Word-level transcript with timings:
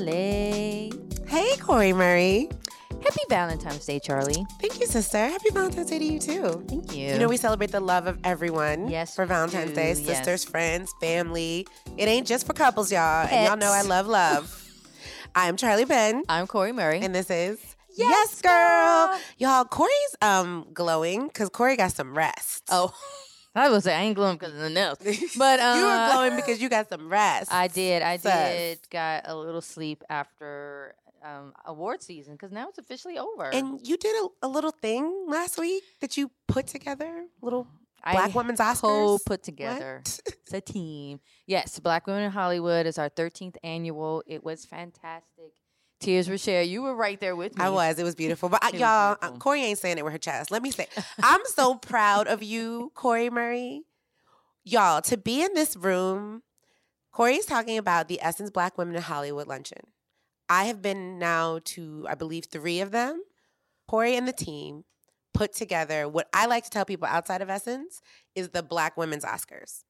Charli. 0.00 1.28
Hey, 1.28 1.56
Cori 1.58 1.92
Murray. 1.92 2.48
Happy 3.02 3.20
Valentine's 3.28 3.84
Day, 3.86 3.98
Charli. 4.00 4.46
Thank 4.60 4.78
you, 4.80 4.86
sister. 4.86 5.18
Happy 5.18 5.50
Valentine's 5.52 5.88
Day 5.90 5.98
to 5.98 6.04
you 6.04 6.18
too. 6.18 6.64
Thank 6.68 6.94
you. 6.94 7.12
You 7.12 7.18
know 7.18 7.28
we 7.28 7.36
celebrate 7.36 7.70
the 7.72 7.80
love 7.80 8.06
of 8.06 8.18
everyone. 8.24 8.88
Yes, 8.88 9.14
For 9.14 9.24
Valentine's 9.26 9.70
do, 9.70 9.76
Day, 9.76 9.88
yes. 9.88 10.04
sisters, 10.04 10.44
friends, 10.44 10.92
family. 11.00 11.66
It 11.96 12.08
ain't 12.08 12.26
just 12.26 12.46
for 12.46 12.52
couples, 12.52 12.90
y'all. 12.92 13.26
And 13.30 13.46
y'all 13.46 13.56
know 13.56 13.72
I 13.72 13.82
love 13.82 14.06
love. 14.06 14.56
I'm 15.34 15.56
Charli 15.56 15.86
Penn, 15.88 16.24
I'm 16.28 16.46
Cori 16.46 16.72
Murray. 16.72 17.00
and 17.00 17.14
this 17.14 17.30
is 17.30 17.58
Yes, 17.96 18.40
girl. 18.42 19.08
girl. 19.08 19.20
Y'all, 19.38 19.64
Cori's 19.64 20.16
um 20.22 20.66
glowing 20.72 21.26
because 21.28 21.48
Cori 21.50 21.76
got 21.76 21.92
some 21.92 22.16
rest. 22.16 22.64
oh, 22.70 22.92
I 23.60 23.68
was 23.68 23.84
saying 23.84 23.98
I 23.98 24.02
ain't 24.04 24.16
glowing 24.16 24.36
because 24.36 24.54
of 24.54 24.60
the 24.60 24.70
nails, 24.70 24.98
but 25.38 25.60
uh, 25.60 25.74
you 25.76 25.84
were 25.84 26.08
glowing 26.12 26.36
because 26.36 26.60
you 26.60 26.68
got 26.68 26.88
some 26.88 27.08
rest. 27.08 27.52
I 27.52 27.68
did. 27.68 28.02
I 28.02 28.16
Sus. 28.16 28.32
did. 28.32 28.78
Got 28.90 29.22
a 29.26 29.36
little 29.36 29.60
sleep 29.60 30.02
after 30.08 30.94
um, 31.24 31.52
award 31.66 32.02
season 32.02 32.34
because 32.34 32.52
now 32.52 32.68
it's 32.68 32.78
officially 32.78 33.18
over. 33.18 33.44
And 33.52 33.86
you 33.86 33.96
did 33.96 34.14
a, 34.24 34.46
a 34.46 34.48
little 34.48 34.70
thing 34.70 35.26
last 35.28 35.58
week 35.58 35.82
that 36.00 36.16
you 36.16 36.30
put 36.48 36.66
together, 36.66 37.26
little 37.42 37.66
I 38.02 38.12
Black 38.12 38.34
Women's 38.34 38.60
Oscars. 38.60 38.80
co 38.80 39.18
put 39.24 39.42
together. 39.42 40.02
It's 40.50 40.54
a 40.54 40.72
team. 40.72 41.20
Yes, 41.46 41.78
Black 41.78 42.08
Women 42.08 42.24
in 42.24 42.32
Hollywood 42.32 42.84
is 42.84 42.98
our 42.98 43.08
13th 43.08 43.54
annual. 43.62 44.24
It 44.26 44.42
was 44.42 44.64
fantastic. 44.64 45.52
Tears 46.00 46.28
were 46.28 46.38
shared. 46.38 46.68
You 46.68 46.82
were 46.82 46.94
right 46.94 47.20
there 47.20 47.36
with 47.36 47.56
me. 47.56 47.64
I 47.64 47.68
was. 47.68 47.98
It 47.98 48.04
was 48.04 48.14
beautiful. 48.14 48.48
But 48.48 48.64
I, 48.64 48.70
y'all, 48.74 49.12
uh, 49.12 49.16
beautiful. 49.16 49.38
Cori 49.38 49.62
ain't 49.62 49.78
saying 49.78 49.98
it 49.98 50.04
with 50.04 50.12
her 50.12 50.18
chest. 50.18 50.50
Let 50.50 50.62
me 50.62 50.70
say, 50.70 50.86
I'm 51.22 51.42
so 51.44 51.74
proud 51.74 52.26
of 52.26 52.42
you, 52.42 52.90
Cori 52.94 53.28
Murray. 53.28 53.82
Y'all, 54.64 55.02
to 55.02 55.16
be 55.16 55.42
in 55.42 55.54
this 55.54 55.76
room, 55.76 56.42
Cori's 57.12 57.46
talking 57.46 57.76
about 57.78 58.08
the 58.08 58.18
Essence 58.22 58.50
Black 58.50 58.78
Women 58.78 58.96
in 58.96 59.02
Hollywood 59.02 59.46
luncheon. 59.46 59.82
I 60.48 60.64
have 60.64 60.82
been 60.82 61.18
now 61.18 61.60
to, 61.64 62.06
I 62.08 62.14
believe, 62.14 62.46
three 62.46 62.80
of 62.80 62.90
them. 62.90 63.22
Cori 63.86 64.16
and 64.16 64.26
the 64.26 64.32
team 64.32 64.84
put 65.34 65.52
together 65.52 66.08
what 66.08 66.28
I 66.32 66.46
like 66.46 66.64
to 66.64 66.70
tell 66.70 66.84
people 66.84 67.06
outside 67.06 67.42
of 67.42 67.50
Essence 67.50 68.00
is 68.34 68.50
the 68.50 68.62
Black 68.62 68.96
Women's 68.96 69.24
Oscars. 69.24 69.84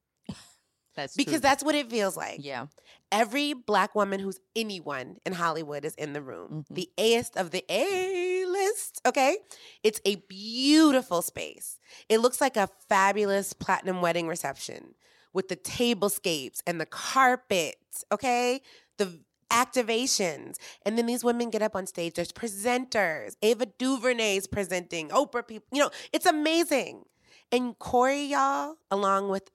That's 0.95 1.15
Because 1.15 1.33
true. 1.35 1.39
that's 1.41 1.63
what 1.63 1.75
it 1.75 1.89
feels 1.89 2.17
like. 2.17 2.39
yeah. 2.43 2.67
Every 3.11 3.53
black 3.53 3.93
woman 3.95 4.19
who's 4.21 4.39
anyone 4.55 5.17
in 5.25 5.33
Hollywood 5.33 5.83
is 5.85 5.95
in 5.95 6.13
the 6.13 6.21
room. 6.21 6.65
Mhm. 6.69 6.75
The 6.75 6.89
A-list 6.97 7.35
of 7.37 7.51
the 7.51 7.65
A 7.69 8.45
list, 8.45 9.01
okay? 9.05 9.37
It's 9.83 9.99
a 10.05 10.15
beautiful 10.15 11.21
space. 11.21 11.77
It 12.09 12.19
looks 12.19 12.39
like 12.39 12.55
a 12.57 12.69
fabulous 12.87 13.51
platinum 13.53 14.01
wedding 14.01 14.27
reception 14.27 14.95
with 15.33 15.47
the 15.49 15.55
tablescapes 15.57 16.61
and 16.65 16.79
the 16.79 16.85
carpet, 16.85 17.75
okay? 18.11 18.61
The 18.97 19.19
activations. 19.49 20.55
And 20.85 20.97
then 20.97 21.05
these 21.05 21.23
women 21.23 21.49
get 21.49 21.61
up 21.61 21.75
on 21.75 21.85
stage. 21.85 22.13
There's 22.13 22.31
presenters. 22.31 23.35
Ava 23.41 23.65
DuVernay's 23.77 24.47
presenting. 24.47 25.09
Oprah 25.09 25.45
people. 25.47 25.67
You 25.71 25.83
know, 25.83 25.91
it's 26.13 26.25
amazing. 26.25 27.03
And 27.51 27.77
Cori, 27.79 28.23
y'all, 28.23 28.75
along 28.89 29.29
with 29.29 29.49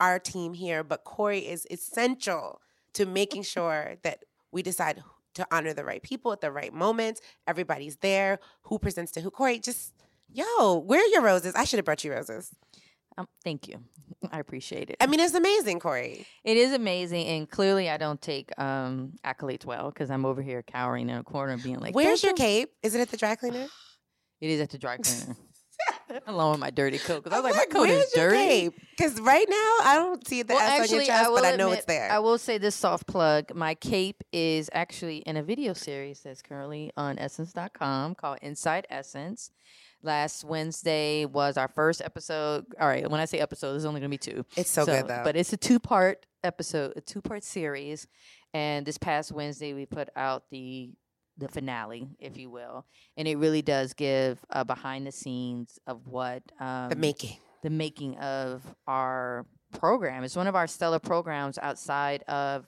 our 0.00 0.18
team 0.18 0.54
here, 0.54 0.82
but 0.84 1.04
Cori 1.04 1.40
is 1.40 1.66
essential 1.70 2.60
to 2.94 3.06
making 3.06 3.42
sure 3.42 3.96
that 4.02 4.24
we 4.52 4.62
decide 4.62 5.02
to 5.34 5.46
honor 5.50 5.72
the 5.72 5.84
right 5.84 6.02
people 6.02 6.32
at 6.32 6.40
the 6.40 6.50
right 6.50 6.72
moments. 6.72 7.20
Everybody's 7.46 7.96
there. 7.96 8.38
Who 8.64 8.78
presents 8.78 9.12
to 9.12 9.20
who? 9.20 9.30
Cori, 9.30 9.58
just 9.58 9.92
yo, 10.30 10.78
where 10.78 11.00
are 11.00 11.06
your 11.08 11.22
roses? 11.22 11.54
I 11.54 11.64
should 11.64 11.78
have 11.78 11.84
brought 11.84 12.04
you 12.04 12.12
roses. 12.12 12.54
Um, 13.16 13.28
thank 13.44 13.68
you. 13.68 13.76
I 14.32 14.40
appreciate 14.40 14.90
it. 14.90 14.96
I 15.00 15.06
mean, 15.06 15.20
it's 15.20 15.34
amazing, 15.34 15.80
Cori. 15.80 16.26
It 16.42 16.56
is 16.56 16.72
amazing, 16.72 17.26
and 17.26 17.48
clearly 17.50 17.88
I 17.88 17.96
don't 17.96 18.20
take 18.20 18.50
um, 18.58 19.12
accolades 19.24 19.64
well 19.64 19.90
because 19.90 20.10
I'm 20.10 20.24
over 20.24 20.42
here 20.42 20.62
cowering 20.62 21.08
in 21.08 21.16
a 21.16 21.22
corner, 21.24 21.56
being 21.58 21.78
like, 21.78 21.94
Where's 21.94 22.22
your 22.22 22.30
you." 22.30 22.36
cape? 22.36 22.70
Is 22.82 22.94
it 22.94 23.00
at 23.00 23.10
the 23.10 23.16
dry 23.16 23.34
cleaner? 23.36 23.66
It 24.40 24.50
is 24.50 24.60
at 24.60 24.68
the 24.68 24.76
dry 24.78 24.98
cleaner, 24.98 25.36
along 26.26 26.52
with 26.52 26.60
my 26.60 26.70
dirty 26.70 26.98
coat. 26.98 27.24
Because 27.24 27.38
I 27.38 27.40
was 27.42 27.56
like, 27.56 27.68
my 27.68 27.72
coat 27.72 27.88
is 27.88 28.10
dirty. 28.12 28.70
Because 28.90 29.20
right 29.20 29.46
now 29.48 29.56
I 29.90 29.94
don't 29.96 30.26
see 30.26 30.42
the 30.42 30.54
Well, 30.54 30.62
S 30.62 30.68
on 30.70 30.74
your 30.76 30.82
actually, 30.84 31.06
chest, 31.06 31.30
I 31.30 31.34
but 31.34 31.44
I 31.44 31.56
know 31.56 31.66
admit- 31.66 31.78
it's 31.78 31.86
there. 31.86 32.10
I 32.10 32.18
will 32.18 32.38
say 32.38 32.58
this 32.58 32.74
soft 32.74 33.06
plug. 33.06 33.54
My 33.54 33.74
cape 33.74 34.22
is 34.32 34.70
actually 34.72 35.18
in 35.18 35.36
a 35.36 35.42
video 35.42 35.72
series 35.72 36.20
that's 36.20 36.42
currently 36.42 36.90
on 36.96 37.18
Essence.com 37.18 38.14
called 38.14 38.38
Inside 38.42 38.86
Essence. 38.90 39.50
Last 40.02 40.44
Wednesday 40.44 41.24
was 41.24 41.56
our 41.56 41.68
first 41.68 42.02
episode. 42.02 42.66
All 42.78 42.86
right, 42.86 43.10
when 43.10 43.20
I 43.20 43.24
say 43.24 43.38
episode, 43.38 43.72
there's 43.72 43.86
only 43.86 44.00
going 44.00 44.10
to 44.10 44.14
be 44.14 44.32
two. 44.32 44.44
it's 44.54 44.70
so, 44.70 44.84
good 44.84 45.08
though. 45.08 45.22
But 45.24 45.34
it's 45.36 45.52
a 45.54 45.56
two 45.56 45.78
part 45.80 46.26
episode, 46.42 46.92
a 46.96 47.00
two 47.00 47.22
part 47.22 47.42
series. 47.42 48.06
And 48.52 48.84
this 48.86 48.98
past 48.98 49.32
Wednesday, 49.32 49.72
we 49.72 49.86
put 49.86 50.10
out 50.14 50.44
the 50.50 50.92
the 51.36 51.48
finale, 51.48 52.08
if 52.18 52.36
you 52.36 52.50
will, 52.50 52.86
and 53.16 53.26
it 53.26 53.36
really 53.38 53.62
does 53.62 53.92
give 53.92 54.38
a 54.50 54.64
behind 54.64 55.06
the 55.06 55.12
scenes 55.12 55.78
of 55.86 56.06
what 56.06 56.42
um, 56.60 56.88
the 56.90 56.96
making. 56.96 57.36
the 57.62 57.70
making 57.70 58.16
of 58.18 58.62
our 58.86 59.46
program. 59.78 60.24
It's 60.24 60.36
one 60.36 60.46
of 60.46 60.54
our 60.54 60.66
stellar 60.66 60.98
programs 61.00 61.58
outside 61.58 62.22
of 62.24 62.66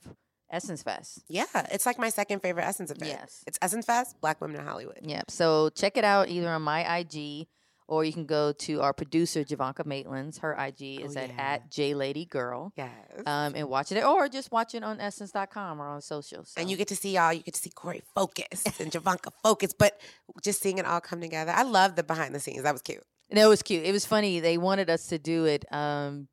Essence 0.51 0.83
Fest. 0.83 1.23
Yeah, 1.29 1.45
it's 1.71 1.87
like 1.87 1.99
my 1.99 2.09
second 2.09 2.41
favorite 2.41 2.65
Essence 2.65 2.91
event. 2.91 3.11
Yes. 3.21 3.45
It's 3.47 3.59
Essence 3.63 3.87
Fest, 3.87 4.21
Black 4.21 4.41
Women 4.41 4.61
in 4.61 4.67
Hollywood. 4.67 4.99
Yep. 5.03 5.31
So 5.31 5.71
check 5.71 5.97
it 5.97 6.05
out 6.05 6.29
either 6.29 6.49
on 6.49 6.63
my 6.63 6.99
IG 6.99 7.47
or 7.89 8.05
you 8.05 8.13
can 8.13 8.27
go 8.27 8.53
to 8.53 8.81
our 8.81 8.93
producer 8.93 9.45
Javanka 9.45 9.87
Maitland's. 9.87 10.39
Her 10.39 10.53
IG 10.55 11.01
is 11.03 11.17
Oh, 11.17 11.21
at 11.21 11.29
yeah. 11.31 11.37
at 11.39 11.71
JLadyGirl. 11.71 12.73
Yes. 12.77 12.91
Um, 13.27 13.55
and 13.55 13.69
watch 13.69 13.93
it 13.93 14.03
or 14.05 14.29
just 14.29 14.51
watch 14.51 14.75
it 14.75 14.83
on 14.83 15.01
essence.com 15.01 15.81
or 15.81 15.87
on 15.89 16.01
socials. 16.03 16.53
And 16.57 16.71
you 16.71 16.77
get 16.77 16.89
to 16.89 16.97
see 16.97 17.13
y'all. 17.15 17.33
You 17.33 17.43
get 17.43 17.55
to 17.55 17.61
see 17.61 17.71
Cori 17.71 18.03
focus 18.15 18.65
and 18.81 18.91
Javanka 18.91 19.31
focus, 19.43 19.73
but 19.79 20.01
just 20.43 20.61
seeing 20.63 20.79
it 20.79 20.87
all 20.87 21.01
come 21.01 21.21
together. 21.21 21.53
I 21.55 21.63
love 21.63 21.95
the 21.97 22.03
behind 22.03 22.35
the 22.35 22.41
scenes. 22.41 22.63
That 22.65 22.73
was 22.73 22.83
cute. 22.83 23.03
And 23.31 23.39
it 23.39 23.47
was 23.47 23.63
cute. 23.63 23.85
It 23.85 23.93
was 23.93 24.05
funny. 24.07 24.41
They 24.41 24.59
wanted 24.59 24.89
us 24.91 25.07
to 25.09 25.19
do 25.19 25.45
it 25.47 25.65
um, 25.73 26.29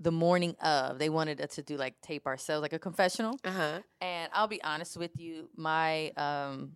the 0.00 0.12
morning 0.12 0.54
of. 0.62 0.98
They 0.98 1.08
wanted 1.08 1.40
us 1.40 1.54
to 1.54 1.62
do 1.62 1.76
like 1.76 1.94
tape 2.02 2.26
ourselves, 2.26 2.62
like 2.62 2.72
a 2.72 2.78
confessional. 2.78 3.38
Uh 3.44 3.50
huh. 3.50 3.78
And 4.00 4.30
I'll 4.34 4.48
be 4.48 4.62
honest 4.62 4.96
with 4.96 5.12
you, 5.18 5.48
my 5.56 6.10
um 6.16 6.72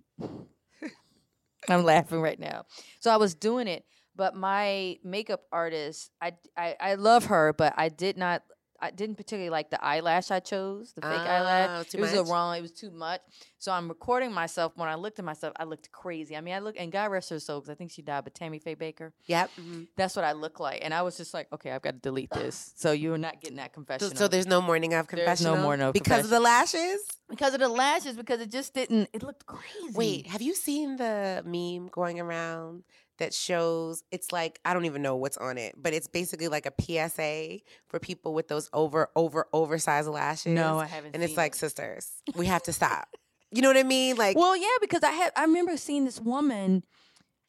I'm 1.70 1.84
laughing 1.84 2.20
right 2.20 2.38
now. 2.38 2.64
So 3.00 3.10
I 3.10 3.16
was 3.16 3.34
doing 3.34 3.68
it, 3.68 3.84
but 4.14 4.34
my 4.34 4.98
makeup 5.04 5.42
artist, 5.52 6.10
I, 6.20 6.32
I 6.56 6.76
I 6.80 6.94
love 6.94 7.26
her, 7.26 7.52
but 7.52 7.74
I 7.76 7.88
did 7.88 8.16
not 8.16 8.42
I 8.80 8.90
didn't 8.90 9.16
particularly 9.16 9.50
like 9.50 9.70
the 9.70 9.82
eyelash 9.84 10.30
I 10.30 10.40
chose, 10.40 10.92
the 10.92 11.00
fake 11.02 11.10
Oh, 11.12 11.16
eyelash. 11.16 11.88
too 11.88 11.98
it 11.98 12.00
was 12.00 12.14
much? 12.14 12.26
a 12.28 12.30
wrong, 12.30 12.56
it 12.56 12.62
was 12.62 12.72
too 12.72 12.90
much. 12.90 13.20
So 13.58 13.72
I'm 13.72 13.88
recording 13.88 14.32
myself. 14.32 14.72
When 14.76 14.88
I 14.88 14.94
looked 14.94 15.18
at 15.18 15.24
myself, 15.24 15.52
I 15.56 15.64
looked 15.64 15.90
crazy. 15.92 16.36
I 16.36 16.40
mean, 16.40 16.54
I 16.54 16.58
look, 16.58 16.76
and 16.78 16.92
God 16.92 17.10
rest 17.10 17.30
her 17.30 17.40
soul, 17.40 17.60
because 17.60 17.70
I 17.70 17.74
think 17.74 17.90
she 17.90 18.02
died, 18.02 18.24
but 18.24 18.34
Tammy 18.34 18.58
Faye 18.58 18.76
Bakker, 18.76 19.12
Yep. 19.26 19.50
mhm. 19.58 19.86
that's 19.96 20.14
what 20.16 20.24
I 20.24 20.32
look 20.32 20.60
like. 20.60 20.80
And 20.84 20.92
I 20.94 21.02
was 21.02 21.16
just 21.16 21.32
like, 21.34 21.48
okay, 21.52 21.70
I've 21.72 21.82
got 21.82 21.92
to 21.94 21.98
delete 22.00 22.30
this. 22.30 22.72
So 22.76 22.92
you're 22.92 23.18
not 23.18 23.40
getting 23.40 23.56
that 23.56 23.72
confession. 23.72 24.14
so 24.16 24.28
there's 24.28 24.46
no 24.46 24.60
morning 24.60 24.94
of 24.94 25.06
confession. 25.08 25.44
no 25.44 25.50
confessional. 25.52 25.62
morning 25.62 25.86
of 25.86 25.92
because 25.94 26.24
of 26.24 26.30
the 26.30 26.40
lashes. 26.40 27.00
because 27.28 27.54
of 27.54 27.60
the 27.60 27.68
lashes, 27.68 28.16
because 28.16 28.40
it 28.40 28.50
just 28.50 28.74
didn't, 28.74 29.08
it 29.12 29.22
looked 29.22 29.46
crazy. 29.46 29.94
Wait, 29.94 30.26
have 30.28 30.42
you 30.42 30.54
seen 30.54 30.96
the 30.96 31.42
meme 31.44 31.88
going 31.88 32.20
around 32.20 32.84
that 33.18 33.34
shows 33.34 34.02
it's 34.10 34.32
like 34.32 34.60
I 34.64 34.74
don't 34.74 34.84
even 34.84 35.02
know 35.02 35.16
what's 35.16 35.36
on 35.36 35.58
it, 35.58 35.74
but 35.76 35.92
it's 35.92 36.06
basically 36.06 36.48
like 36.48 36.66
a 36.66 36.72
PSA 36.80 37.60
for 37.88 37.98
people 37.98 38.34
with 38.34 38.48
those 38.48 38.68
over 38.72 39.10
over 39.16 39.46
oversized 39.52 40.08
lashes. 40.08 40.52
No, 40.52 40.78
I 40.78 40.86
haven't 40.86 41.14
and 41.14 41.22
it's 41.22 41.36
like 41.36 41.52
it. 41.52 41.58
sisters, 41.58 42.10
we 42.34 42.46
have 42.46 42.62
to 42.64 42.72
stop. 42.74 43.08
You 43.52 43.62
know 43.62 43.68
what 43.68 43.76
I 43.76 43.84
mean? 43.84 44.16
Like 44.16 44.36
Well, 44.36 44.56
yeah, 44.56 44.66
because 44.80 45.02
I 45.02 45.12
had 45.12 45.32
I 45.36 45.42
remember 45.42 45.76
seeing 45.76 46.04
this 46.04 46.20
woman. 46.20 46.84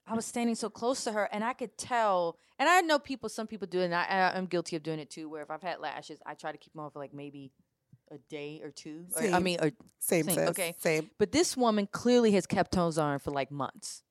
I 0.09 0.13
was 0.13 0.25
standing 0.25 0.55
so 0.55 0.69
close 0.69 1.03
to 1.03 1.11
her, 1.11 1.28
and 1.33 1.44
I 1.44 1.51
could 1.51 1.78
tell. 1.78 2.38
And 2.57 2.69
I 2.69 2.79
know 2.79 2.97
people. 2.97 3.28
Some 3.28 3.46
people 3.46 3.67
do 3.67 3.81
it, 3.81 3.85
and 3.85 3.96
I, 3.96 4.31
I'm 4.34 4.46
guilty 4.46 4.78
of 4.78 4.84
doing 4.84 4.99
it 4.99 5.09
too. 5.09 5.28
Where 5.28 5.41
if 5.41 5.52
I've 5.52 5.61
had 5.61 5.79
lashes, 5.81 6.19
I 6.25 6.34
try 6.34 6.53
to 6.53 6.58
keep 6.58 6.72
them 6.72 6.84
on 6.84 6.91
for 6.91 6.99
like 6.99 7.14
maybe 7.14 7.52
a 8.11 8.17
day 8.29 8.61
or 8.64 8.72
two. 8.72 9.05
Or, 9.16 9.23
I 9.23 9.40
mean, 9.40 9.58
or, 9.61 9.72
same, 9.99 10.25
same, 10.25 10.40
okay. 10.49 10.75
same. 10.79 11.09
but 11.17 11.31
this 11.31 11.58
woman 11.58 11.87
clearly 11.91 12.31
has 12.31 12.46
kept 12.46 12.73
tones 12.73 12.97
on 12.97 13.19
for 13.19 13.31
like 13.31 13.52
months, 13.52 14.03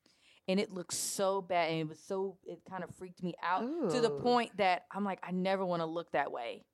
and 0.48 0.60
it 0.60 0.72
looks 0.72 0.96
so 0.96 1.40
bad, 1.42 1.70
and 1.70 1.80
it 1.80 1.88
was 1.88 1.98
so. 2.00 2.36
It 2.44 2.60
kind 2.68 2.84
of 2.84 2.94
freaked 2.96 3.22
me 3.22 3.34
out 3.42 3.62
to 3.90 4.00
the 4.00 4.10
point 4.10 4.56
that 4.58 4.84
I'm 4.92 5.04
like, 5.04 5.20
I 5.26 5.30
never 5.32 5.64
want 5.64 5.82
to 5.82 5.86
look 5.86 6.12
that 6.12 6.30
way 6.32 6.64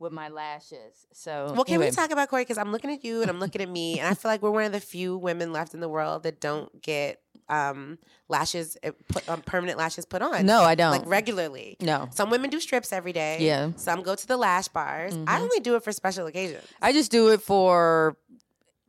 with 0.00 0.12
my 0.12 0.28
lashes. 0.28 1.06
So, 1.12 1.52
Well, 1.54 1.64
can 1.64 1.74
anyway. 1.74 1.90
we 1.90 1.96
talk 1.96 2.10
about 2.10 2.28
Cori? 2.28 2.42
Because 2.42 2.58
I'm 2.58 2.72
looking 2.72 2.90
at 2.90 3.04
you 3.04 3.22
and 3.22 3.30
I'm 3.30 3.38
looking 3.38 3.62
at 3.62 3.68
me, 3.68 3.98
and 4.00 4.08
I 4.08 4.14
feel 4.14 4.30
like 4.30 4.42
we're 4.42 4.50
one 4.50 4.64
of 4.64 4.72
the 4.72 4.80
few 4.80 5.16
women 5.16 5.52
left 5.52 5.72
in 5.72 5.80
the 5.80 5.88
world 5.88 6.24
that 6.24 6.40
don't 6.40 6.82
get 6.82 7.20
um, 7.48 7.98
lashes, 8.28 8.76
uh, 8.82 8.90
put, 9.08 9.28
um, 9.28 9.42
permanent 9.42 9.78
lashes 9.78 10.04
put 10.06 10.22
on. 10.22 10.46
No, 10.46 10.62
I 10.62 10.74
don't. 10.74 10.90
like 10.92 11.06
regularly. 11.06 11.76
no, 11.80 12.08
Some 12.10 12.30
women 12.30 12.48
do 12.50 12.58
strips 12.58 12.90
every 12.92 13.12
day. 13.12 13.36
Yeah. 13.40 13.70
Some 13.76 14.02
go 14.02 14.14
to 14.14 14.26
the 14.26 14.36
lash 14.38 14.68
bars. 14.68 15.14
I 15.14 15.16
Mhm. 15.38 15.40
only 15.42 15.60
do 15.60 15.76
it 15.76 15.84
for 15.84 15.92
special 15.92 16.26
occasions. 16.26 16.64
I 16.80 16.92
just 16.92 17.10
do 17.10 17.28
it 17.32 17.42
for 17.42 18.16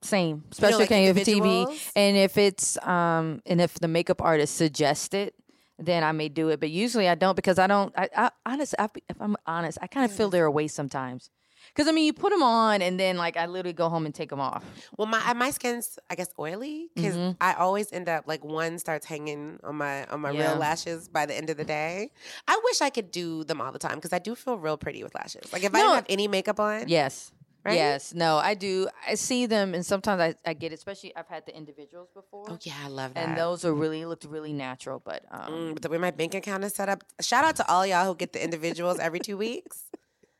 same 0.05 0.43
special 0.51 0.79
like, 0.79 0.89
occasion 0.89 1.15
for 1.15 1.21
TV, 1.21 1.79
and 1.95 2.15
if 2.17 2.37
it's 2.37 2.77
um 2.85 3.41
and 3.45 3.59
if 3.61 3.73
the 3.75 3.87
makeup 3.87 4.21
artist 4.21 4.55
suggests 4.55 5.13
it, 5.13 5.35
then 5.77 6.03
I 6.03 6.11
may 6.13 6.29
do 6.29 6.49
it. 6.49 6.59
But 6.59 6.69
usually 6.71 7.07
I 7.09 7.15
don't 7.15 7.35
because 7.35 7.59
I 7.59 7.67
don't. 7.67 7.93
I, 7.97 8.09
I 8.15 8.29
honestly, 8.45 8.77
I, 8.79 8.87
if 9.09 9.21
I'm 9.21 9.35
honest, 9.45 9.77
I 9.81 9.87
kind 9.87 10.05
of 10.05 10.11
feel 10.15 10.29
they're 10.29 10.45
a 10.45 10.51
waste 10.51 10.75
sometimes. 10.75 11.29
Because 11.69 11.87
I 11.89 11.91
mean, 11.93 12.05
you 12.05 12.13
put 12.13 12.29
them 12.29 12.43
on, 12.43 12.81
and 12.83 12.99
then 12.99 13.17
like 13.17 13.35
I 13.37 13.47
literally 13.47 13.73
go 13.73 13.89
home 13.89 14.05
and 14.05 14.13
take 14.13 14.29
them 14.29 14.39
off. 14.39 14.63
Well, 14.97 15.07
my 15.07 15.33
my 15.33 15.49
skin's 15.49 15.97
I 16.11 16.15
guess 16.15 16.29
oily 16.39 16.89
because 16.93 17.15
Mhm. 17.17 17.37
I 17.41 17.53
always 17.55 17.91
end 17.91 18.07
up 18.07 18.25
like 18.27 18.45
one 18.45 18.77
starts 18.77 19.05
hanging 19.07 19.59
on 19.63 19.75
my 19.77 20.05
on 20.05 20.21
my 20.21 20.29
Yeah. 20.29 20.51
real 20.51 20.57
lashes 20.59 21.09
by 21.09 21.25
the 21.25 21.35
end 21.35 21.49
of 21.49 21.57
the 21.57 21.65
day. 21.65 22.11
I 22.47 22.61
wish 22.65 22.81
I 22.81 22.91
could 22.91 23.09
do 23.11 23.43
them 23.43 23.59
all 23.61 23.71
the 23.71 23.79
time 23.79 23.95
because 23.95 24.13
I 24.13 24.19
do 24.19 24.35
feel 24.35 24.57
real 24.59 24.77
pretty 24.77 25.03
with 25.03 25.15
lashes. 25.15 25.51
Like 25.51 25.63
if 25.63 25.73
I 25.73 25.79
No. 25.79 25.83
didn't 25.85 25.95
have 25.95 26.05
any 26.07 26.27
makeup 26.27 26.59
on, 26.59 26.87
Yes. 26.87 27.31
Right? 27.65 27.73
Yes. 27.75 28.13
No, 28.13 28.37
I 28.37 28.53
do. 28.53 28.87
I 29.07 29.15
see 29.15 29.47
them, 29.47 29.73
and 29.73 29.83
sometimes 29.83 30.21
I, 30.21 30.35
I 30.47 30.53
get, 30.53 30.71
it, 30.71 30.75
especially 30.75 31.15
I've 31.15 31.27
had 31.27 31.47
the 31.47 31.57
individuals 31.57 32.09
before, 32.13 32.45
Oh 32.47 32.59
yeah, 32.61 32.73
I 32.83 32.89
love 32.89 33.15
that. 33.15 33.29
and 33.29 33.37
those 33.37 33.65
are 33.65 33.73
really 33.73 34.05
looked 34.05 34.25
really 34.25 34.53
natural. 34.53 35.01
But 35.03 35.25
um, 35.31 35.51
Mm, 35.51 35.73
but 35.73 35.81
the 35.81 35.89
way 35.89 35.97
my 35.97 36.11
bank 36.11 36.35
account 36.35 36.63
is 36.63 36.75
set 36.75 36.89
up, 36.89 37.03
shout 37.21 37.43
out 37.43 37.55
to 37.55 37.67
all 37.67 37.83
y'all 37.85 38.05
who 38.05 38.13
get 38.15 38.33
the 38.33 38.43
individuals 38.43 38.99
every 38.99 39.19
two 39.19 39.35
weeks. 39.35 39.85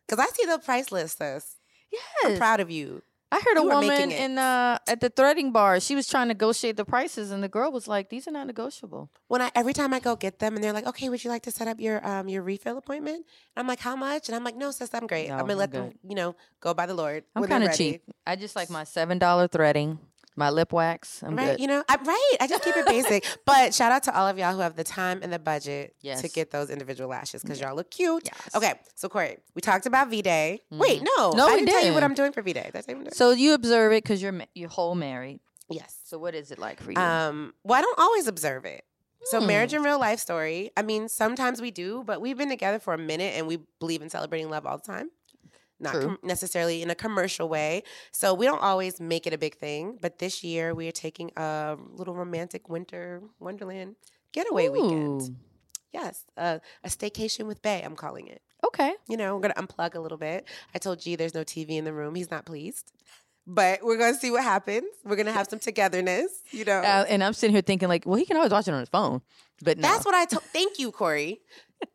Because 0.08 0.24
I 0.24 0.30
see 0.36 0.46
the 0.46 0.60
price 0.60 0.92
list, 0.92 1.18
sis. 1.18 1.56
I'm 2.24 2.38
proud 2.38 2.60
of 2.60 2.70
you. 2.70 3.02
I 3.32 3.40
heard 3.40 3.58
a 3.58 3.62
You 3.62 3.68
woman 3.68 4.12
in 4.12 4.38
uh 4.38 4.78
at 4.88 5.02
the 5.02 5.10
threading 5.10 5.52
bar. 5.52 5.80
She 5.80 5.96
was 5.96 6.08
trying 6.08 6.26
to 6.26 6.34
negotiate 6.34 6.78
the 6.78 6.86
prices, 6.86 7.32
and 7.32 7.44
the 7.44 7.50
girl 7.50 7.72
was 7.72 7.88
like, 7.88 8.10
"These 8.10 8.28
are 8.28 8.32
not 8.32 8.48
negotiable." 8.48 9.10
When 9.28 9.42
I 9.42 9.52
every 9.56 9.74
time 9.74 9.94
I 9.94 10.00
go 10.00 10.16
get 10.16 10.40
them 10.40 10.56
and 10.56 10.64
they're 10.64 10.74
like, 10.74 10.86
okay, 10.88 11.10
would 11.10 11.24
you 11.24 11.30
like 11.30 11.44
to 11.44 11.52
set 11.52 11.68
up 11.68 11.80
your 11.80 12.06
um 12.08 12.30
your 12.30 12.44
refill 12.44 12.78
appointment? 12.78 13.18
And 13.18 13.58
I'm 13.58 13.68
like, 13.68 13.80
how 13.80 13.96
much? 13.96 14.30
And 14.30 14.36
I'm 14.36 14.44
like, 14.44 14.56
no, 14.56 14.72
sis, 14.72 14.94
I'm 14.94 15.08
great. 15.08 15.30
No, 15.30 15.36
I'm 15.36 15.42
gonna 15.42 15.54
I'm 15.54 15.60
let 15.60 15.72
them, 15.72 15.94
you 16.08 16.16
know, 16.16 16.36
go 16.62 16.74
by 16.74 16.86
the 16.86 16.94
Lord. 16.94 17.24
I'm 17.36 17.44
kind 17.46 17.64
of 17.64 17.74
cheap. 17.76 18.04
I 18.26 18.36
just 18.36 18.56
like 18.56 18.70
my 18.70 18.84
seven 18.84 19.18
dollar 19.18 19.48
threading, 19.48 20.00
my 20.36 20.50
lip 20.50 20.74
wax. 20.74 21.24
I'm 21.24 21.36
right? 21.36 21.52
good. 21.52 21.60
You 21.62 21.68
know, 21.68 21.84
I, 21.88 21.96
right. 21.96 22.38
I 22.42 22.48
just 22.48 22.64
keep 22.64 22.76
it 22.76 22.86
basic. 22.86 23.26
but 23.46 23.74
shout 23.74 23.92
out 23.92 24.04
to 24.04 24.18
all 24.18 24.28
of 24.28 24.38
y'all 24.38 24.54
who 24.54 24.60
have 24.60 24.76
the 24.76 24.84
time 24.84 25.20
and 25.24 25.32
the 25.32 25.40
budget 25.40 25.96
to 26.04 26.28
get 26.30 26.52
those 26.52 26.70
individual 26.70 27.10
lashes 27.10 27.42
because 27.42 27.60
y'all 27.60 27.76
look 27.76 27.90
cute. 27.92 28.24
Yes. 28.26 28.56
Okay, 28.56 28.74
so 28.96 29.08
Cori, 29.10 29.38
we 29.56 29.62
talked 29.62 29.86
about 29.86 30.10
V 30.10 30.22
Day. 30.22 30.62
Wait, 30.72 31.02
Mhm. 31.02 31.08
no, 31.18 31.32
No, 31.32 31.48
I 31.48 31.52
we 31.54 31.60
didn't 31.62 31.70
tell 31.70 31.86
you 31.86 31.94
what. 31.94 32.04
I'm 32.04 32.14
doing 32.14 32.32
for 32.32 32.42
V 32.42 32.54
Day. 32.54 32.70
That's 32.74 32.88
even 32.90 33.12
So 33.14 33.32
you 33.32 33.54
observe 33.54 33.92
it 33.94 34.04
because 34.04 34.22
you're 34.22 34.34
you're 34.54 34.70
whole 34.70 34.96
married. 34.96 35.40
yes. 35.70 35.98
So 36.04 36.18
what 36.18 36.36
is 36.36 36.52
it 36.52 36.60
like 36.60 36.82
for 36.82 36.92
you? 36.92 36.98
Um, 37.00 37.54
well, 37.64 37.78
I 37.80 37.82
don't 37.82 38.00
always 38.00 38.28
observe 38.28 38.66
it. 38.66 38.84
So 39.32 39.40
Hmm. 39.40 39.48
marriage 39.48 39.74
and 39.74 39.84
real 39.84 40.00
life 40.00 40.20
story. 40.20 40.70
I 40.78 40.84
mean, 40.84 41.10
sometimes 41.10 41.60
we 41.60 41.72
do, 41.72 42.04
but 42.06 42.22
we've 42.22 42.38
been 42.38 42.50
together 42.50 42.78
for 42.78 42.94
a 42.94 42.98
minute 42.98 43.34
and 43.36 43.48
we 43.48 43.58
believe 43.80 44.04
in 44.04 44.10
celebrating 44.10 44.50
love 44.52 44.68
all 44.68 44.78
the 44.78 44.84
time. 44.84 45.10
Not 45.80 45.94
com- 45.94 46.20
necessarily 46.24 46.82
in 46.82 46.90
a 46.90 46.96
commercial 46.96 47.50
way. 47.50 47.84
So 48.12 48.34
we 48.34 48.46
don't 48.46 48.62
always 48.62 49.00
make 49.00 49.28
it 49.28 49.34
a 49.34 49.38
big 49.38 49.56
thing. 49.58 49.98
But 50.02 50.20
this 50.20 50.44
year 50.44 50.74
we 50.74 50.88
are 50.88 50.94
taking 50.94 51.32
a 51.36 51.78
little 51.94 52.14
romantic 52.16 52.70
winter 52.70 53.22
wonderland 53.40 53.96
getaway 54.32 54.70
weekend. 54.70 55.36
Yes, 55.94 56.26
uh, 56.38 56.60
a 56.84 56.90
staycation 56.90 57.46
with 57.46 57.62
Bay. 57.62 57.82
I'm 57.84 57.96
calling 57.96 58.28
it. 58.28 58.42
Okay. 58.66 58.94
You 59.08 59.16
know, 59.18 59.36
we're 59.36 59.42
gonna 59.42 59.54
unplug 59.56 59.96
a 59.96 60.00
little 60.00 60.18
bit. 60.18 60.48
I 60.74 60.78
told 60.78 61.00
G 61.00 61.16
there's 61.16 61.34
no 61.34 61.44
TV 61.44 61.72
in 61.72 61.86
the 61.86 61.94
room. 61.94 62.16
He's 62.16 62.32
not 62.32 62.46
pleased. 62.46 62.92
But 63.48 63.84
we're 63.84 63.98
gonna 63.98 64.18
see 64.18 64.32
what 64.32 64.44
happens. 64.44 64.86
We're 65.04 65.16
gonna 65.16 65.32
have 65.32 65.48
some 65.48 65.60
togetherness. 65.60 66.32
You 66.52 66.66
know, 66.66 66.80
Uh, 66.80 67.06
and 67.08 67.24
I'm 67.24 67.34
sitting 67.34 67.54
here 67.56 67.62
thinking 67.62 67.88
like, 67.90 68.06
well, 68.06 68.16
he 68.16 68.26
can 68.26 68.38
always 68.38 68.52
watch 68.52 68.68
it 68.68 68.74
on 68.74 68.80
his 68.80 68.90
phone. 68.90 69.22
But 69.64 69.78
no. 69.78 69.84
That's 69.88 70.04
what 70.06 70.16
I 70.16 70.26
told. 70.26 70.44
Thank 70.44 70.80
you, 70.80 70.92
Cori. 70.92 71.42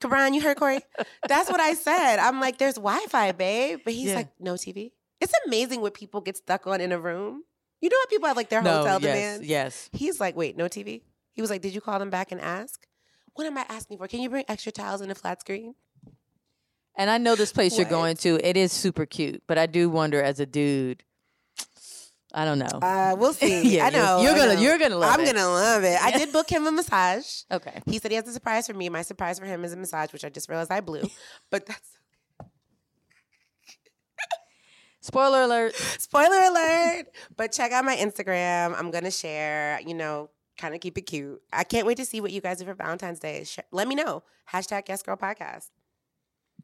Cabran, 0.00 0.35
you 0.35 0.41
heard 0.43 0.56
Cori? 0.58 0.81
That's 1.26 1.50
what 1.50 1.58
I 1.61 1.75
said. 1.75 2.19
I'm 2.19 2.41
like, 2.41 2.58
there's 2.58 2.75
Wi 2.76 3.05
Fi, 3.08 3.32
babe. 3.32 3.81
But 3.85 3.94
he's 3.94 4.11
Yeah. 4.11 4.17
like, 4.17 4.29
no 4.38 4.55
TV. 4.55 4.93
It's 5.20 5.32
amazing 5.47 5.81
what 5.81 5.93
people 5.94 6.20
get 6.20 6.37
stuck 6.37 6.67
on 6.67 6.81
in 6.81 6.93
a 6.93 6.99
room. 7.00 7.43
You 7.81 7.88
know 7.88 7.97
what 8.00 8.11
people 8.11 8.29
have 8.29 8.37
like 8.37 8.49
their 8.50 8.62
no, 8.62 8.79
hotel 8.79 9.00
yes, 9.00 9.02
demands? 9.02 9.47
yes. 9.49 9.91
He's 9.93 10.20
like, 10.20 10.37
wait, 10.37 10.56
no 10.56 10.67
TV? 10.67 11.02
He 11.32 11.41
was 11.41 11.50
like, 11.50 11.62
did 11.62 11.75
you 11.75 11.81
call 11.81 11.99
them 11.99 12.11
back 12.11 12.31
and 12.31 12.41
ask? 12.41 12.87
What 13.35 13.47
am 13.47 13.56
I 13.58 13.64
asking 13.69 13.99
for? 13.99 14.06
Can 14.06 14.20
you 14.20 14.29
bring 14.31 14.44
extra 14.49 14.70
towels 14.73 15.00
and 15.00 15.11
a 15.11 15.14
flat 15.14 15.41
screen? 15.41 15.75
And 16.97 17.08
I 17.11 17.19
know 17.19 17.35
this 17.37 17.52
place 17.52 17.76
you're 17.79 17.88
going 17.88 18.17
to. 18.19 18.38
It 18.47 18.56
is 18.56 18.73
super 18.73 19.06
cute, 19.06 19.43
but 19.47 19.56
I 19.58 19.67
do 19.67 19.88
wonder 19.88 20.23
as 20.23 20.41
a 20.41 20.47
dude. 20.47 21.05
I 22.32 22.44
don't 22.44 22.59
know. 22.59 22.67
Uh, 22.81 23.17
we'll 23.19 23.32
see. 23.32 23.75
Yeah, 23.77 23.87
I 23.87 23.91
know. 23.91 24.23
you're 24.23 24.32
I 24.32 24.37
gonna- 24.38 24.55
know. 24.55 24.61
you're 24.61 24.79
gonna 24.79 24.97
love 24.97 25.11
it. 25.11 25.15
I'm 25.15 25.27
it. 25.27 25.32
gonna 25.35 25.49
love 25.49 25.82
it. 25.85 26.00
I 26.03 26.11
did 26.12 26.32
book 26.37 26.49
him 26.50 26.67
a 26.67 26.73
massage. 26.73 27.43
okay. 27.50 27.81
He 27.87 27.99
said 27.99 28.11
he 28.11 28.17
has 28.17 28.29
a 28.29 28.32
surprise 28.32 28.67
for 28.67 28.75
me. 28.75 28.88
My 28.88 29.03
surprise 29.03 29.38
for 29.38 29.47
him 29.47 29.65
is 29.65 29.73
a 29.73 29.77
massage, 29.77 30.12
which 30.12 30.25
I 30.25 30.29
just 30.29 30.49
realized 30.49 30.71
I 30.71 30.81
blew. 30.81 31.03
But 31.50 31.67
that's 31.67 31.88
Spoiler 35.03 35.43
alert. 35.44 35.75
Spoiler 35.75 36.37
alert. 36.44 37.06
But 37.37 37.53
check 37.53 37.73
out 37.73 37.85
my 37.87 37.97
Instagram. 37.97 38.75
I'm 38.79 38.91
going 38.91 39.05
to 39.05 39.11
share, 39.11 39.81
you 39.81 39.94
know, 39.94 40.29
kind 40.59 40.75
of 40.75 40.81
keep 40.83 40.99
it 40.99 41.03
cute. 41.03 41.41
I 41.50 41.65
can't 41.65 41.87
wait 41.87 41.97
to 41.97 42.05
see 42.05 42.21
what 42.21 42.33
you 42.33 42.43
guys 42.43 42.59
do 42.59 42.67
for 42.67 42.75
Valentine's 42.75 43.19
Day. 43.19 43.44
Sh- 43.44 43.61
let 43.73 43.88
me 43.88 43.94
know. 43.94 44.23
Hashtag 44.53 44.83
Yes 44.88 45.03
Girl 45.03 45.17
Podcast. 45.17 45.71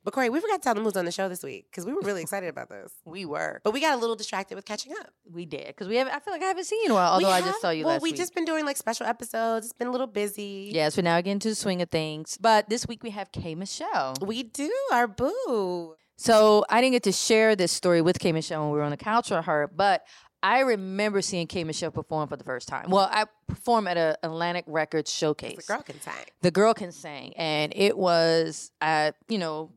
But 0.06 0.14
Cori, 0.14 0.31
we 0.31 0.38
forgot 0.41 0.55
to 0.56 0.61
tell 0.62 0.75
them 0.75 0.85
who's 0.85 0.97
on 0.97 1.05
the 1.05 1.11
show 1.11 1.29
this 1.29 1.43
week 1.43 1.67
because 1.69 1.85
we 1.85 1.93
were 1.93 2.00
really 2.03 2.23
excited 2.23 2.49
about 2.49 2.69
this. 2.69 2.93
We 3.05 3.25
were. 3.26 3.61
But 3.64 3.73
we 3.75 3.81
got 3.81 3.93
a 3.94 3.97
little 3.97 4.14
distracted 4.17 4.55
with 4.55 4.64
catching 4.64 4.93
up. 4.93 5.11
We 5.31 5.44
did 5.47 5.67
because 5.67 5.88
we 5.88 5.97
have. 5.97 6.06
I 6.06 6.20
feel 6.20 6.32
like 6.32 6.43
I 6.43 6.47
haven't 6.47 6.64
seen 6.64 6.79
you 6.81 6.87
in 6.87 6.91
a 6.93 6.94
while. 6.94 7.12
Although 7.14 7.26
We 7.26 7.32
I 7.32 7.41
just 7.41 7.61
saw 7.61 7.70
you 7.70 7.85
Well, 7.85 7.94
last 7.94 8.00
Well, 8.03 8.05
we 8.05 8.11
week. 8.12 8.17
just 8.17 8.32
been 8.35 8.44
doing 8.44 8.64
like 8.64 8.76
special 8.76 9.05
episodes. 9.06 9.67
It's 9.67 9.73
been 9.76 9.88
a 9.88 9.91
little 9.91 10.06
busy. 10.06 10.70
yeah, 10.73 10.88
so 10.91 11.03
now 11.03 11.17
we 11.17 11.23
getting 11.23 11.41
to 11.41 11.49
the 11.49 11.55
swing 11.56 11.82
of 11.82 11.91
things. 11.91 12.38
But 12.41 12.69
this 12.70 12.87
week 12.87 13.03
we 13.03 13.11
have 13.11 13.32
K 13.32 13.56
Michelle. 13.56 14.14
We 14.20 14.44
do 14.44 14.73
our 14.93 15.08
boo. 15.08 15.97
So 16.17 16.64
I 16.70 16.81
didn't 16.81 16.93
get 16.93 17.03
to 17.03 17.12
share 17.12 17.56
this 17.56 17.73
story 17.73 18.00
with 18.00 18.20
K 18.20 18.31
Michelle 18.31 18.62
when 18.62 18.70
we 18.70 18.79
were 18.79 18.85
on 18.85 18.93
the 18.93 18.97
couch 18.97 19.31
with 19.31 19.44
her, 19.44 19.69
but 19.75 20.06
I 20.43 20.61
remember 20.61 21.20
seeing 21.20 21.49
K 21.49 21.64
Michelle 21.64 21.91
perform 21.91 22.29
for 22.29 22.37
the 22.37 22.44
first 22.44 22.69
time. 22.69 22.91
Well, 22.91 23.08
I 23.11 23.25
performed 23.49 23.88
at 23.88 23.97
a 23.97 24.17
Atlantic 24.23 24.64
Records 24.69 25.12
showcase. 25.12 25.56
The 25.67 25.73
girl 25.73 25.82
can 25.82 26.00
sing. 26.00 26.12
the 26.43 26.50
girl 26.53 26.75
can 26.75 26.93
sing 26.93 27.35
and 27.37 27.73
it 27.75 27.99
was 27.99 28.70
at 28.81 29.17
you 29.29 29.38
know 29.38 29.73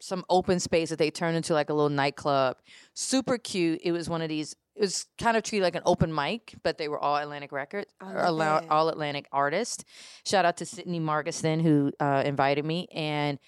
some 0.00 0.24
open 0.30 0.58
space 0.60 0.90
that 0.90 0.98
they 0.98 1.10
turned 1.10 1.36
into 1.36 1.52
like 1.54 1.70
a 1.70 1.74
little 1.74 1.90
nightclub 1.90 2.56
super 2.94 3.36
cute 3.38 3.80
it 3.84 3.92
was 3.92 4.08
one 4.08 4.22
of 4.22 4.28
these 4.28 4.54
it 4.76 4.80
was 4.82 5.06
kind 5.20 5.36
of 5.36 5.42
treated 5.42 5.64
like 5.64 5.74
an 5.74 5.82
open 5.84 6.14
mic 6.14 6.54
but 6.62 6.78
they 6.78 6.88
were 6.88 6.98
all 6.98 7.16
atlantic 7.16 7.52
records 7.52 7.92
I 8.00 8.12
or 8.12 8.14
love 8.14 8.28
allow- 8.28 8.56
it. 8.58 8.70
all 8.70 8.88
atlantic 8.88 9.26
artists 9.32 9.84
shout 10.24 10.44
out 10.44 10.56
to 10.58 10.66
sydney 10.66 11.00
margetson 11.00 11.60
who 11.62 11.92
uh, 12.00 12.22
invited 12.24 12.64
me 12.64 12.88
and 12.92 13.38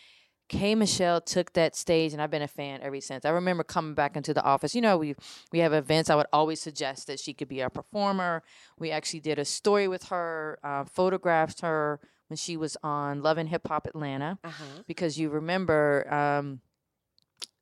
K 0.49 0.75
Michelle 0.75 1.23
took 1.23 1.55
that 1.55 1.75
stage, 1.75 2.13
and 2.13 2.21
I've 2.21 2.31
been 2.31 2.43
a 2.43 2.49
fan 2.49 2.81
ever 2.83 3.01
since. 3.01 3.25
I 3.25 3.31
remember 3.31 3.65
coming 3.65 3.95
back 3.95 4.17
into 4.19 4.35
the 4.35 4.43
office. 4.43 4.75
You 4.75 4.83
know, 4.83 4.99
we 4.99 5.15
we 5.51 5.61
have 5.61 5.73
events. 5.73 6.11
I 6.11 6.15
would 6.15 6.27
always 6.31 6.61
suggest 6.61 7.07
that 7.07 7.19
she 7.19 7.33
could 7.33 7.49
be 7.49 7.61
a 7.61 7.71
performer. 7.71 8.43
We 8.79 8.91
actually 8.91 9.21
did 9.21 9.39
a 9.39 9.47
story 9.47 9.89
with 9.89 10.03
her, 10.09 10.59
uh, 10.63 10.85
photographed 10.85 11.63
her 11.63 12.01
when 12.33 12.37
she 12.39 12.57
was 12.57 12.79
on 12.83 13.21
Love 13.23 13.37
and 13.37 13.47
Hip 13.51 13.69
Hop 13.69 13.87
Atlanta, 13.87 14.39
Uh 14.43 14.49
huh. 14.49 14.65
because 14.87 15.19
you 15.19 15.29
remember 15.29 16.11
um, 16.11 16.63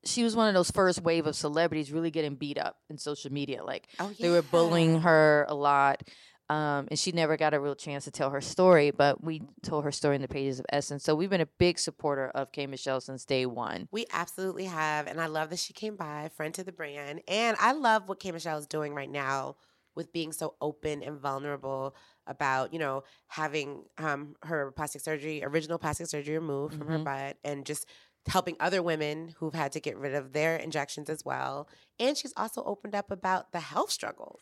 she 0.05 0.23
was 0.23 0.37
one 0.37 0.47
of 0.47 0.55
those 0.55 0.71
first 0.71 1.03
wave 1.03 1.27
of 1.27 1.35
celebrities 1.35 1.91
really 1.91 2.13
getting 2.13 2.37
beat 2.37 2.57
up 2.57 2.77
in 2.89 2.97
social 2.97 3.33
media. 3.33 3.65
Like 3.65 3.89
Oh, 3.99 4.11
yeah. 4.17 4.27
they 4.29 4.31
were 4.31 4.43
bullying 4.43 5.01
her 5.01 5.45
a 5.49 5.55
lot. 5.55 6.03
Um, 6.49 6.87
and 6.91 6.99
she 6.99 7.11
never 7.13 7.37
got 7.37 7.53
a 7.55 7.61
real 7.61 7.75
chance 7.77 8.05
to 8.05 8.11
tell 8.11 8.31
her 8.31 8.41
story, 8.41 8.91
but 8.91 9.23
we 9.23 9.43
told 9.63 9.85
her 9.85 9.93
story 9.93 10.17
in 10.17 10.23
the 10.23 10.27
pages 10.29 10.59
of 10.61 10.67
Essence. 10.73 11.05
So 11.05 11.15
we've 11.15 11.31
been 11.31 11.41
a 11.41 11.47
big 11.59 11.79
supporter 11.79 12.29
of 12.29 12.51
K 12.53 12.67
Michelle 12.67 13.01
since 13.01 13.25
day 13.25 13.47
one. 13.47 13.89
We 13.93 14.07
absolutely 14.13 14.65
have. 14.67 15.07
And 15.09 15.21
I 15.21 15.27
love 15.27 15.51
that 15.51 15.59
she 15.61 15.73
came 15.73 15.95
by, 15.97 16.29
friend 16.37 16.53
to 16.55 16.65
the 16.65 16.73
brand. 16.73 17.23
And 17.29 17.57
I 17.61 17.73
love 17.73 18.09
what 18.09 18.19
K 18.21 18.31
Michelle 18.33 18.59
is 18.59 18.67
doing 18.67 18.95
right 18.95 19.11
now 19.11 19.57
with 19.97 20.13
being 20.13 20.33
so 20.33 20.55
open 20.61 21.03
and 21.03 21.19
vulnerable 21.21 21.95
about, 22.31 22.73
you 22.73 22.79
know, 22.79 23.03
having 23.29 23.85
um, 23.99 24.35
her 24.43 24.71
plastic 24.73 25.03
surgery, 25.03 25.43
original 25.45 25.79
plastic 25.79 26.07
surgery 26.07 26.39
removed 26.39 26.75
from 26.79 26.87
her 26.89 26.99
Mhm. 26.99 27.05
butt 27.05 27.37
and 27.45 27.67
just 27.67 27.85
helping 28.27 28.57
other 28.61 28.83
women 28.83 29.35
who've 29.39 29.53
had 29.55 29.73
to 29.73 29.81
get 29.81 29.97
rid 29.99 30.15
of 30.15 30.33
their 30.33 30.57
injections 30.57 31.11
as 31.11 31.25
well. 31.25 31.69
And 31.99 32.17
she's 32.17 32.33
also 32.37 32.63
opened 32.65 32.95
up 32.95 33.11
about 33.11 33.53
the 33.53 33.61
health 33.61 33.91
struggles 33.91 34.41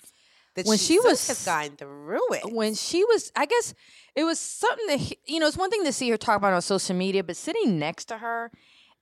that 0.55 0.67
When 0.67 0.77
she, 0.79 0.95
she 0.95 1.01
was- 1.01 1.27
has 1.29 1.45
gone 1.45 1.77
through 1.77 2.35
it. 2.35 2.53
When 2.53 2.75
she 2.75 3.05
was, 3.05 3.33
I 3.35 3.47
guess 3.47 3.75
it 4.15 4.25
was 4.25 4.39
something 4.39 4.87
that, 4.89 4.99
he- 4.99 5.19
you 5.27 5.39
know, 5.41 5.47
it's 5.47 5.57
one 5.57 5.71
thing 5.71 5.85
to 5.85 5.93
see 5.93 6.11
her 6.11 6.17
talk 6.17 6.37
about 6.37 6.53
on 6.53 6.63
social 6.63 6.95
media, 6.97 7.25
but 7.25 7.37
sitting 7.37 7.79
next 7.79 8.07
to 8.07 8.19
her 8.19 8.51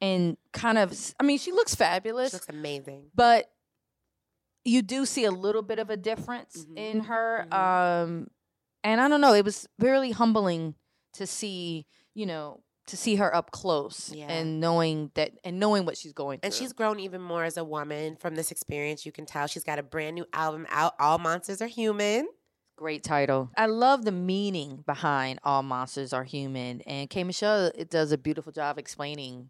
and 0.00 0.36
kind 0.52 0.76
of, 0.78 0.92
I 1.18 1.24
mean, 1.24 1.38
she 1.38 1.52
looks 1.52 1.74
fabulous. 1.74 2.30
she 2.30 2.36
looks 2.36 2.48
amazing. 2.48 3.10
but 3.14 3.50
you 4.64 4.82
do 4.82 5.06
see 5.06 5.24
a 5.24 5.30
little 5.30 5.62
bit 5.62 5.78
of 5.78 5.90
a 5.90 5.96
difference 5.96 6.66
Mhm. 6.66 6.76
in 6.76 7.00
her 7.04 7.46
Mhm. 7.50 7.54
um 8.02 8.26
and 8.86 9.00
i 9.00 9.08
don't 9.08 9.20
know 9.20 9.34
it 9.34 9.44
was 9.44 9.66
really 9.78 10.10
humbling 10.12 10.74
to 11.12 11.26
see 11.26 11.86
you 12.14 12.24
know 12.26 12.60
to 12.86 12.96
see 12.96 13.16
her 13.16 13.34
up 13.34 13.50
close 13.50 14.12
Yeah. 14.14 14.26
and 14.30 14.60
knowing 14.60 15.10
that 15.14 15.32
and 15.44 15.58
knowing 15.58 15.84
what 15.86 15.96
she's 15.96 16.12
going 16.12 16.38
through 16.38 16.46
And 16.46 16.54
she's 16.54 16.72
grown 16.72 17.00
even 17.00 17.20
more 17.20 17.42
as 17.44 17.56
a 17.56 17.64
woman 17.64 18.14
from 18.16 18.36
this 18.36 18.52
experience. 18.52 19.04
You 19.04 19.10
can 19.10 19.26
tell 19.26 19.48
she's 19.48 19.64
got 19.64 19.80
a 19.80 19.82
brand 19.82 20.14
new 20.14 20.24
album 20.32 20.66
out. 20.70 20.92
All 21.00 21.18
monsters 21.18 21.60
are 21.60 21.66
human. 21.66 22.28
great 22.76 23.02
title 23.02 23.50
i 23.56 23.66
love 23.66 24.04
the 24.04 24.12
meaning 24.12 24.84
behind 24.86 25.40
all 25.42 25.62
monsters 25.64 26.12
are 26.12 26.22
human 26.24 26.80
and 26.82 27.10
k 27.10 27.24
michelle 27.24 27.72
it 27.74 27.90
does 27.90 28.12
a 28.12 28.18
beautiful 28.18 28.52
job 28.52 28.78
explaining 28.78 29.48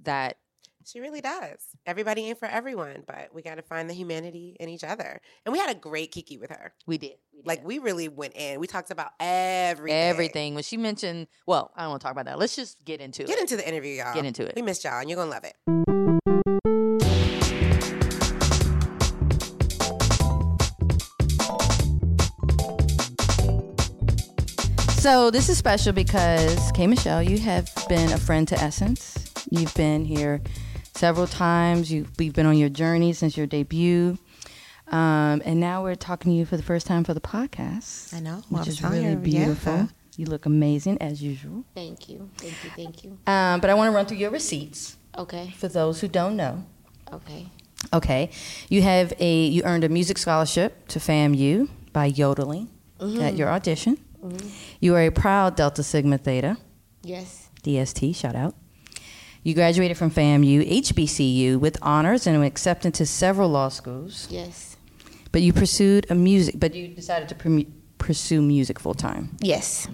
that 0.00 0.38
She 0.84 0.98
really 1.00 1.20
does. 1.20 1.60
Everybody 1.86 2.20
ain't 2.28 2.38
for 2.38 2.48
everyone, 2.48 3.04
but 3.06 3.24
we 3.34 3.40
got 3.42 3.56
to 3.56 3.62
find 3.62 3.88
the 3.88 3.94
humanity 3.94 4.56
in 4.58 4.68
each 4.68 4.82
other. 4.82 5.20
And 5.44 5.52
we 5.52 5.58
had 5.60 5.70
a 5.76 5.78
great 5.78 6.10
Kiki 6.10 6.38
with 6.38 6.50
her. 6.50 6.72
we 6.86 6.96
did, 6.98 7.16
like 7.44 7.64
we 7.64 7.78
really 7.78 8.08
went 8.08 8.36
in. 8.36 8.60
We 8.60 8.66
talked 8.66 8.90
about 8.90 9.10
everything. 9.18 9.96
Everything. 9.96 10.54
When 10.54 10.62
she 10.62 10.76
mentioned, 10.76 11.26
well, 11.46 11.72
I 11.76 11.82
don't 11.82 11.90
want 11.90 12.00
to 12.00 12.04
talk 12.04 12.12
about 12.12 12.26
that. 12.26 12.38
Let's 12.38 12.56
just 12.56 12.84
get 12.84 13.00
into 13.00 13.24
get 13.24 13.30
it. 13.30 13.32
Get 13.32 13.40
into 13.40 13.56
the 13.56 13.68
interview, 13.68 13.94
y'all. 13.94 14.14
Get 14.14 14.24
into 14.24 14.44
it. 14.46 14.54
We 14.56 14.62
missed 14.62 14.84
y'all, 14.84 15.00
and 15.00 15.10
you're 15.10 15.16
gonna 15.16 15.30
love 15.30 15.44
it. 15.44 15.56
So 25.00 25.32
this 25.32 25.48
is 25.48 25.58
special 25.58 25.92
because 25.92 26.70
K 26.72 26.86
Michelle, 26.86 27.22
you 27.22 27.38
have 27.38 27.68
been 27.88 28.12
a 28.12 28.18
friend 28.18 28.46
to 28.48 28.58
Essence. 28.60 29.32
You've 29.50 29.74
been 29.74 30.04
here 30.04 30.40
several 30.94 31.26
times. 31.26 31.90
You 31.90 32.06
we've 32.20 32.32
been 32.32 32.46
on 32.46 32.56
your 32.56 32.68
journey 32.68 33.12
since 33.12 33.36
your 33.36 33.48
debut. 33.48 34.16
Um, 34.92 35.40
and 35.44 35.58
now 35.58 35.82
we're 35.82 35.94
talking 35.94 36.32
to 36.32 36.36
you 36.36 36.44
for 36.44 36.56
the 36.56 36.62
first 36.62 36.86
time 36.86 37.02
for 37.04 37.14
the 37.14 37.20
podcast. 37.20 38.12
I 38.14 38.20
know, 38.20 38.42
which 38.50 38.68
is 38.68 38.82
really 38.82 39.16
beautiful. 39.16 39.72
yeah. 39.74 39.86
You 40.16 40.26
look 40.26 40.44
amazing 40.44 41.00
as 41.00 41.22
usual. 41.22 41.64
Thank 41.74 42.10
you. 42.10 42.28
Thank 42.36 42.52
you. 42.64 42.70
Thank 42.76 43.04
you. 43.04 43.18
Um, 43.26 43.60
but 43.60 43.70
I 43.70 43.74
want 43.74 43.90
to 43.90 43.96
run 43.96 44.04
through 44.04 44.18
your 44.18 44.30
receipts 44.30 44.98
Okay. 45.16 45.54
for 45.56 45.68
those 45.68 46.00
who 46.02 46.08
don't 46.08 46.36
know. 46.36 46.64
Okay. 47.12 47.46
Okay, 47.92 48.30
you 48.68 48.80
have 48.82 49.12
a 49.18 49.44
you 49.46 49.62
earned 49.64 49.82
a 49.84 49.88
music 49.88 50.16
scholarship 50.16 50.86
to 50.88 50.98
FAMU 51.00 51.68
by 51.92 52.06
yodeling 52.06 52.68
at 53.00 53.34
your 53.36 53.48
audition. 53.48 53.98
You 54.80 54.94
are 54.94 55.00
a 55.02 55.10
proud 55.10 55.56
Delta 55.56 55.82
Sigma 55.82 56.16
Theta, 56.18 56.58
Yes. 57.02 57.48
DST. 57.64 58.14
Shout 58.14 58.36
out. 58.36 58.54
You 59.42 59.54
graduated 59.54 59.96
from 59.98 60.10
FAMU 60.12 60.62
HBCU 60.82 61.58
with 61.58 61.76
honors 61.82 62.26
and 62.26 62.38
were 62.38 62.44
accepted 62.44 62.94
to 62.94 63.04
several 63.06 63.48
law 63.48 63.68
schools. 63.68 64.28
Yes. 64.30 64.71
But 65.32 65.42
you 65.42 65.52
pursued 65.52 66.06
a 66.10 66.14
music, 66.14 66.54
but 66.58 66.74
you 66.74 66.88
decided 66.88 67.28
to 67.30 67.64
pursue 67.98 68.42
music 68.42 68.78
full 68.78 68.94
time. 68.94 69.36
Yes. 69.40 69.88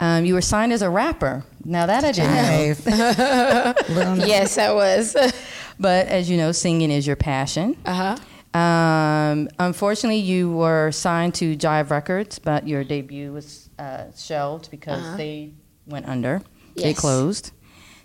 Um, 0.00 0.24
you 0.24 0.34
were 0.34 0.40
signed 0.42 0.72
as 0.72 0.82
a 0.82 0.90
rapper. 0.90 1.44
Now 1.64 1.86
that 1.86 2.02
I 2.04 2.12
didn't 2.12 2.34
know. 2.34 4.24
yes, 4.26 4.58
I 4.58 4.72
was. 4.72 5.14
But 5.78 6.06
as 6.06 6.30
you 6.30 6.36
know, 6.36 6.52
singing 6.52 6.92
is 6.92 7.04
your 7.04 7.16
passion. 7.16 7.76
uh 7.84 8.16
huh. 8.54 8.58
Um, 8.58 9.48
unfortunately, 9.58 10.20
you 10.20 10.52
were 10.52 10.92
signed 10.92 11.34
to 11.34 11.56
Jive 11.56 11.90
Records, 11.90 12.38
but 12.38 12.68
your 12.68 12.84
debut 12.84 13.32
was 13.32 13.68
uh, 13.80 14.04
shelved 14.16 14.70
because 14.70 15.02
Uh-huh. 15.02 15.16
they 15.16 15.50
went 15.86 16.06
under. 16.06 16.42
They 16.76 16.94
closed. 16.94 17.50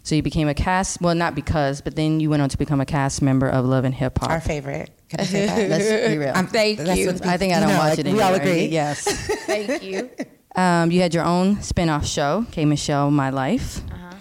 So 0.10 0.16
you 0.16 0.24
became 0.24 0.48
a 0.48 0.56
cast. 0.56 1.04
Well, 1.04 1.14
not 1.14 1.36
because, 1.36 1.82
but 1.82 1.96
then 1.96 2.20
you 2.20 2.32
went 2.32 2.42
on 2.42 2.50
to 2.50 2.58
become 2.58 2.82
a 2.82 2.86
cast 2.86 3.22
member 3.22 3.48
of 3.48 3.64
Love 3.64 3.86
and 3.86 3.94
Hip 3.94 4.18
Hop. 4.18 4.32
Our 4.32 4.42
favorite. 4.42 4.90
Can 5.08 5.20
I 5.20 5.24
say 5.24 5.46
that? 5.46 5.70
Let's 5.70 6.08
be 6.10 6.18
real. 6.18 6.34
I'm- 6.34 6.48
Thank 6.48 6.80
that's 6.80 7.00
you. 7.00 7.12
we- 7.12 7.30
I 7.30 7.38
think 7.38 7.54
I 7.54 7.60
don't 7.60 7.70
know, 7.70 7.78
watch 7.78 7.98
like, 8.00 8.08
it 8.08 8.12
We 8.12 8.20
all 8.20 8.34
agree. 8.34 8.66
Yes. 8.66 9.04
Thank 9.46 9.84
you. 9.84 10.10
um, 10.56 10.90
you 10.90 11.02
had 11.02 11.14
your 11.14 11.26
own 11.26 11.62
spin-off 11.62 12.08
show, 12.08 12.48
K 12.50 12.66
Michelle 12.66 13.12
My 13.12 13.30
Life. 13.30 13.84
Uh-huh. 13.92 14.16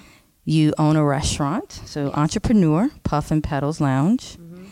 You 0.45 0.75
own 0.77 0.97
a 0.97 1.03
restaurant, 1.03 1.73
so 1.87 2.13
entrepreneur, 2.13 2.91
Puff 3.03 3.31
and 3.31 3.43
Petals 3.43 3.81
Lounge. 3.81 4.37
Mm-hmm. 4.37 4.67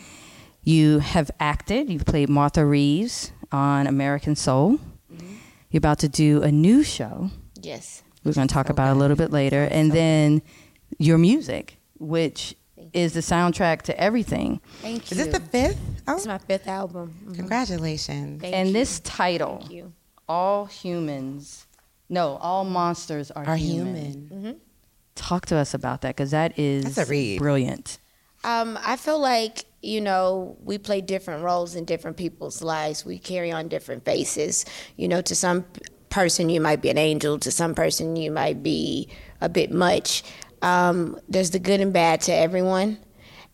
You 0.65 0.99
have 0.99 1.31
acted. 1.39 1.89
You've 1.89 2.05
played 2.05 2.29
Martha 2.29 2.63
Reeves 2.63 3.31
on 3.51 3.87
American 3.87 4.35
Soul. 4.35 4.77
Mm-hmm. 5.11 5.33
You're 5.71 5.79
about 5.79 5.97
to 5.97 6.07
do 6.07 6.43
a 6.43 6.51
new 6.51 6.83
show. 6.83 7.31
Yes. 7.59 8.03
We're 8.23 8.33
going 8.33 8.47
to 8.47 8.53
talk 8.53 8.69
about 8.69 8.95
a 8.95 8.99
little 8.99 9.17
bit 9.17 9.31
later, 9.31 9.63
and 9.71 9.91
then 9.91 10.43
your 10.97 11.17
music, 11.17 11.77
which 11.99 12.55
is 12.93 13.13
the 13.13 13.19
soundtrack 13.21 13.81
to 13.83 13.99
everything. 13.99 14.59
Thank 14.81 15.09
you. 15.11 15.17
Is 15.17 15.25
this 15.25 15.33
the 15.33 15.39
fifth? 15.39 15.79
Oh, 16.07 16.15
It's 16.15 16.27
my 16.27 16.37
fifth 16.37 16.67
album. 16.67 17.13
Mhm. 17.27 17.35
congratulations. 17.35 18.41
Thank 18.41 18.53
and 18.55 18.67
you. 18.69 18.73
this 18.73 18.99
title, 19.01 19.57
Thank 19.59 19.71
you. 19.71 19.93
"All 20.29 20.65
Humans," 20.65 21.65
no, 22.09 22.37
all 22.37 22.63
monsters 22.63 23.31
are, 23.31 23.45
Are 23.45 23.55
human. 23.57 24.27
human. 24.29 24.61
Talk 25.15 25.47
to 25.47 25.55
us 25.57 25.73
about 25.73 26.01
that 26.01 26.15
because 26.15 26.31
that 26.31 26.57
is 26.59 26.83
That's 26.95 26.97
a 27.09 27.11
read. 27.11 27.39
brilliant. 27.39 27.97
Um, 28.43 28.77
I 28.83 28.95
feel 28.97 29.19
like 29.19 29.65
you 29.81 29.99
know 30.01 30.55
we 30.63 30.77
play 30.77 31.01
different 31.01 31.43
roles 31.43 31.75
in 31.75 31.85
different 31.85 32.17
people's 32.17 32.61
lives. 32.61 33.03
We 33.05 33.17
carry 33.17 33.51
on 33.51 33.67
different 33.67 34.05
faces. 34.05 34.63
You 34.95 35.07
know, 35.07 35.21
to 35.21 35.35
some 35.35 35.65
person 36.09 36.49
you 36.49 36.61
might 36.61 36.81
be 36.81 36.89
an 36.89 36.97
angel. 36.97 37.39
To 37.39 37.51
some 37.51 37.73
person 37.75 38.15
you 38.15 38.31
might 38.31 38.61
be 38.63 39.09
a 39.41 39.49
bit 39.49 39.71
much. 39.71 40.23
Um, 40.61 41.19
there's 41.27 41.51
the 41.51 41.59
good 41.59 41.81
and 41.81 41.93
bad 41.93 42.21
to 42.21 42.33
everyone. 42.33 42.99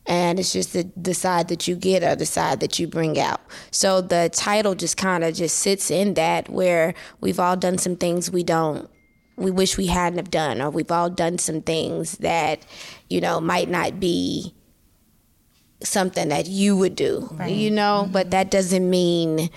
And 0.06 0.38
it's 0.38 0.52
just 0.52 0.74
the, 0.74 0.92
the 0.98 1.14
side 1.14 1.48
that 1.48 1.68
you 1.68 1.76
get 1.76 2.04
or 2.04 2.16
the 2.16 2.26
side 2.26 2.60
that 2.60 2.78
you 2.78 2.88
bring 2.88 3.18
out. 3.18 3.40
So 3.72 4.02
the 4.02 4.30
title 4.34 4.76
just 4.76 4.98
kind 4.98 5.24
of 5.24 5.34
just 5.34 5.60
sits 5.60 5.90
in 5.90 6.16
that 6.16 6.50
where 6.50 6.94
we've 7.22 7.40
all 7.40 7.56
done 7.56 7.78
some 7.78 7.96
things 7.96 8.30
we 8.30 8.44
don't 8.44 8.90
we 9.36 9.52
wish 9.52 9.78
we 9.78 9.88
hadn't 9.88 10.18
have 10.18 10.32
done 10.32 10.62
or 10.62 10.70
we've 10.70 10.92
all 10.92 11.10
done 11.10 11.38
some 11.38 11.62
things 11.62 12.18
that 12.20 12.66
you 13.10 13.20
know 13.20 13.40
might 13.42 13.70
not 13.70 14.00
be 14.00 14.54
something 15.82 16.30
that 16.30 16.48
you 16.48 16.78
would 16.78 16.96
do 16.96 17.30
you 17.48 17.70
know 17.70 18.08
but 18.12 18.32
that 18.32 18.52
doesn't 18.52 18.90
mean 18.90 19.50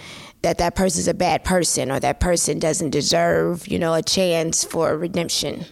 that 0.42 0.58
that 0.58 0.74
person's 0.74 1.06
a 1.06 1.14
bad 1.14 1.44
person 1.44 1.90
or 1.90 2.00
that 2.00 2.20
person 2.20 2.58
doesn't 2.58 2.90
deserve 2.90 3.68
you 3.68 3.78
know 3.78 3.94
a 3.94 4.02
chance 4.02 4.64
for 4.64 4.96
redemption 4.96 5.64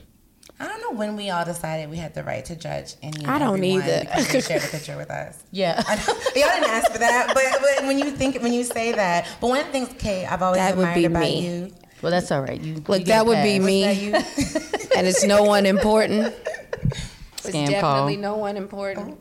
I 0.61 0.69
don't 0.69 0.81
know 0.81 0.93
when 0.97 1.17
we 1.17 1.31
all 1.31 1.45
decided 1.45 1.91
we 1.91 1.97
had 1.97 2.15
the 2.15 2.23
right 2.23 2.45
to 2.45 2.55
judge 2.57 2.95
any. 3.03 3.27
I 3.27 3.39
don't 3.39 3.63
either. 3.65 4.01
because 4.01 4.29
they 4.29 4.41
shared 4.41 4.63
a 4.63 4.69
picture 4.69 4.97
with 4.97 5.11
us. 5.11 5.43
Yeah. 5.51 5.83
I 5.87 5.95
y'all 5.97 6.33
didn't 6.35 6.71
ask 6.71 6.91
for 6.93 6.99
that, 6.99 7.29
but, 7.35 7.45
but 7.61 7.87
when 7.87 7.99
you 7.99 8.11
think 8.13 8.41
when 8.43 8.53
you 8.53 8.63
say 8.65 8.93
that, 8.93 9.27
but 9.41 9.49
one 9.49 9.61
of 9.61 9.67
the 9.67 9.73
things, 9.73 9.89
Kay, 9.99 10.25
I've 10.27 10.43
always 10.43 10.59
That 10.61 10.77
would 10.77 10.83
admired 10.89 10.95
be 10.97 11.05
about 11.07 11.21
me. 11.21 11.47
you. 11.47 11.75
Well, 12.03 12.13
that's 12.13 12.31
all 12.31 12.43
right. 12.43 12.61
You 12.61 12.75
Look, 12.87 13.01
you 13.01 13.05
that 13.07 13.23
a 13.23 13.25
would 13.25 13.43
be 13.43 13.59
me. 13.59 14.13
And 14.97 15.09
it's 15.09 15.25
no 15.25 15.43
one 15.43 15.67
important 15.67 16.33
it's 16.83 17.47
Scam 17.49 17.67
definitely 17.69 17.81
call. 18.15 18.23
no 18.23 18.37
one 18.37 18.57
important 18.57 19.19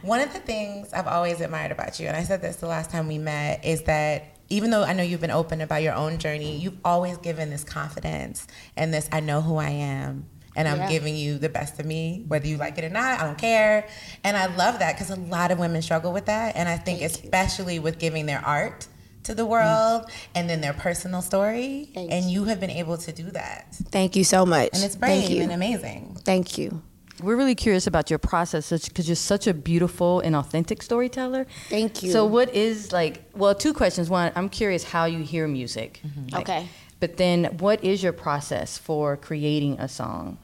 One 0.00 0.20
of 0.20 0.32
the 0.32 0.38
things 0.38 0.92
I've 0.94 1.06
always 1.06 1.40
admired 1.42 1.70
about 1.72 2.00
you, 2.00 2.06
and 2.06 2.16
I 2.16 2.22
said 2.22 2.40
this 2.40 2.56
the 2.56 2.66
last 2.66 2.90
time 2.90 3.08
we 3.08 3.18
met, 3.18 3.62
is 3.64 3.82
that 3.82 4.24
even 4.48 4.70
though 4.70 4.82
I 4.82 4.92
know 4.92 5.02
you've 5.02 5.20
been 5.20 5.30
open 5.30 5.60
about 5.60 5.82
your 5.82 5.94
own 5.94 6.18
journey, 6.18 6.56
you've 6.56 6.78
always 6.84 7.16
given 7.18 7.50
this 7.50 7.64
confidence 7.64 8.46
and 8.76 8.92
this 8.92 9.08
I 9.12 9.20
know 9.20 9.40
who 9.40 9.56
I 9.56 9.70
am. 9.70 10.26
And 10.56 10.66
I'm 10.66 10.78
Yeah. 10.78 10.88
giving 10.88 11.14
you 11.14 11.38
the 11.38 11.48
best 11.48 11.78
of 11.78 11.86
me, 11.86 12.24
whether 12.26 12.46
you 12.48 12.56
like 12.56 12.78
it 12.78 12.84
or 12.84 12.88
not. 12.88 13.20
I 13.20 13.24
don't 13.24 13.38
care. 13.38 13.86
And 14.24 14.36
I 14.36 14.46
love 14.46 14.80
that 14.80 14.96
because 14.96 15.10
a 15.10 15.16
lot 15.20 15.52
of 15.52 15.58
women 15.60 15.82
struggle 15.82 16.12
with 16.12 16.26
that. 16.26 16.56
And 16.56 16.68
I 16.68 16.76
think, 16.76 17.00
especially 17.02 17.78
with 17.78 17.98
giving 18.00 18.26
their 18.26 18.44
art 18.44 18.88
to 19.24 19.34
the 19.34 19.46
world 19.46 20.02
mm. 20.02 20.10
and 20.34 20.48
then 20.50 20.60
their 20.60 20.72
personal 20.72 21.22
story. 21.22 21.90
Thank 21.94 22.10
and 22.10 22.30
you 22.30 22.44
have 22.44 22.58
been 22.58 22.70
able 22.70 22.96
to 22.96 23.12
do 23.12 23.30
that. 23.32 23.76
thank 23.92 24.16
you 24.16 24.24
so 24.24 24.44
much 24.46 24.70
And 24.72 24.82
it's 24.82 24.96
thank 24.96 25.26
brave 25.26 25.30
you 25.30 25.42
and 25.42 25.52
amazing. 25.52 26.16
thank 26.24 26.58
you 26.58 26.82
We're 27.22 27.36
really 27.36 27.54
curious 27.54 27.86
about 27.86 28.10
your 28.10 28.18
process 28.18 28.70
because 28.88 29.08
you're 29.08 29.16
such 29.16 29.46
a 29.46 29.54
beautiful 29.54 30.20
and 30.20 30.36
authentic 30.36 30.82
storyteller. 30.82 31.46
thank 31.68 32.02
you 32.02 32.10
So, 32.12 32.24
what 32.24 32.54
is 32.54 32.92
like? 32.92 33.22
Well, 33.34 33.54
two 33.54 33.72
questions. 33.72 34.08
One, 34.08 34.32
I'm 34.36 34.48
curious 34.48 34.84
how 34.84 35.06
you 35.06 35.20
hear 35.20 35.48
music. 35.48 36.00
Like, 36.32 36.42
okay 36.42 36.68
But 37.00 37.16
then, 37.16 37.44
what 37.58 37.82
is 37.84 38.02
your 38.02 38.12
process 38.12 38.78
for 38.78 39.16
creating 39.16 39.78
a 39.80 39.88
song? 39.88 40.38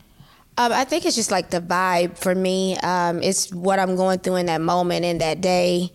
Um, 0.56 0.72
I 0.72 0.84
think 0.84 1.04
it's 1.04 1.16
just 1.16 1.32
like 1.32 1.50
the 1.50 1.60
vibe 1.60 2.16
for 2.16 2.34
me. 2.34 2.76
Um, 2.78 3.22
it's 3.22 3.52
what 3.52 3.78
I'm 3.80 3.96
going 3.96 4.20
through 4.20 4.36
in 4.36 4.46
that 4.46 4.60
moment, 4.60 5.04
in 5.04 5.18
that 5.18 5.40
day. 5.40 5.92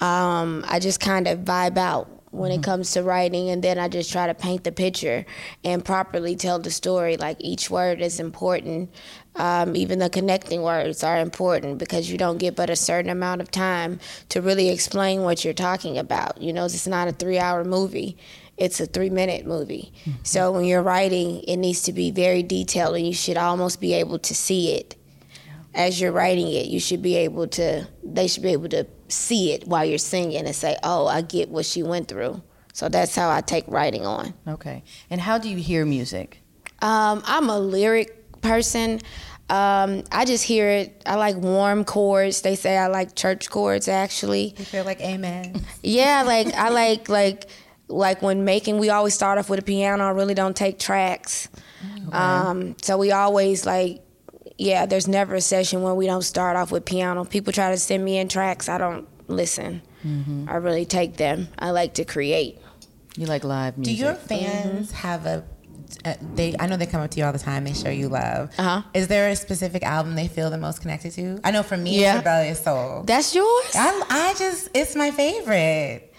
Um, 0.00 0.64
I 0.66 0.80
just 0.80 0.98
kind 0.98 1.28
of 1.28 1.40
vibe 1.40 1.78
out 1.78 2.19
when 2.30 2.52
it 2.52 2.62
comes 2.62 2.92
to 2.92 3.02
writing, 3.02 3.50
and 3.50 3.62
then 3.62 3.78
I 3.78 3.88
just 3.88 4.12
try 4.12 4.26
to 4.26 4.34
paint 4.34 4.64
the 4.64 4.72
picture 4.72 5.26
and 5.64 5.84
properly 5.84 6.36
tell 6.36 6.58
the 6.58 6.70
story. 6.70 7.16
Like 7.16 7.36
each 7.40 7.70
word 7.70 8.00
is 8.00 8.20
important. 8.20 8.90
Um, 9.36 9.76
even 9.76 9.98
the 9.98 10.10
connecting 10.10 10.62
words 10.62 11.02
are 11.02 11.18
important 11.18 11.78
because 11.78 12.10
you 12.10 12.18
don't 12.18 12.38
get 12.38 12.56
but 12.56 12.70
a 12.70 12.76
certain 12.76 13.10
amount 13.10 13.40
of 13.40 13.50
time 13.50 14.00
to 14.28 14.40
really 14.40 14.68
explain 14.68 15.22
what 15.22 15.44
you're 15.44 15.54
talking 15.54 15.98
about. 15.98 16.40
You 16.40 16.52
know, 16.52 16.64
it's 16.64 16.86
not 16.86 17.08
a 17.08 17.12
three 17.12 17.38
hour 17.38 17.64
movie 17.64 18.16
it's 18.60 18.78
a 18.78 18.86
three 18.86 19.08
minute 19.10 19.46
movie. 19.46 19.90
So 20.22 20.52
when 20.52 20.66
you're 20.66 20.82
writing, 20.82 21.42
it 21.48 21.56
needs 21.56 21.80
to 21.82 21.94
be 21.94 22.10
very 22.10 22.42
detailed 22.42 22.94
and 22.94 23.06
you 23.06 23.14
should 23.14 23.38
almost 23.38 23.80
be 23.80 23.94
able 23.94 24.18
to 24.18 24.34
see 24.34 24.74
it 24.74 24.96
as 25.74 25.98
you're 25.98 26.12
writing 26.12 26.52
it. 26.52 26.66
You 26.66 26.78
should 26.78 27.00
be 27.00 27.16
able 27.16 27.48
to, 27.48 27.88
they 28.04 28.26
should 28.28 28.42
be 28.42 28.52
able 28.52 28.68
to 28.68 28.86
see 29.10 29.52
it 29.52 29.66
while 29.66 29.84
you're 29.84 29.98
singing 29.98 30.44
and 30.44 30.54
say, 30.54 30.76
oh, 30.82 31.06
I 31.06 31.22
get 31.22 31.48
what 31.48 31.66
she 31.66 31.82
went 31.82 32.08
through. 32.08 32.42
So 32.72 32.88
that's 32.88 33.14
how 33.14 33.30
I 33.30 33.40
take 33.40 33.64
writing 33.68 34.06
on. 34.06 34.34
Okay. 34.46 34.82
And 35.10 35.20
how 35.20 35.38
do 35.38 35.48
you 35.48 35.58
hear 35.58 35.84
music? 35.84 36.40
Um, 36.80 37.22
I'm 37.26 37.50
a 37.50 37.58
lyric 37.58 38.40
person. 38.40 39.00
Um, 39.50 40.04
I 40.12 40.24
just 40.24 40.44
hear 40.44 40.68
it. 40.68 41.02
I 41.04 41.16
like 41.16 41.36
warm 41.36 41.84
chords. 41.84 42.42
They 42.42 42.54
say 42.54 42.78
I 42.78 42.86
like 42.86 43.16
church 43.16 43.50
chords 43.50 43.88
actually. 43.88 44.54
You 44.56 44.64
feel 44.64 44.84
like 44.84 45.00
amen. 45.00 45.60
Yeah, 45.82 46.22
like 46.22 46.54
I 46.54 46.68
like 46.68 47.08
like 47.08 47.48
like 47.88 48.22
when 48.22 48.44
making 48.44 48.78
we 48.78 48.90
always 48.90 49.14
start 49.14 49.38
off 49.38 49.50
with 49.50 49.58
a 49.58 49.62
piano. 49.62 50.04
I 50.04 50.10
really 50.10 50.34
don't 50.34 50.56
take 50.56 50.78
tracks. 50.78 51.48
Um, 52.12 52.76
so 52.82 52.96
we 52.96 53.10
always 53.12 53.66
like 53.66 54.02
yeah, 54.60 54.84
there's 54.86 55.08
never 55.08 55.34
a 55.36 55.40
session 55.40 55.82
when 55.82 55.96
we 55.96 56.06
don't 56.06 56.22
start 56.22 56.56
off 56.56 56.70
with 56.70 56.84
piano. 56.84 57.24
People 57.24 57.52
try 57.52 57.70
to 57.70 57.76
send 57.78 58.04
me 58.04 58.18
in 58.18 58.28
tracks, 58.28 58.68
I 58.68 58.78
don't 58.78 59.08
listen. 59.28 59.82
I 60.48 60.56
really 60.56 60.84
take 60.86 61.16
them. 61.16 61.48
I 61.58 61.70
like 61.72 61.94
to 61.94 62.04
create. 62.04 62.58
You 63.16 63.26
like 63.26 63.44
live 63.44 63.76
music. 63.76 63.96
Do 63.96 64.02
your 64.04 64.14
fans 64.14 64.92
have 64.92 65.26
a? 65.26 65.44
Uh, 66.04 66.14
they 66.36 66.54
I 66.58 66.66
know 66.66 66.76
they 66.76 66.86
come 66.86 67.02
up 67.02 67.10
to 67.10 67.18
you 67.18 67.24
all 67.26 67.32
the 67.32 67.38
time. 67.38 67.64
They 67.64 67.74
show 67.74 67.90
you 67.90 68.08
love. 68.08 68.50
Uh-huh. 68.56 68.82
Is 68.94 69.08
there 69.08 69.28
a 69.28 69.36
specific 69.36 69.82
album 69.82 70.14
they 70.14 70.28
feel 70.28 70.48
the 70.48 70.56
most 70.56 70.80
connected 70.80 71.10
to? 71.14 71.40
I 71.44 71.50
know 71.50 71.62
for 71.64 71.76
me, 71.76 72.00
Yeah. 72.00 72.12
it's 72.12 72.18
Rebellious 72.18 72.62
Soul. 72.64 73.02
That's 73.04 73.34
yours? 73.34 73.72
I'm, 73.74 74.02
I 74.08 74.34
just 74.38 74.68
it's 74.72 74.94
my 74.96 75.10
favorite. 75.10 76.14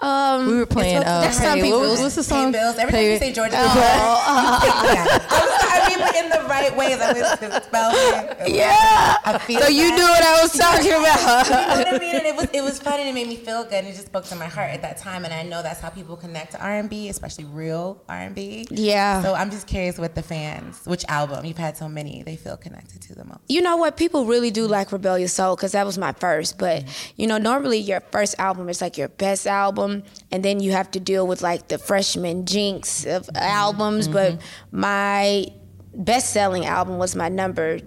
Um, 0.00 0.46
We 0.46 0.56
were 0.58 0.66
playing. 0.66 0.98
Uh, 0.98 1.20
that's 1.22 1.38
some 1.38 1.58
hey, 1.58 1.70
what 1.72 1.80
was, 1.80 2.00
what's 2.00 2.14
the 2.16 2.22
Pay 2.22 2.28
song? 2.28 2.52
bills. 2.52 2.76
Every 2.78 2.92
time 2.92 3.02
you 3.04 3.10
Pay- 3.18 3.18
say 3.18 3.32
Georgia, 3.32 3.56
Oh. 3.56 4.22
I 5.68 5.88
mean, 5.88 5.98
but 5.98 6.14
in 6.16 6.28
the 6.30 6.46
right 6.48 6.76
ways. 6.76 7.00
I 7.00 7.12
was 7.12 7.64
spelling. 7.64 8.54
yeah. 8.54 9.16
I 9.24 9.38
feel 9.38 9.60
So 9.60 9.68
you 9.68 9.90
knew 9.94 10.02
what 10.02 10.22
I 10.22 10.42
was 10.42 10.52
talking 10.56 10.84
You 10.86 10.90
know 10.92 11.00
about. 11.00 11.48
what 11.48 11.88
I 11.94 11.98
mean? 11.98 12.14
And 12.16 12.26
it 12.26 12.36
was 12.36 12.48
it 12.52 12.62
was 12.62 12.78
fun 12.78 13.00
and 13.00 13.08
it 13.08 13.14
made 13.14 13.26
me 13.28 13.36
feel 13.36 13.64
good 13.64 13.72
and 13.74 13.86
it 13.88 13.92
just 13.92 14.06
spoke 14.06 14.24
to 14.26 14.36
my 14.36 14.46
heart 14.46 14.70
at 14.70 14.82
that 14.82 14.98
time. 14.98 15.24
And 15.24 15.32
I 15.32 15.42
know 15.42 15.62
that's 15.62 15.80
how 15.80 15.88
people 15.90 16.16
connect 16.16 16.52
to 16.52 16.60
R 16.62 16.74
and 16.78 16.90
B, 16.90 17.08
especially 17.08 17.44
real 17.44 18.02
R 18.08 18.16
and 18.18 18.34
B. 18.34 18.66
Yeah. 18.70 19.22
So 19.22 19.34
I'm 19.34 19.50
just 19.50 19.66
curious 19.66 19.98
with 19.98 20.14
the 20.14 20.22
fans, 20.22 20.80
which 20.84 21.04
album 21.08 21.44
you've 21.46 21.56
had 21.58 21.76
so 21.76 21.88
many 21.88 22.22
they 22.22 22.36
feel 22.36 22.56
connected 22.56 23.00
to 23.02 23.14
the 23.14 23.24
most. 23.24 23.40
you 23.48 23.62
know 23.62 23.76
what? 23.76 23.96
People 23.96 24.26
really 24.26 24.50
do 24.50 24.66
like 24.66 24.92
Rebellious 24.92 25.32
Soul 25.32 25.56
because 25.56 25.72
that 25.72 25.86
was 25.86 25.96
my 25.98 26.12
first. 26.12 26.58
But 26.58 26.84
you 27.16 27.26
know, 27.26 27.38
normally 27.38 27.78
your 27.78 28.00
first 28.12 28.34
album 28.38 28.68
is 28.68 28.80
like 28.80 28.98
your 28.98 29.08
best 29.08 29.46
album, 29.46 29.85
and 30.30 30.44
then 30.44 30.60
you 30.60 30.72
have 30.72 30.90
to 30.92 31.00
deal 31.00 31.26
with 31.26 31.42
like 31.42 31.68
the 31.68 31.78
freshman 31.78 32.46
jinx 32.46 33.04
of 33.06 33.28
albums. 33.34 34.08
But 34.08 34.32
mm-hmm. 34.32 34.80
my 34.80 35.46
best-selling 35.94 36.66
album 36.66 36.98
was 36.98 37.16
my 37.16 37.28
number, 37.28 37.80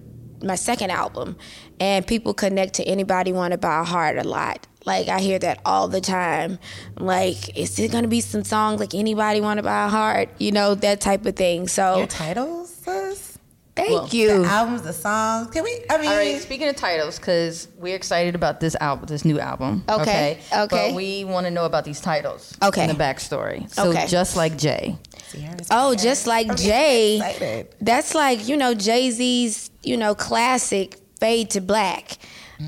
my 0.44 0.56
second 0.56 0.92
album, 0.92 1.38
and 1.80 2.06
people 2.06 2.34
connect 2.34 2.74
to 2.76 2.84
anybody 2.84 3.32
want 3.32 3.52
to 3.52 3.58
buy 3.58 3.82
a 3.82 3.84
heart 3.84 4.18
a 4.18 4.24
lot. 4.24 4.68
Like 4.86 5.08
I 5.08 5.20
hear 5.20 5.40
that 5.40 5.60
all 5.66 5.88
the 5.88 6.02
time. 6.02 6.58
Like, 6.98 7.58
is 7.58 7.78
it 7.80 7.92
gonna 7.92 8.08
be 8.08 8.22
some 8.22 8.44
songs 8.44 8.80
like 8.80 8.96
anybody 8.96 9.42
want 9.42 9.58
to 9.58 9.64
buy 9.64 9.86
a 9.86 9.90
heart? 9.90 10.30
You 10.40 10.52
know 10.52 10.76
that 10.76 11.02
type 11.02 11.26
of 11.26 11.36
thing. 11.36 11.68
So 11.68 11.98
Your 11.98 12.08
titles, 12.08 12.74
sis? 12.74 13.29
Thank 13.76 13.90
Well, 13.92 14.08
you. 14.10 14.44
The 14.44 14.48
albums, 14.50 14.82
the 14.82 14.92
songs. 14.94 15.52
Can 15.52 15.64
we? 15.64 15.80
I 15.90 15.98
mean, 15.98 16.10
All 16.10 16.16
right. 16.16 16.42
Speaking 16.42 16.68
of 16.68 16.76
titles, 16.76 17.18
because 17.18 17.68
we're 17.78 17.96
excited 17.96 18.36
about 18.36 18.60
this 18.60 18.76
album, 18.82 19.06
this 19.06 19.24
new 19.24 19.40
album. 19.40 19.84
Okay, 19.88 20.40
okay. 20.54 20.90
But 20.90 20.96
we 20.96 21.24
want 21.24 21.46
to 21.46 21.52
know 21.52 21.66
about 21.66 21.86
these 21.86 22.02
titles. 22.02 22.58
Okay. 22.62 22.82
And 22.82 22.92
the 22.92 23.02
backstory. 23.02 23.70
So 23.72 23.90
Okay. 23.90 24.06
just 24.08 24.36
like 24.36 24.58
Jay. 24.58 24.98
Ciara's 25.32 25.68
Oh, 25.72 25.90
prepared. 25.90 26.00
just 26.00 26.28
like 26.28 26.50
I'm 26.50 26.56
Jay. 26.58 27.18
excited. 27.18 27.76
That's 27.80 28.14
like, 28.16 28.48
you 28.50 28.58
know, 28.58 28.74
Jay 28.74 29.12
Z's, 29.12 29.70
you 29.84 29.96
know, 29.96 30.14
classic 30.16 30.98
fade 31.20 31.52
to 31.52 31.62
black. 31.62 32.18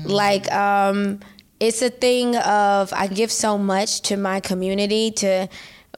Like, 0.04 0.50
um, 0.50 1.20
it's 1.60 1.82
a 1.82 1.90
thing 1.90 2.34
of 2.36 2.92
I 2.94 3.06
give 3.08 3.30
so 3.30 3.58
much 3.58 4.00
to 4.02 4.16
my 4.16 4.40
community, 4.40 5.10
to 5.16 5.48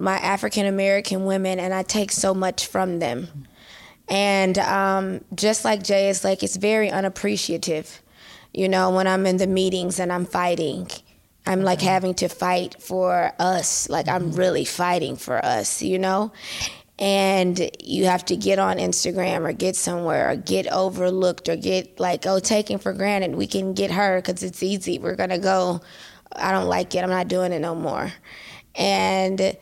my 0.00 0.16
African 0.16 0.66
American 0.66 1.24
women, 1.24 1.60
and 1.60 1.72
I 1.72 1.84
take 1.84 2.10
so 2.10 2.34
much 2.34 2.66
from 2.66 2.98
them. 2.98 3.28
And 4.08 4.58
um, 4.58 5.24
just 5.34 5.64
like 5.64 5.82
Jay, 5.82 6.10
it's 6.10 6.24
like 6.24 6.42
it's 6.42 6.56
very 6.56 6.90
unappreciative. 6.90 8.02
You 8.52 8.68
know, 8.68 8.90
when 8.90 9.06
I'm 9.06 9.26
in 9.26 9.38
the 9.38 9.46
meetings 9.46 9.98
and 9.98 10.12
I'm 10.12 10.26
fighting, 10.26 10.88
I'm 11.46 11.62
like 11.62 11.80
having 11.80 12.14
to 12.14 12.28
fight 12.28 12.80
for 12.80 13.32
us. 13.38 13.88
Like 13.88 14.08
I'm 14.08 14.32
really 14.32 14.64
fighting 14.64 15.16
for 15.16 15.44
us, 15.44 15.82
you 15.82 15.98
know? 15.98 16.32
And 16.98 17.70
you 17.82 18.04
have 18.04 18.24
to 18.26 18.36
get 18.36 18.60
on 18.60 18.76
Instagram 18.76 19.48
or 19.48 19.52
get 19.52 19.74
somewhere 19.74 20.30
or 20.30 20.36
get 20.36 20.70
overlooked 20.70 21.48
or 21.48 21.56
get 21.56 21.98
like, 21.98 22.24
oh, 22.26 22.38
taken 22.38 22.78
for 22.78 22.92
granted. 22.92 23.34
We 23.34 23.48
can 23.48 23.74
get 23.74 23.90
her 23.90 24.20
because 24.20 24.42
it's 24.44 24.62
easy. 24.62 24.98
We're 24.98 25.16
going 25.16 25.30
to 25.30 25.38
go. 25.38 25.80
I 26.36 26.52
don't 26.52 26.68
like 26.68 26.94
it. 26.94 27.02
I'm 27.02 27.10
not 27.10 27.26
doing 27.26 27.52
it 27.52 27.58
no 27.58 27.74
more. 27.74 28.12
And 28.76 29.56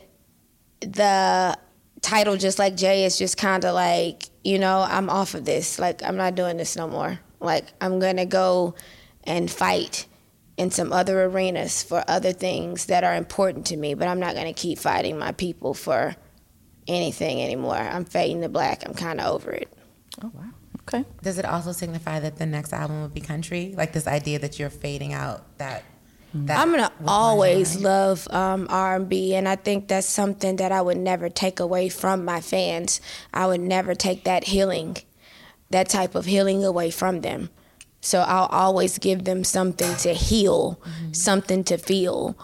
the 0.80 1.58
title 2.02 2.36
just 2.36 2.58
like 2.58 2.76
Jay 2.76 3.06
is 3.06 3.16
just 3.16 3.38
kind 3.38 3.64
of 3.64 3.74
like, 3.74 4.24
you 4.44 4.58
know, 4.58 4.84
I'm 4.88 5.08
off 5.10 5.34
of 5.34 5.44
this. 5.44 5.78
Like 5.78 6.02
I'm 6.02 6.16
not 6.16 6.34
doing 6.34 6.56
this 6.56 6.76
no 6.76 6.88
more. 6.88 7.18
Like 7.40 7.66
I'm 7.80 7.98
going 7.98 8.16
to 8.16 8.26
go 8.26 8.74
and 9.24 9.50
fight 9.50 10.06
in 10.56 10.70
some 10.70 10.92
other 10.92 11.24
arenas 11.24 11.82
for 11.82 12.04
other 12.08 12.32
things 12.32 12.86
that 12.86 13.04
are 13.04 13.14
important 13.14 13.66
to 13.66 13.76
me, 13.76 13.94
but 13.94 14.08
I'm 14.08 14.20
not 14.20 14.34
going 14.34 14.52
to 14.52 14.52
keep 14.52 14.78
fighting 14.78 15.18
my 15.18 15.32
people 15.32 15.74
for 15.74 16.14
anything 16.86 17.42
anymore. 17.42 17.76
I'm 17.76 18.04
fading 18.04 18.42
to 18.42 18.48
black. 18.48 18.82
I'm 18.86 18.94
kind 18.94 19.20
of 19.20 19.32
over 19.32 19.50
it. 19.50 19.72
Oh 20.22 20.30
wow. 20.34 20.50
Okay. 20.82 21.04
Does 21.22 21.38
it 21.38 21.44
also 21.44 21.72
signify 21.72 22.20
that 22.20 22.36
the 22.36 22.46
next 22.46 22.72
album 22.72 23.02
would 23.02 23.14
be 23.14 23.20
country? 23.20 23.74
Like 23.76 23.92
this 23.92 24.06
idea 24.06 24.38
that 24.40 24.58
you're 24.58 24.70
fading 24.70 25.12
out 25.12 25.58
that. 25.58 25.84
I'm 26.34 26.70
gonna 26.70 26.92
always 27.06 27.76
love 27.76 28.26
um, 28.30 28.66
R&B, 28.70 29.34
and 29.34 29.48
I 29.48 29.56
think 29.56 29.88
that's 29.88 30.06
something 30.06 30.56
that 30.56 30.72
I 30.72 30.80
would 30.80 30.96
never 30.96 31.28
take 31.28 31.60
away 31.60 31.88
from 31.88 32.24
my 32.24 32.40
fans. 32.40 33.00
I 33.34 33.46
would 33.46 33.60
never 33.60 33.94
take 33.94 34.24
that 34.24 34.44
healing, 34.44 34.96
that 35.70 35.88
type 35.88 36.14
of 36.14 36.24
healing 36.24 36.64
away 36.64 36.90
from 36.90 37.20
them. 37.20 37.50
So 38.00 38.20
I'll 38.20 38.46
always 38.46 38.98
give 38.98 39.24
them 39.24 39.44
something 39.44 39.94
to 39.98 40.12
heal, 40.12 40.80
something 41.12 41.62
to 41.64 41.78
feel. 41.78 42.36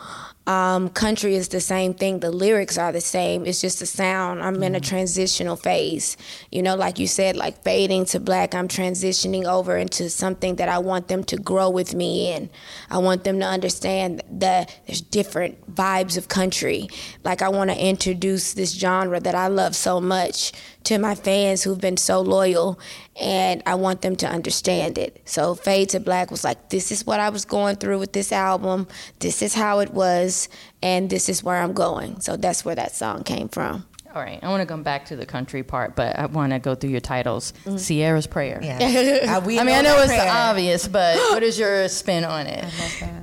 Um, 0.49 0.89
country 0.89 1.35
is 1.35 1.49
the 1.49 1.61
same 1.61 1.93
thing. 1.93 2.21
The 2.21 2.31
lyrics 2.31 2.79
are 2.79 2.91
the 2.91 3.03
same. 3.03 3.45
It's 3.45 3.61
just 3.61 3.81
the 3.81 3.87
sound. 3.87 4.43
I'm 4.43 4.63
in 4.63 4.75
a 4.75 4.81
transitional 4.81 5.57
phase. 5.57 6.17
You 6.51 6.63
know, 6.63 6.75
like 6.75 6.99
you 6.99 7.07
said, 7.07 7.37
like 7.37 7.63
fading 7.63 8.07
to 8.07 8.19
black, 8.19 8.55
I'm 8.55 8.67
transitioning 8.67 9.45
over 9.45 9.77
into 9.77 10.09
something 10.09 10.57
that 10.57 10.71
I 10.71 10.79
want 10.79 11.09
them 11.09 11.23
to 11.25 11.37
grow 11.37 11.69
with 11.69 11.95
me 11.95 12.33
in. 12.33 12.49
I 12.89 12.97
want 12.97 13.25
them 13.25 13.39
to 13.41 13.45
understand 13.45 14.23
that 14.31 14.75
there's 14.87 15.03
different 15.03 15.75
vibes 15.75 16.17
of 16.17 16.29
country. 16.29 16.89
Like 17.25 17.43
I 17.43 17.51
want 17.51 17.69
to 17.69 17.77
introduce 17.79 18.55
this 18.55 18.73
genre 18.73 19.21
that 19.21 19.35
I 19.35 19.49
love 19.49 19.77
so 19.77 20.01
much 20.01 20.55
to 20.85 20.99
my 20.99 21.15
fans 21.15 21.63
who've 21.63 21.81
been 21.81 21.97
so 21.97 22.21
loyal 22.21 22.79
and 23.21 23.63
I 23.67 23.75
want 23.75 24.03
them 24.03 24.17
to 24.17 24.27
understand 24.29 24.97
it. 24.97 25.21
So 25.25 25.55
Fade 25.55 25.91
to 25.91 26.01
Black 26.01 26.31
was 26.31 26.45
like, 26.45 26.71
this 26.71 26.91
is 26.93 27.05
what 27.07 27.21
I 27.21 27.29
was 27.31 27.45
going 27.45 27.77
through 27.77 27.99
with 27.99 28.13
this 28.13 28.33
album. 28.33 28.87
This 29.19 29.43
is 29.43 29.55
how 29.55 29.81
it 29.81 29.91
was, 29.93 30.49
and 30.83 31.11
this 31.11 31.29
is 31.29 31.43
where 31.43 31.57
I'm 31.57 31.73
going. 31.73 32.21
So 32.21 32.37
that's 32.37 32.65
where 32.65 32.75
that 32.77 32.95
song 32.95 33.25
came 33.25 33.49
from. 33.49 33.85
All 34.15 34.23
right. 34.23 34.39
I 34.43 34.49
want 34.49 34.63
to 34.63 34.67
come 34.67 34.83
back 34.83 35.07
to 35.07 35.17
the 35.17 35.27
country 35.27 35.63
part, 35.63 35.95
but 35.95 36.19
I 36.19 36.27
want 36.27 36.53
to 36.53 36.59
go 36.59 36.75
through 36.75 36.91
your 36.91 37.01
titles. 37.01 37.53
Mm-hmm. 37.65 37.77
Ciara's 37.77 38.27
Prayer. 38.27 38.61
Yeah. 38.63 38.79
Uh, 39.29 39.41
we 39.41 39.59
I 39.59 39.65
mean, 39.65 39.75
I 39.75 39.83
know 39.83 39.99
it's 39.99 40.07
prayer. 40.07 40.31
obvious, 40.31 40.89
but 40.89 41.17
what 41.17 41.43
is 41.43 41.59
your 41.59 41.89
spin 41.89 42.25
on 42.25 42.47
it? 42.47 42.65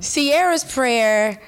Ciara's 0.02 0.62
prayer. 0.62 1.40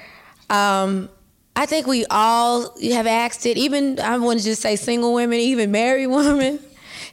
Um, 0.49 1.09
I 1.55 1.65
think 1.65 1.87
we 1.87 2.05
all 2.09 2.73
have 2.91 3.07
asked 3.07 3.45
it. 3.45 3.57
Even 3.57 3.99
I 3.99 4.17
want 4.17 4.39
to 4.39 4.45
just 4.45 4.61
say 4.61 4.75
single 4.75 5.13
women, 5.13 5.39
even 5.39 5.71
married 5.71 6.07
women, 6.21 6.59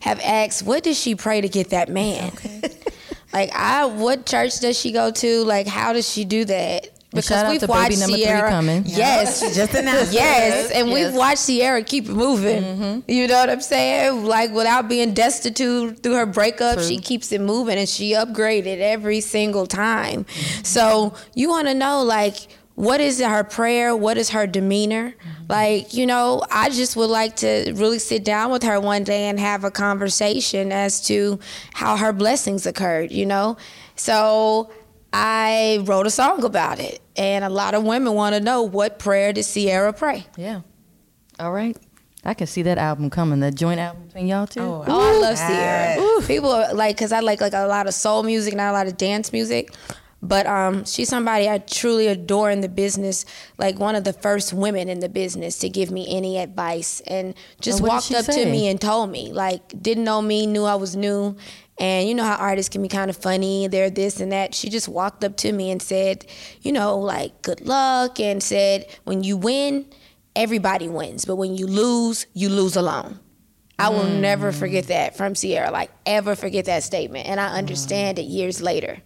have 0.01 0.20
asked, 0.22 0.62
"What 0.62 0.83
does 0.85 0.99
she 0.99 1.14
pray 1.14 1.40
to 1.40 1.49
get 1.49 1.70
that 1.70 1.88
man?" 1.88 2.33
like, 3.33 3.51
I 3.55 3.87
what 3.87 4.27
church 4.27 4.61
does 4.61 4.79
she 4.79 4.92
go 4.92 5.11
to? 5.11 5.44
Like, 5.44 5.66
how 5.66 5.92
does 5.92 6.09
she 6.09 6.25
do 6.25 6.44
that? 6.44 6.90
shout 7.22 7.46
out 7.46 7.61
to 7.61 7.66
baby 7.66 7.96
number 7.96 8.16
three 8.16 8.25
coming. 8.27 8.83
Yes, 8.87 9.40
Just 9.57 9.75
announced. 9.75 10.12
Yes, 10.12 10.70
and 10.70 10.88
Yes. 10.88 10.94
we've 10.94 11.14
watched 11.16 11.46
Ciara 11.46 11.83
keep 11.83 12.07
it 12.07 12.12
moving. 12.12 12.62
Mm-hmm. 12.62 13.11
You 13.11 13.27
know 13.27 13.35
what 13.38 13.51
I'm 13.51 13.61
saying? 13.61 14.25
Like 14.25 14.51
without 14.53 14.88
being 14.88 15.14
destitute 15.14 16.03
through 16.03 16.14
her 16.14 16.27
breakup, 16.27 16.81
she 16.81 16.99
keeps 16.99 17.33
it 17.33 17.40
moving 17.40 17.79
and 17.79 17.88
she 17.88 18.12
upgraded 18.12 18.79
every 18.81 19.20
single 19.20 19.66
time. 19.66 20.25
Mm-hmm. 20.25 20.64
So 20.64 21.14
you 21.35 21.49
want 21.49 21.68
to 21.68 21.75
know 21.75 22.03
like 22.03 22.49
what 22.77 23.01
is 23.01 23.21
her 23.21 23.43
prayer? 23.43 23.97
What 23.97 24.17
is 24.19 24.31
her 24.31 24.47
demeanor? 24.47 25.11
Mm-hmm. 25.11 25.45
Like, 25.49 25.95
you 25.95 26.07
know, 26.07 26.43
I 26.51 26.69
just 26.71 26.95
would 26.97 27.11
like 27.11 27.37
to 27.37 27.73
really 27.75 27.99
sit 27.99 28.23
down 28.25 28.51
with 28.51 28.62
her 28.62 28.79
one 28.79 29.03
day 29.03 29.29
and 29.29 29.41
have 29.41 29.65
a 29.65 29.71
conversation 29.71 30.71
as 30.73 31.01
to 31.07 31.39
how 31.75 31.97
her 31.97 32.12
blessings 32.12 32.67
occurred, 32.67 33.11
you 33.12 33.25
know? 33.27 33.57
So 33.97 34.71
I 35.12 35.81
wrote 35.85 36.07
a 36.07 36.11
song 36.11 36.45
about 36.45 36.79
it. 36.79 37.01
And 37.17 37.45
a 37.45 37.49
lot 37.49 37.75
of 37.75 37.83
women 37.83 38.12
want 38.12 38.35
to 38.35 38.41
know 38.41 38.62
what 38.62 38.99
prayer 38.99 39.33
did 39.33 39.45
Ciara 39.45 39.93
pray? 39.95 40.27
Yeah. 40.37 40.61
All 41.41 41.53
right. 41.53 41.77
I 42.27 42.35
can 42.35 42.47
see 42.47 42.62
that 42.62 42.77
album 42.77 43.09
coming, 43.09 43.41
the 43.41 43.53
joint 43.53 43.81
album 43.81 44.05
between 44.07 44.27
y'all 44.27 44.47
two. 44.47 44.61
Oh, 44.61 44.85
Oh, 44.87 45.01
I 45.17 45.21
love 45.21 45.37
Yes. 45.39 45.97
Ciara. 45.97 46.27
People 46.27 46.51
are 46.51 46.75
like, 46.75 46.99
cause 46.99 47.12
I 47.12 47.21
like 47.21 47.41
like 47.41 47.55
a 47.55 47.67
lot 47.67 47.87
of 47.87 47.95
soul 47.95 48.23
music, 48.23 48.55
not 48.55 48.71
a 48.71 48.73
lot 48.73 48.87
of 48.87 48.97
dance 48.99 49.33
music. 49.33 49.73
But 50.27 50.47
um, 50.47 50.85
she's 50.85 51.09
somebody 51.09 51.49
I 51.49 51.59
truly 51.59 52.09
adore 52.09 52.51
in 52.51 52.61
the 52.61 52.69
business. 52.69 53.25
Like 53.59 53.79
one 53.79 53.95
of 53.95 54.05
the 54.05 54.12
first 54.12 54.53
women 54.53 54.89
in 54.89 55.01
the 55.01 55.09
business 55.09 55.59
to 55.61 55.69
give 55.69 55.91
me 55.91 56.07
any 56.09 56.39
advice, 56.39 57.01
and 57.07 57.35
just 57.61 57.81
walked 57.81 58.12
up 58.12 58.25
say? 58.25 58.45
to 58.45 58.51
me 58.51 58.69
and 58.69 58.81
told 58.81 59.11
me. 59.11 59.33
Like 59.33 59.81
didn't 59.81 60.05
know 60.05 60.21
me, 60.21 60.47
knew 60.47 60.65
I 60.65 60.75
was 60.75 60.97
new, 60.97 61.37
and 61.79 62.09
you 62.09 62.15
know 62.15 62.25
how 62.25 62.37
artists 62.37 62.69
can 62.69 62.83
be 62.83 62.89
kind 62.89 63.11
of 63.11 63.17
funny. 63.17 63.69
They're 63.69 63.91
this 63.91 64.21
and 64.21 64.33
that. 64.33 64.55
She 64.55 64.69
just 64.69 64.89
walked 64.89 65.23
up 65.25 65.37
to 65.39 65.53
me 65.53 65.71
and 65.71 65.81
said, 65.81 66.27
you 66.62 66.73
know, 66.73 66.99
like 66.99 67.43
good 67.43 67.61
luck, 67.61 68.19
and 68.19 68.43
said 68.43 68.87
when 69.05 69.23
you 69.23 69.37
win, 69.37 69.87
everybody 70.35 70.89
wins, 70.89 71.25
but 71.25 71.37
when 71.37 71.57
you 71.57 71.67
lose, 71.67 72.27
you 72.35 72.49
lose 72.49 72.77
alone. 72.77 73.21
I 73.79 73.91
will 73.91 74.05
never 74.07 74.53
forget 74.53 74.87
that 74.87 75.19
from 75.19 75.35
Ciara. 75.35 75.71
Like 75.71 75.91
ever 76.07 76.35
forget 76.35 76.65
that 76.65 76.83
statement, 76.83 77.29
and 77.29 77.39
I 77.39 77.59
understand 77.59 78.19
it 78.19 78.23
years 78.23 78.62
later. 78.62 79.03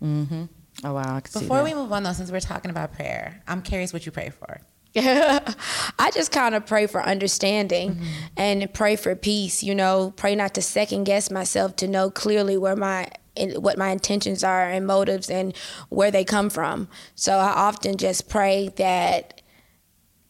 Oh 0.84 0.94
wow, 0.94 1.16
I 1.16 1.20
can 1.20 1.30
see 1.30 1.40
Before 1.40 1.58
that. 1.58 1.64
we 1.64 1.74
move 1.74 1.92
on, 1.92 2.02
though, 2.02 2.12
since 2.12 2.30
we're 2.30 2.40
talking 2.40 2.70
about 2.70 2.92
prayer, 2.92 3.42
I'm 3.46 3.62
curious 3.62 3.92
what 3.92 4.06
you 4.06 4.12
pray 4.12 4.30
for. 4.30 4.60
I 4.96 6.10
just 6.12 6.32
kind 6.32 6.54
of 6.54 6.66
pray 6.66 6.86
for 6.86 7.00
understanding 7.00 7.94
mm-hmm. 7.94 8.04
and 8.36 8.72
pray 8.74 8.96
for 8.96 9.14
peace. 9.14 9.62
You 9.62 9.74
know, 9.74 10.12
pray 10.16 10.34
not 10.34 10.54
to 10.54 10.62
second 10.62 11.04
guess 11.04 11.30
myself 11.30 11.76
to 11.76 11.86
know 11.86 12.10
clearly 12.10 12.56
where 12.56 12.74
my 12.74 13.08
in- 13.36 13.62
what 13.62 13.78
my 13.78 13.90
intentions 13.90 14.42
are 14.42 14.68
and 14.68 14.86
motives 14.86 15.30
and 15.30 15.56
where 15.88 16.10
they 16.10 16.24
come 16.24 16.50
from. 16.50 16.88
So 17.14 17.36
I 17.36 17.50
often 17.52 17.96
just 17.96 18.28
pray 18.28 18.70
that 18.76 19.39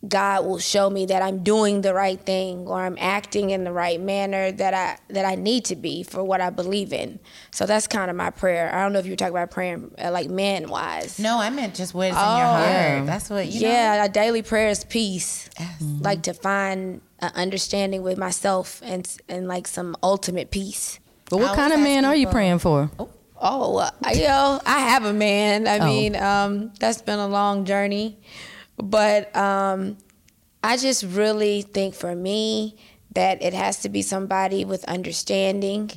God 0.09 0.47
will 0.47 0.59
show 0.59 0.89
me 0.89 1.05
that 1.07 1.21
I'm 1.21 1.43
doing 1.43 1.83
the 1.83 1.93
right 1.93 2.19
thing 2.19 2.67
or 2.67 2.81
I'm 2.81 2.97
acting 2.99 3.51
in 3.51 3.65
the 3.65 3.73
right 3.73 4.01
manner 4.01 4.51
that 4.51 4.73
I 4.73 4.99
that 5.13 5.27
I 5.27 5.35
need 5.35 5.67
to 5.67 5.77
be 5.77 6.03
for 6.05 6.25
what 6.25 6.41
I 6.41 6.49
believe 6.49 6.95
in. 6.95 7.19
So 7.51 7.67
that's 7.67 7.87
kind 7.87 8.11
of 8.11 8.17
my 8.17 8.31
prayer. 8.31 8.75
I 8.75 8.83
don't 8.83 8.95
know 8.95 8.99
if 8.99 9.05
you 9.05 9.13
were 9.13 9.17
talking 9.17 9.35
about 9.35 9.51
praying 9.51 9.91
uh, 10.03 10.11
like 10.11 10.31
man 10.31 10.71
wise. 10.71 11.19
No, 11.19 11.39
I 11.39 11.51
meant 11.51 11.75
just 11.75 11.93
what 11.93 12.07
is 12.09 12.13
in 12.13 12.19
your 12.19 12.25
Oh. 12.25 12.29
heart. 12.29 12.67
Yeah. 12.67 13.05
That's 13.05 13.29
what 13.29 13.47
you 13.47 13.61
know. 13.61 13.69
yeah, 13.69 14.05
a 14.05 14.09
daily 14.09 14.41
prayer 14.41 14.69
is 14.71 14.85
peace. 14.85 15.51
Yes. 15.59 15.83
Like 15.83 16.23
to 16.23 16.33
find 16.33 17.03
an 17.19 17.33
understanding 17.35 18.03
with 18.03 18.17
myself 18.17 18.81
and 18.83 19.07
and 19.29 19.49
like 19.49 19.67
some 19.69 19.97
ultimate 20.03 20.51
peace. 20.51 20.99
But 21.29 21.41
what 21.41 21.51
I 21.51 21.57
kind 21.57 21.73
of 21.75 21.81
man 21.81 22.07
are 22.07 22.17
you 22.17 22.27
praying 22.27 22.61
for? 22.61 22.91
Oh, 23.43 23.77
uh, 23.79 23.91
you 24.15 24.25
know, 24.25 24.61
I 24.67 24.81
have 24.81 25.05
a 25.05 25.13
man. 25.13 25.69
I 25.69 25.79
Oh. 25.79 25.85
mean, 25.85 26.17
um, 26.17 26.73
that's 26.81 27.03
been 27.03 27.19
a 27.19 27.29
long 27.29 27.65
journey, 27.67 28.19
but 28.83 29.35
um, 29.37 29.97
I 30.63 30.77
just 30.77 31.05
really 31.05 31.63
think 31.63 31.95
for 31.95 32.15
me 32.15 32.77
that 33.15 33.43
it 33.43 33.55
has 33.55 33.81
to 33.83 33.89
be 33.89 34.03
somebody 34.03 34.65
with 34.65 34.85
understanding. 34.85 35.91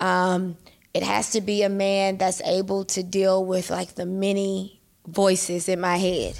Um, 0.00 0.56
it 0.92 1.02
has 1.02 1.30
to 1.32 1.40
be 1.40 1.62
a 1.62 1.68
man 1.68 2.18
that's 2.18 2.40
able 2.42 2.84
to 2.86 3.02
deal 3.02 3.44
with 3.44 3.70
like 3.70 3.94
the 3.94 4.04
many 4.06 4.80
voices 5.06 5.68
in 5.68 5.80
my 5.80 5.96
head. 5.96 6.36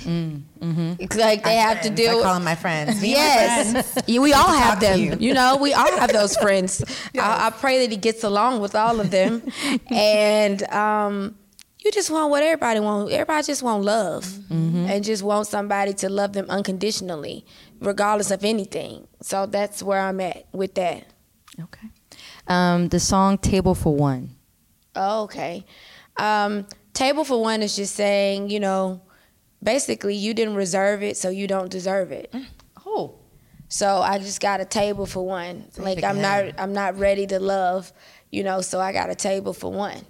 It's 0.61 1.17
Like 1.17 1.43
they 1.45 1.57
have 1.57 1.81
to 1.83 1.91
deal 1.91 2.11
I 2.13 2.15
with 2.17 2.25
call 2.25 2.35
them 2.35 2.45
my 2.45 2.55
friends. 2.55 3.01
Me 3.01 3.15
and 3.15 3.19
my 3.19 3.25
Yes, 3.25 3.73
friends. 3.93 4.09
Yeah, 4.09 4.21
we 4.21 4.33
all 4.35 4.49
have 4.53 4.79
to 4.81 4.87
them. 4.87 5.01
you. 5.01 5.17
You. 5.19 5.35
know, 5.35 5.57
we 5.57 5.73
all 5.73 5.91
have 5.99 6.13
those 6.13 6.37
friends. 6.43 6.83
I, 7.19 7.47
I 7.47 7.51
pray 7.51 7.81
that 7.81 7.91
he 7.91 7.97
gets 7.97 8.23
along 8.25 8.61
with 8.61 8.75
all 8.75 9.01
of 9.01 9.11
them, 9.11 9.43
and 9.91 10.63
um, 10.65 11.37
you 11.85 11.91
just 11.93 12.11
want 12.11 12.31
what 12.31 12.43
everybody 12.43 12.81
wants. 12.81 13.13
Everybody 13.13 13.47
just 13.47 13.63
want 13.63 13.85
love, 13.85 14.25
Mm-hmm. 14.25 14.87
and 14.91 15.05
just 15.05 15.23
want 15.23 15.47
somebody 15.47 15.93
to 15.95 16.09
love 16.09 16.33
them 16.33 16.47
unconditionally, 16.49 17.45
regardless 17.81 18.31
of 18.31 18.45
anything. 18.45 19.07
So 19.23 19.47
that's 19.47 19.83
where 19.83 20.01
I'm 20.01 20.21
at 20.21 20.47
with 20.53 20.75
that. 20.75 21.05
Okay. 21.61 21.89
Um, 22.47 22.89
the 22.89 23.01
song 23.01 23.39
"Table 23.39 23.75
for 23.75 23.95
One." 23.95 24.31
Oh, 24.97 25.23
okay. 25.25 25.65
Um, 26.17 26.67
table 26.93 27.25
for 27.25 27.41
one 27.41 27.63
is 27.63 27.77
just 27.77 27.95
saying, 27.95 28.51
you 28.51 28.59
know, 28.61 29.01
basically 29.63 30.17
you 30.17 30.35
didn't 30.35 30.57
reserve 30.57 31.03
it, 31.03 31.17
so 31.17 31.31
you 31.31 31.47
don't 31.47 31.71
deserve 31.71 32.11
it. 32.13 32.35
Oh. 32.85 33.15
So 33.69 33.99
I 34.03 34.19
just 34.19 34.41
got 34.41 34.61
a 34.61 34.65
table 34.65 35.07
for 35.07 35.25
one. 35.25 35.67
like 35.79 36.03
I'm 36.03 36.21
not. 36.21 36.59
I'm 36.59 36.73
not 36.73 36.99
ready 36.99 37.27
to 37.29 37.39
love, 37.39 37.93
you 38.33 38.43
know, 38.43 38.61
so 38.63 38.81
I 38.81 38.93
got 38.93 39.11
a 39.11 39.15
table 39.15 39.53
for 39.55 39.71
one. 39.73 40.05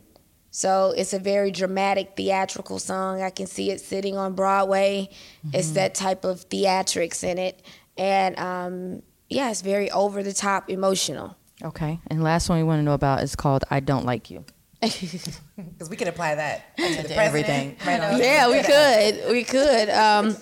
So 0.50 0.92
it's 0.96 1.12
a 1.12 1.18
very 1.18 1.50
dramatic 1.50 2.14
theatrical 2.16 2.78
song. 2.78 3.22
I 3.22 3.30
can 3.30 3.46
see 3.46 3.70
it 3.70 3.80
sitting 3.80 4.16
on 4.16 4.34
Broadway. 4.34 5.10
It's 5.52 5.70
that 5.72 5.94
type 5.94 6.24
of 6.24 6.48
theatrics 6.48 7.22
in 7.22 7.38
it. 7.38 7.62
And 7.96 8.38
um 8.38 9.02
yeah, 9.28 9.50
it's 9.50 9.62
very 9.62 9.90
over 9.90 10.22
the 10.22 10.32
top 10.32 10.68
emotional. 10.68 11.36
Okay. 11.62 12.00
And 12.08 12.22
last 12.22 12.48
one 12.48 12.58
we 12.58 12.64
want 12.64 12.80
to 12.80 12.82
know 12.82 12.94
about 12.94 13.22
is 13.22 13.36
called 13.36 13.64
"I 13.70 13.80
Don't 13.80 14.04
Like 14.04 14.30
You." 14.30 14.44
Because 14.82 15.90
we 15.90 15.96
could 15.96 16.08
apply 16.08 16.34
that 16.36 16.76
to, 16.78 17.02
the 17.08 17.16
everything. 17.16 17.76
Right 17.86 18.18
yeah, 18.18 18.48
we 18.48 18.62
could. 18.62 19.30
We 19.30 19.44
could. 19.44 19.90
Um, 19.90 20.36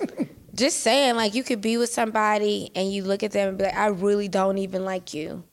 just 0.54 0.80
saying, 0.80 1.16
like, 1.16 1.34
you 1.34 1.42
could 1.44 1.60
be 1.60 1.76
with 1.76 1.90
somebody 1.90 2.70
and 2.74 2.92
you 2.92 3.04
look 3.04 3.22
at 3.22 3.32
them 3.32 3.50
and 3.50 3.58
be 3.58 3.64
like, 3.64 3.76
I 3.76 3.86
really 3.88 4.28
don't 4.28 4.58
even 4.58 4.84
like 4.84 5.14
you. 5.14 5.44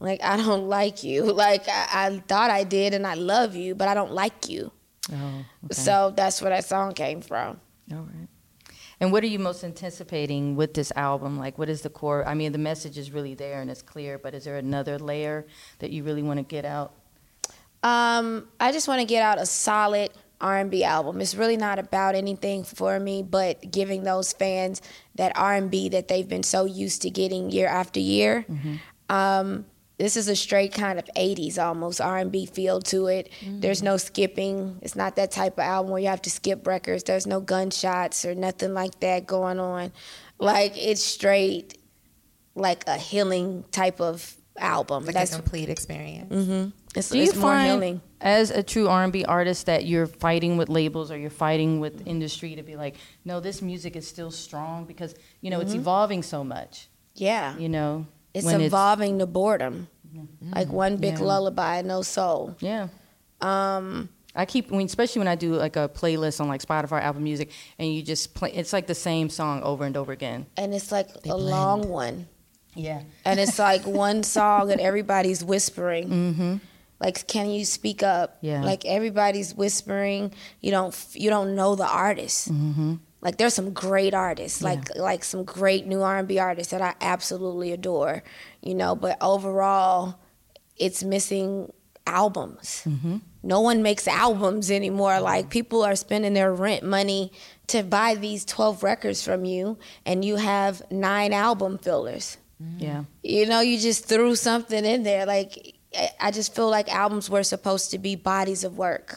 Like, 0.00 0.22
I 0.22 0.36
don't 0.36 0.68
like 0.78 1.02
you. 1.02 1.32
Like, 1.32 1.68
I, 1.68 1.88
I 1.92 2.22
thought 2.26 2.50
I 2.50 2.64
did 2.64 2.94
and 2.94 3.06
I 3.06 3.14
love 3.14 3.56
you, 3.56 3.74
but 3.74 3.88
I 3.88 3.94
don't 3.94 4.12
like 4.12 4.48
you. 4.48 4.72
Oh. 5.12 5.44
Okay. 5.64 5.74
So 5.74 6.12
that's 6.14 6.40
where 6.42 6.50
that 6.50 6.64
song 6.64 6.92
came 6.92 7.20
from. 7.20 7.60
All 7.92 7.98
right. 7.98 8.28
And 9.00 9.12
what 9.12 9.22
are 9.22 9.28
you 9.28 9.38
most 9.38 9.62
anticipating 9.62 10.56
with 10.56 10.74
this 10.74 10.92
album? 10.96 11.38
Like, 11.38 11.56
what 11.56 11.68
is 11.68 11.82
the 11.82 11.90
core? 11.90 12.26
I 12.26 12.34
mean, 12.34 12.50
the 12.52 12.58
message 12.58 12.98
is 12.98 13.12
really 13.12 13.34
there 13.34 13.60
and 13.60 13.70
it's 13.70 13.82
clear, 13.82 14.18
but 14.18 14.34
is 14.34 14.44
there 14.44 14.56
another 14.56 14.98
layer 14.98 15.46
that 15.78 15.90
you 15.90 16.02
really 16.02 16.22
want 16.22 16.38
to 16.38 16.42
get 16.42 16.64
out? 16.64 16.94
Um, 17.84 18.48
I 18.58 18.72
just 18.72 18.88
want 18.88 19.00
to 19.00 19.06
get 19.06 19.22
out 19.22 19.40
a 19.40 19.46
solid 19.46 20.10
R&B 20.40 20.82
album. 20.82 21.20
It's 21.20 21.36
really 21.36 21.56
not 21.56 21.78
about 21.78 22.16
anything 22.16 22.64
for 22.64 22.98
me, 22.98 23.22
but 23.22 23.70
giving 23.70 24.02
those 24.02 24.32
fans 24.32 24.82
that 25.14 25.30
R&B 25.36 25.90
that 25.90 26.08
they've 26.08 26.28
been 26.28 26.42
so 26.42 26.64
used 26.64 27.02
to 27.02 27.10
getting 27.10 27.50
year 27.50 27.68
after 27.68 28.00
year. 28.00 28.44
Um, 29.08 29.66
this 29.98 30.16
is 30.16 30.28
a 30.28 30.36
straight 30.36 30.72
kind 30.72 30.98
of 30.98 31.06
80s 31.16 31.58
almost 31.58 32.00
R&B 32.00 32.46
feel 32.46 32.80
to 32.82 33.08
it. 33.08 33.30
There's 33.44 33.82
no 33.82 33.96
skipping. 33.96 34.78
It's 34.80 34.94
not 34.94 35.16
that 35.16 35.32
type 35.32 35.54
of 35.54 35.64
album 35.64 35.90
where 35.90 36.00
you 36.00 36.06
have 36.08 36.22
to 36.22 36.30
skip 36.30 36.66
records. 36.66 37.02
There's 37.02 37.26
no 37.26 37.40
gunshots 37.40 38.24
or 38.24 38.34
nothing 38.36 38.74
like 38.74 39.00
that 39.00 39.26
going 39.26 39.58
on. 39.58 39.92
Like 40.38 40.74
it's 40.76 41.02
straight 41.02 41.78
like 42.54 42.84
a 42.86 42.96
healing 42.96 43.64
type 43.72 44.00
of 44.00 44.36
album. 44.56 45.04
Like 45.04 45.14
That's 45.14 45.32
a 45.32 45.36
complete 45.42 45.68
experience. 45.68 46.32
hmm 46.32 46.68
It's, 46.94 47.08
Do 47.10 47.18
you 47.18 47.24
it's 47.24 47.36
more 47.36 47.52
find, 47.52 47.66
healing. 47.72 48.00
as 48.20 48.50
a 48.50 48.62
true 48.62 48.88
R&B 48.88 49.24
artist, 49.24 49.66
that 49.66 49.84
you're 49.84 50.06
fighting 50.06 50.56
with 50.56 50.68
labels 50.68 51.10
or 51.10 51.18
you're 51.18 51.30
fighting 51.30 51.80
with 51.80 52.06
industry 52.06 52.54
to 52.54 52.62
be 52.62 52.76
like, 52.76 52.94
no, 53.24 53.40
this 53.40 53.62
music 53.62 53.96
is 53.96 54.06
still 54.06 54.30
strong 54.30 54.84
because 54.84 55.14
you 55.40 55.50
know 55.50 55.60
it's 55.60 55.74
evolving 55.74 56.22
so 56.22 56.44
much. 56.44 56.88
Yeah. 57.14 57.56
You 57.56 57.68
know, 57.68 58.06
It's 58.34 58.44
when 58.44 58.60
evolving 58.60 59.18
to 59.18 59.26
boredom. 59.26 59.88
Mm-hmm. 60.14 60.52
Like 60.54 60.68
one 60.72 60.96
big 60.96 61.18
Yeah. 61.18 61.24
lullaby, 61.24 61.82
no 61.82 62.02
soul. 62.02 62.56
yeah. 62.60 62.88
Um, 63.40 64.08
I 64.34 64.44
keep, 64.46 64.70
when, 64.70 64.84
especially 64.86 65.20
when 65.20 65.28
I 65.28 65.34
do 65.34 65.54
like 65.54 65.76
a 65.76 65.88
playlist 65.88 66.40
on 66.40 66.48
like 66.48 66.60
Spotify, 66.62 67.00
Apple 67.02 67.20
Music, 67.22 67.50
and 67.78 67.92
you 67.92 68.02
just 68.02 68.34
play. 68.34 68.52
It's 68.52 68.72
like 68.72 68.86
the 68.86 68.94
same 68.94 69.28
song 69.30 69.62
over 69.62 69.84
and 69.84 69.96
over 69.96 70.12
again. 70.12 70.46
and 70.56 70.74
it's 70.74 70.92
like 70.92 71.08
They 71.22 71.30
a 71.30 71.34
blend. 71.34 71.50
long 71.50 71.88
one. 71.88 72.28
Yeah. 72.74 73.02
And 73.24 73.40
it's 73.40 73.58
like 73.58 73.86
one 73.86 74.22
song 74.22 74.70
and 74.70 74.80
everybody's 74.80 75.42
whispering. 75.44 76.08
Mm-hmm. 76.08 76.56
Like, 77.00 77.26
can 77.28 77.50
you 77.50 77.64
speak 77.64 78.02
up? 78.02 78.38
Yeah. 78.40 78.62
Like 78.64 78.84
everybody's 78.84 79.54
whispering. 79.54 80.32
You 80.60 80.70
don't 80.72 80.96
you 81.14 81.30
don't 81.30 81.54
know 81.54 81.74
the 81.74 81.86
artist. 81.86 82.52
Mm-hmm. 82.52 82.94
Like 83.20 83.36
there's 83.36 83.54
some 83.54 83.72
great 83.72 84.14
artists, 84.14 84.62
like 84.62 84.94
like 84.96 85.24
some 85.24 85.42
great 85.44 85.86
new 85.86 86.02
R 86.02 86.18
and 86.18 86.28
B 86.28 86.38
artists 86.38 86.70
that 86.70 86.80
I 86.82 86.94
absolutely 87.00 87.72
adore, 87.72 88.22
you 88.62 88.74
know. 88.74 88.94
But 88.94 89.18
overall, 89.20 90.20
it's 90.76 91.02
missing 91.02 91.72
albums. 92.06 92.84
Mm-hmm. 92.86 93.16
No 93.42 93.60
one 93.60 93.82
makes 93.82 94.06
albums 94.08 94.70
anymore. 94.70 95.20
Like 95.20 95.50
people 95.50 95.82
are 95.82 95.96
spending 95.96 96.34
their 96.34 96.52
rent 96.52 96.84
money 96.84 97.32
to 97.68 97.82
buy 97.82 98.14
these 98.14 98.44
twelve 98.44 98.82
records 98.84 99.22
from 99.24 99.44
you, 99.44 99.78
and 100.06 100.24
you 100.24 100.36
have 100.36 100.82
nine 100.90 101.32
album 101.32 101.78
fillers. 101.78 102.36
Yeah. 102.78 103.04
You 103.22 103.46
know, 103.46 103.60
you 103.60 103.78
just 103.78 104.04
threw 104.06 104.34
something 104.36 104.84
in 104.84 105.02
there. 105.02 105.26
Like 105.26 105.74
I- 105.94 106.10
I 106.20 106.30
just 106.30 106.54
feel 106.54 106.68
like 106.70 106.92
albums 106.94 107.30
were 107.30 107.42
supposed 107.42 107.90
to 107.92 107.98
be 107.98 108.14
bodies 108.14 108.62
of 108.62 108.76
work. 108.78 109.16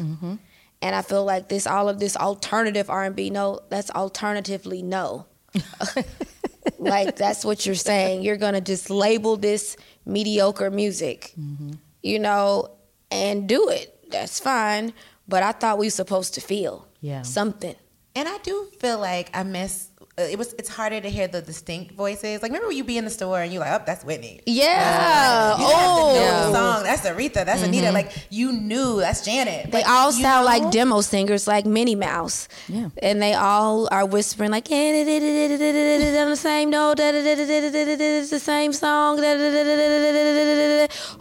And 0.82 0.96
I 0.96 1.02
feel 1.04 1.24
like 1.24 1.48
this, 1.50 1.68
all 1.68 1.90
of 1.90 2.00
this 2.00 2.18
alternative 2.18 2.90
R 2.90 3.04
and 3.04 3.16
B, 3.16 3.30
no, 3.30 3.60
that's 3.70 3.92
alternatively 3.92 4.82
no. 4.82 5.28
like 6.80 7.16
that's 7.16 7.44
what 7.46 7.66
you're 7.66 7.76
saying. 7.76 8.22
You're 8.24 8.38
gonna 8.38 8.62
just 8.62 8.90
label 8.90 9.38
this 9.38 9.78
mediocre 10.06 10.70
music, 10.72 11.34
Mm-hmm. 11.40 11.72
you 12.02 12.20
know, 12.20 12.72
and 13.12 13.48
do 13.48 13.70
it. 13.70 14.10
That's 14.10 14.40
fine. 14.40 14.94
But 15.28 15.44
I 15.44 15.52
thought 15.52 15.78
we 15.78 15.88
were 15.88 15.92
supposed 15.92 16.34
to 16.36 16.42
feel 16.42 16.88
Yeah. 17.02 17.22
something. 17.22 17.76
And 18.16 18.28
I 18.28 18.38
do 18.40 18.68
feel 18.80 19.00
like 19.00 19.30
I 19.34 19.44
miss. 19.44 19.88
Uh, 20.22 20.28
it 20.30 20.38
was. 20.38 20.54
It's 20.54 20.70
harder 20.70 21.02
to 21.02 21.10
hear 21.10 21.28
the 21.28 21.42
distinct 21.42 21.94
voices. 21.94 22.42
Like 22.42 22.52
remember 22.52 22.68
when 22.68 22.78
you 22.78 22.84
be 22.84 22.98
in 22.98 23.06
the 23.06 23.12
store 23.12 23.42
and 23.42 23.52
you 23.52 23.60
like, 23.60 23.82
oh, 23.82 23.84
that's 23.86 24.04
Whitney. 24.04 24.42
Yeah. 24.46 25.54
You 25.54 25.66
didn't 25.66 25.76
have 25.76 25.86
to 25.86 25.96
know 25.96 26.12
oh. 26.12 26.52
the 26.52 26.54
song. 26.54 26.84
That's 26.84 27.08
Aretha. 27.08 27.46
That's 27.46 27.64
Anita. 27.64 27.92
Like 27.92 28.12
you 28.30 28.52
knew. 28.52 29.00
That's 29.00 29.26
Janet. 29.26 29.72
They 29.72 29.80
Like, 29.80 29.88
all 29.90 30.12
sound 30.12 30.46
know? 30.46 30.52
like 30.52 30.72
demo 30.72 31.02
singers, 31.02 31.48
like 31.48 31.66
Minnie 31.66 31.96
Mouse. 31.96 32.48
Yeah. 32.68 32.90
And 33.02 33.22
they 33.22 33.34
all 33.34 33.88
are 33.92 34.06
whispering 34.06 34.52
like 34.52 34.72
on 34.72 36.30
the 36.30 36.36
same 36.36 36.70
note, 36.70 37.00
it's 37.00 38.30
the 38.30 38.40
same 38.40 38.74
song. 38.74 39.18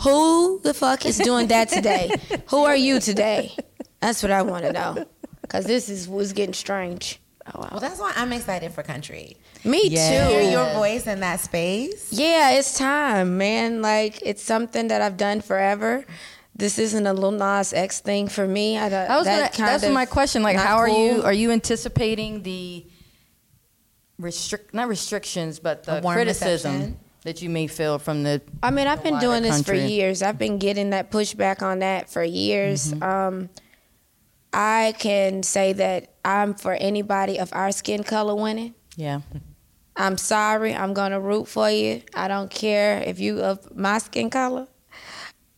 Who 0.00 0.60
the 0.60 0.74
fuck 0.74 1.06
is 1.06 1.18
doing 1.18 1.46
that 1.48 1.68
today? 1.68 2.10
Who 2.48 2.64
are 2.64 2.76
you 2.76 3.00
today? 3.00 3.56
That's 4.00 4.22
what 4.22 4.32
I 4.32 4.42
want 4.42 4.64
to 4.64 4.72
know. 4.72 5.06
Cause 5.48 5.64
this 5.64 5.88
is 5.88 6.08
was 6.08 6.32
getting 6.32 6.54
strange. 6.54 7.20
Oh, 7.54 7.68
Well, 7.70 7.80
that's 7.80 7.98
why 8.00 8.12
I'm 8.16 8.32
excited 8.32 8.72
for 8.72 8.82
country. 8.82 9.36
Me 9.64 9.88
Yeah. 9.88 10.28
too. 10.28 10.34
Hear 10.34 10.50
your 10.50 10.70
voice 10.74 11.06
in 11.06 11.20
that 11.20 11.40
space. 11.40 12.08
Yeah, 12.10 12.50
it's 12.50 12.78
time, 12.78 13.38
man. 13.38 13.82
Like 13.82 14.20
it's 14.22 14.42
something 14.42 14.88
that 14.88 15.02
I've 15.02 15.16
done 15.16 15.40
forever. 15.40 16.04
This 16.54 16.78
isn't 16.78 17.06
a 17.06 17.12
Lil 17.12 17.32
Nas 17.32 17.72
X 17.72 18.00
thing 18.00 18.28
for 18.28 18.46
me. 18.46 18.76
I, 18.76 18.86
I 18.86 19.16
was 19.16 19.24
that 19.24 19.56
gonna, 19.56 19.70
that's 19.70 19.82
kind 19.82 19.94
my 19.94 20.04
question. 20.06 20.42
Like, 20.42 20.56
not 20.56 20.66
how 20.66 20.76
are 20.76 20.88
you? 20.88 21.22
Are 21.22 21.32
you 21.32 21.50
anticipating 21.50 22.42
the 22.42 22.84
restrict 24.18 24.74
not 24.74 24.88
restrictions, 24.88 25.58
but 25.58 25.84
the 25.84 26.00
criticism 26.02 26.72
reception? 26.74 26.98
that 27.22 27.42
you 27.42 27.50
may 27.50 27.66
feel 27.66 27.98
from 27.98 28.22
the? 28.22 28.42
I 28.62 28.70
mean, 28.70 28.86
I've 28.86 29.02
been 29.02 29.18
doing 29.18 29.42
this 29.42 29.62
for 29.62 29.74
years. 29.74 30.22
I've 30.22 30.38
been 30.38 30.58
getting 30.58 30.90
that 30.90 31.10
pushback 31.10 31.62
on 31.62 31.80
that 31.80 32.10
for 32.10 32.22
years. 32.22 32.92
Um, 33.00 33.48
I 34.52 34.94
can 34.98 35.42
say 35.42 35.72
that 35.74 36.14
I'm 36.24 36.54
for 36.54 36.74
anybody 36.74 37.38
of 37.38 37.50
our 37.52 37.72
skin 37.72 38.02
color 38.02 38.34
winning. 38.34 38.74
Yeah. 38.96 39.20
I'm 39.96 40.16
sorry. 40.16 40.74
I'm 40.74 40.94
gonna 40.94 41.20
root 41.20 41.46
for 41.46 41.70
you. 41.70 42.02
I 42.14 42.28
don't 42.28 42.50
care 42.50 43.02
if 43.02 43.20
you 43.20 43.40
of 43.40 43.76
my 43.76 43.98
skin 43.98 44.30
color. 44.30 44.66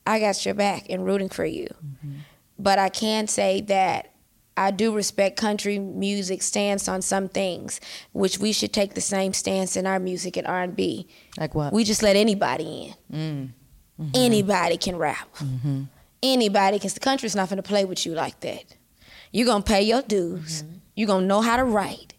I 0.07 0.19
got 0.19 0.45
your 0.45 0.55
back 0.55 0.87
and 0.91 1.05
rooting 1.05 1.29
for 1.29 1.45
you. 1.45 1.69
Mm-hmm. 1.69 2.17
But 2.59 2.79
I 2.79 2.89
can 2.89 3.29
say 3.29 3.61
that 3.63 4.13
I 4.57 4.71
do 4.71 4.95
respect 4.95 5.39
country 5.39 5.79
music 5.79 6.43
stance 6.43 6.89
on 6.89 7.03
some 7.03 7.29
things, 7.29 7.81
which 8.13 8.39
we 8.39 8.53
should 8.53 8.73
take 8.73 8.95
the 8.95 9.01
same 9.01 9.33
stance 9.33 9.77
in 9.77 9.87
our 9.87 9.99
music 9.99 10.37
and 10.37 10.47
R 10.47 10.63
and 10.63 10.77
B. 10.77 11.09
Like 11.39 11.55
what? 11.55 11.73
We 11.73 11.85
just 11.85 12.03
let 12.03 12.17
anybody 12.17 12.95
in. 13.11 13.17
Mm. 13.17 13.53
Mm-hmm. 14.01 14.11
Anybody 14.15 14.77
can 14.77 14.97
rap. 14.97 15.35
Mm-hmm. 15.37 15.83
Anybody, 16.23 16.79
because 16.79 16.95
the 16.95 17.01
country's 17.01 17.35
not 17.35 17.49
going 17.49 17.57
to 17.57 17.63
play 17.63 17.85
with 17.85 18.05
you 18.07 18.15
like 18.15 18.41
that. 18.41 18.65
You're 19.33 19.47
going 19.47 19.63
to 19.63 19.69
pay 19.69 19.83
your 19.83 20.03
dues. 20.03 20.63
Mm-hmm. 20.63 20.77
You're 20.95 21.07
going 21.07 21.23
to 21.23 21.27
know 21.27 21.41
how 21.41 21.57
to 21.57 21.65
write. 21.65 22.15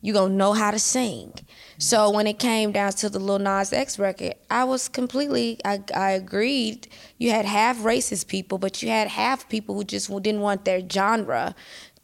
You're 0.00 0.14
going 0.14 0.32
to 0.32 0.36
know 0.36 0.52
how 0.52 0.70
to 0.70 0.78
sing. 0.78 1.32
So 1.78 1.98
mm-hmm. 1.98 2.16
when 2.16 2.26
it 2.26 2.38
came 2.38 2.72
down 2.72 2.92
to 2.92 3.08
the 3.08 3.18
Lil 3.18 3.40
Nas 3.40 3.72
X 3.72 3.98
record, 3.98 4.34
I 4.50 4.64
was 4.64 4.88
completely, 4.88 5.60
I, 5.64 5.82
I 5.94 6.10
agreed. 6.12 6.88
You 7.18 7.30
had 7.30 7.46
half 7.46 7.78
racist 7.78 8.28
people, 8.28 8.58
but 8.58 8.82
you 8.82 8.90
had 8.90 9.08
half 9.08 9.48
people 9.48 9.74
who 9.74 9.84
just 9.84 10.08
didn't 10.22 10.40
want 10.40 10.64
their 10.64 10.82
genre 10.88 11.54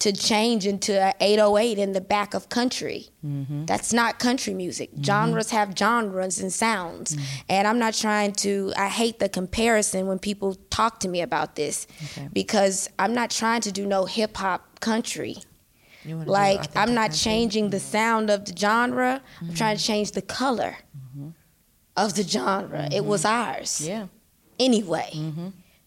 to 0.00 0.12
change 0.12 0.66
into 0.66 0.92
a 0.92 1.14
808 1.20 1.78
in 1.78 1.92
the 1.92 2.00
back 2.00 2.35
of 2.35 2.48
country. 2.48 3.09
Mm-hmm. 3.24 3.64
That's 3.66 3.92
not 3.92 4.18
country 4.18 4.52
music. 4.52 4.90
Mm-hmm. 4.92 5.02
Genres 5.04 5.50
have 5.50 5.76
genres 5.78 6.40
and 6.40 6.52
sounds. 6.52 7.14
Mm-hmm. 7.14 7.24
And 7.48 7.68
I'm 7.68 7.78
not 7.78 7.94
trying 7.94 8.33
to, 8.33 8.72
I 8.76 8.88
hate 8.88 9.18
the 9.18 9.28
comparison 9.28 10.07
when 10.07 10.18
people 10.18 10.57
talk 10.70 11.00
to 11.00 11.09
me 11.09 11.20
about 11.22 11.57
this 11.57 11.87
because 12.33 12.88
I'm 12.98 13.14
not 13.14 13.30
trying 13.30 13.61
to 13.62 13.72
do 13.72 13.87
no 13.87 14.04
hip 14.04 14.37
hop 14.37 14.80
country. 14.80 15.37
You 16.04 16.16
wanna 16.16 16.26
do 16.26 16.30
Like, 16.33 16.76
I'm 16.76 16.92
not 16.94 17.11
country? 17.11 17.18
changing 17.18 17.70
the 17.70 17.80
sound 17.80 18.30
of 18.30 18.44
the 18.44 18.54
genre, 18.57 19.22
I'm 19.40 19.54
trying 19.54 19.76
to 19.76 19.83
change 19.83 20.12
the 20.12 20.22
color 20.22 20.76
of 21.96 22.14
the 22.14 22.24
genre. 22.24 22.88
It 22.92 23.04
was 23.04 23.24
ours 23.24 23.80
yeah. 23.87 24.07
anyway. 24.59 25.11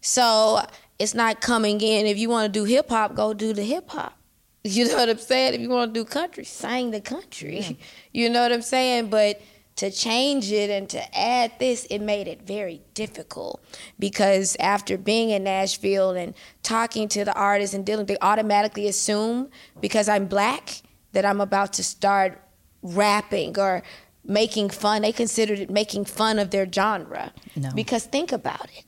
So 0.02 0.62
it's 1.00 1.14
not 1.14 1.42
coming 1.42 1.80
in. 1.82 2.06
If 2.06 2.18
you 2.18 2.30
want 2.30 2.52
to 2.52 2.60
do 2.60 2.66
hip 2.66 2.90
hop, 2.90 3.16
go 3.16 3.34
do 3.34 3.54
the 3.54 3.64
hip 3.64 3.90
hop. 3.90 4.14
You 4.64 4.86
know 4.86 4.96
what 4.96 5.08
I'm 5.08 5.18
saying? 5.18 5.54
If 5.54 5.62
you 5.62 5.70
want 5.70 5.94
to 5.94 6.00
do 6.00 6.04
country, 6.04 6.44
sing 6.44 6.92
the 6.92 7.00
country. 7.00 7.78
you 8.12 8.30
know 8.30 8.42
what 8.42 8.52
I'm 8.52 8.62
saying? 8.62 9.10
But 9.10 9.42
to 9.78 9.92
change 9.92 10.52
it 10.52 10.70
and 10.70 10.90
to 10.90 11.18
add 11.18 11.54
this, 11.60 11.86
it 11.86 12.00
made 12.00 12.28
it 12.28 12.42
very 12.42 12.82
difficult 12.94 13.64
because 13.98 14.58
after 14.60 14.98
being 14.98 15.30
in 15.30 15.44
Nashville 15.46 16.12
and 16.12 16.34
talking 16.64 17.08
to 17.10 17.24
the 17.24 17.34
artists 17.34 17.74
and 17.76 17.86
dealing, 17.86 18.08
they 18.08 18.18
automatically 18.22 18.88
assume 18.88 19.50
because 19.80 20.10
I'm 20.10 20.26
black 20.26 20.82
that 21.14 21.26
I'm 21.26 21.40
about 21.40 21.74
to 21.74 21.84
start 21.84 22.42
rapping 22.82 23.58
or 23.58 23.84
making 24.26 24.72
fun. 24.72 25.04
They 25.04 25.12
considered 25.12 25.60
it 25.60 25.70
making 25.70 26.06
fun 26.06 26.40
of 26.40 26.50
their 26.50 26.70
genre. 26.70 27.32
No. 27.56 27.72
Because 27.74 28.06
think 28.06 28.32
about 28.32 28.66
it. 28.76 28.84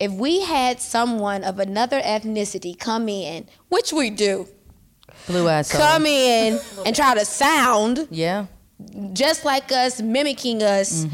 If 0.00 0.12
we 0.12 0.42
had 0.42 0.80
someone 0.80 1.42
of 1.44 1.58
another 1.58 2.00
ethnicity 2.00 2.78
come 2.78 3.08
in, 3.08 3.46
which 3.68 3.92
we 3.92 4.10
do, 4.10 4.46
Blue 5.26 5.48
eyes. 5.48 5.70
come 5.72 6.06
in 6.06 6.60
and 6.86 6.94
try 6.94 7.14
to 7.14 7.24
sound 7.24 8.06
Yeah. 8.10 8.46
just 9.12 9.44
like 9.44 9.72
us, 9.72 10.00
mimicking 10.00 10.62
us, 10.62 11.06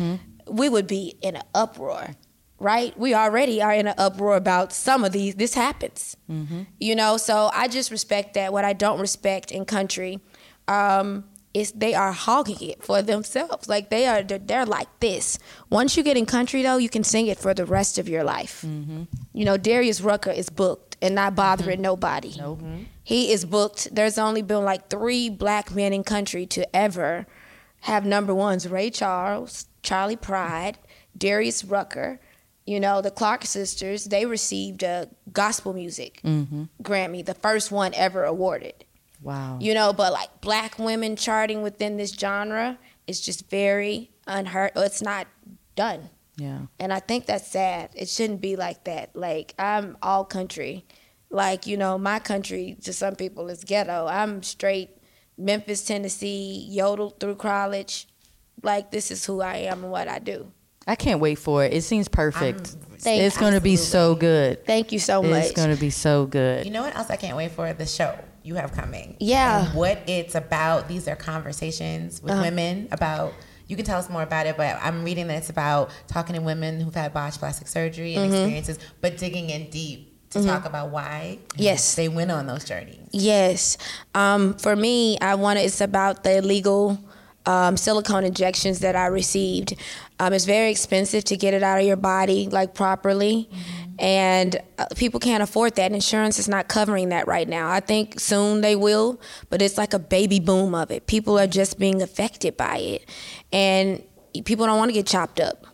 we 0.47 0.69
would 0.69 0.87
be 0.87 1.17
in 1.23 1.37
an 1.37 1.43
uproar, 1.55 2.11
right? 2.59 2.97
We 2.99 3.15
already 3.15 3.63
are 3.63 3.73
in 3.73 3.87
an 3.87 3.95
uproar 3.97 4.37
about 4.37 4.73
some 4.73 5.03
of 5.05 5.13
these. 5.13 5.35
This 5.37 5.55
happens, 5.55 6.17
you 6.79 6.95
know. 6.95 7.17
So 7.17 7.51
I 7.55 7.69
just 7.69 7.91
respect 7.91 8.35
that. 8.35 8.53
What 8.53 8.65
I 8.67 8.75
don't 8.75 9.01
respect 9.01 9.51
in 9.51 9.65
country 9.65 10.21
um, 10.69 11.25
is 11.55 11.71
they 11.73 11.95
are 11.95 12.13
hogging 12.13 12.61
it 12.69 12.83
for 12.83 13.01
themselves. 13.01 13.69
Like 13.69 13.89
they 13.89 14.07
are, 14.07 14.23
they're, 14.23 14.39
they're 14.39 14.67
like 14.67 14.89
this. 14.99 15.39
Once 15.71 15.97
you 15.97 16.03
get 16.03 16.17
in 16.17 16.27
country, 16.27 16.63
though, 16.63 16.77
you 16.77 16.89
can 16.89 17.05
sing 17.05 17.29
it 17.29 17.39
for 17.39 17.55
the 17.55 17.65
rest 17.65 17.97
of 17.97 18.09
your 18.09 18.25
life. 18.25 18.63
Mm-hmm. 18.67 19.05
You 19.33 19.45
know, 19.45 19.57
Darius 19.57 20.01
Rucker 20.01 20.33
is 20.33 20.51
booked 20.51 20.97
and 21.01 21.15
not 21.15 21.37
bothering 21.37 21.77
mm-hmm. 21.77 21.83
nobody. 21.83 22.35
Nope. 22.37 22.61
He 23.05 23.31
is 23.33 23.45
booked. 23.45 23.95
There's 23.95 24.19
only 24.19 24.43
been 24.43 24.65
like 24.65 24.91
three 24.91 25.31
black 25.31 25.73
men 25.73 25.93
in 25.93 26.03
country 26.03 26.45
to 26.47 26.77
ever 26.77 27.27
have 27.83 28.05
number 28.05 28.35
ones 28.35 28.67
Ray 28.67 28.91
Charles, 28.91 29.67
Charley 29.83 30.17
Pride, 30.17 30.79
Darius 31.17 31.65
Rucker. 31.65 32.21
You 32.67 32.81
know, 32.81 33.03
the 33.03 33.11
Clark 33.11 33.45
sisters, 33.45 34.07
they 34.07 34.25
received 34.25 34.83
a 34.83 35.11
gospel 35.31 35.75
music 35.75 36.21
mm-hmm. 36.25 36.65
Grammy, 36.83 37.25
the 37.25 37.35
first 37.35 37.71
one 37.71 37.93
ever 37.95 38.25
awarded. 38.25 38.87
Wow. 39.25 39.59
You 39.61 39.75
know, 39.75 39.93
but 39.93 40.13
like 40.13 40.41
black 40.43 40.79
women 40.79 41.17
charting 41.17 41.63
within 41.63 41.97
this 41.97 42.13
genre 42.13 42.79
is 43.09 43.21
just 43.21 43.49
very 43.51 44.11
unheard. 44.27 44.73
It's 44.77 45.03
not 45.03 45.27
done. 45.75 46.11
yeah. 46.37 46.61
And 46.79 46.93
I 46.93 47.01
think 47.01 47.27
that's 47.27 47.49
sad. 47.49 47.91
It 47.95 48.09
shouldn't 48.09 48.41
be 48.41 48.55
like 48.55 48.85
that. 48.85 49.17
Like 49.17 49.55
I'm 49.59 49.97
all 50.03 50.25
country. 50.25 50.85
Like, 51.31 51.67
you 51.67 51.77
know, 51.77 51.99
my 51.99 52.19
country 52.21 52.77
to 52.85 52.93
some 52.93 53.17
people 53.17 53.49
is 53.49 53.65
ghetto. 53.65 54.07
I'm 54.07 54.43
straight 54.45 54.91
Memphis, 55.37 55.85
Tennessee, 55.85 56.65
yodeled 56.69 57.19
through 57.19 57.37
college. 57.37 58.07
Like 58.63 58.91
this 58.91 59.11
is 59.11 59.25
who 59.25 59.41
I 59.41 59.57
am 59.57 59.83
and 59.83 59.91
what 59.91 60.07
I 60.07 60.19
do. 60.19 60.53
I 60.87 60.97
can't 60.97 61.19
wait 61.19 61.37
for 61.37 61.65
it. 61.65 61.73
It 61.73 61.81
seems 61.83 62.09
perfect. 62.09 62.77
Thank- 62.99 63.23
it's 63.23 63.39
going 63.39 63.55
to 63.55 63.61
be 63.61 63.77
so 63.77 64.15
good. 64.15 64.65
Thank 64.67 64.93
you 64.93 64.99
so 64.99 65.23
much. 65.23 65.45
It's 65.47 65.53
going 65.53 65.75
to 65.75 65.81
be 65.81 65.91
so 65.91 66.27
good. 66.27 66.67
You 66.67 66.71
know 66.71 66.83
what 66.83 66.95
else 66.95 67.09
I 67.11 67.17
can't 67.17 67.37
wait 67.37 67.53
for? 67.53 67.73
The 67.73 67.87
show 67.87 68.17
you 68.45 68.55
have 68.57 68.73
coming. 68.73 69.17
Yeah. 69.19 69.67
And 69.67 69.75
what 69.75 70.03
it's 70.07 70.35
about. 70.35 70.87
These 70.87 71.09
are 71.09 71.17
conversations 71.17 72.23
with 72.23 72.39
women 72.41 72.89
about. 72.93 73.33
You 73.67 73.77
can 73.77 73.87
tell 73.87 73.99
us 73.99 74.11
more 74.11 74.23
about 74.23 74.45
it, 74.47 74.59
but 74.59 74.77
I'm 74.83 75.05
reading 75.05 75.27
that 75.29 75.39
it's 75.39 75.49
about 75.49 75.89
talking 76.07 76.37
to 76.37 76.43
women 76.43 76.81
who've 76.81 76.95
had 76.95 77.15
botched 77.15 77.39
plastic 77.39 77.67
surgery 77.67 78.15
and 78.15 78.27
experiences, 78.27 78.79
but 79.01 79.17
digging 79.17 79.49
in 79.49 79.71
deep 79.71 80.11
to 80.31 80.45
talk 80.45 80.67
about 80.67 80.91
why 80.91 81.39
Yes. 81.57 81.95
they 81.95 82.09
went 82.09 82.31
on 82.31 82.47
those 82.47 82.65
journeys. 82.65 82.99
Yes. 83.13 83.79
Um, 84.15 84.53
for 84.59 84.77
me, 84.77 85.17
I 85.21 85.37
want 85.37 85.59
to, 85.59 85.65
it's 85.65 85.81
about 85.81 86.25
the 86.25 86.37
illegal 86.39 86.99
um, 87.47 87.79
silicone 87.79 88.25
injections 88.25 88.81
that 88.81 88.97
I 88.97 89.07
received. 89.07 89.75
Um, 90.21 90.33
it's 90.35 90.45
very 90.45 90.71
expensive 90.71 91.25
to 91.25 91.37
get 91.37 91.55
it 91.55 91.63
out 91.63 91.79
of 91.81 91.87
your 91.87 91.97
body 91.97 92.49
like 92.51 92.75
properly. 92.75 93.49
And 93.99 94.61
uh, 94.79 94.87
people 94.97 95.21
can't 95.21 95.43
afford 95.43 95.77
that. 95.77 95.93
Insurance 95.93 96.39
is 96.39 96.49
not 96.49 96.69
covering 96.69 97.11
that 97.11 97.27
right 97.27 97.49
now. 97.49 97.71
I 97.71 97.81
think 97.81 98.19
soon 98.19 98.61
they 98.61 98.77
will, 98.77 99.21
but 99.51 99.63
it's 99.63 99.79
like 99.79 99.95
a 99.95 99.99
baby 99.99 100.41
boom 100.41 100.75
of 100.75 100.91
it. 100.91 101.07
People 101.07 101.39
are 101.39 101.47
just 101.47 101.79
being 101.79 102.03
affected 102.03 102.57
by 102.57 102.79
it. 102.79 103.09
And 103.53 104.03
people 104.45 104.67
don't 104.67 104.79
want 104.79 104.89
to 104.89 104.95
get 104.95 105.07
chopped 105.07 105.39
up 105.39 105.67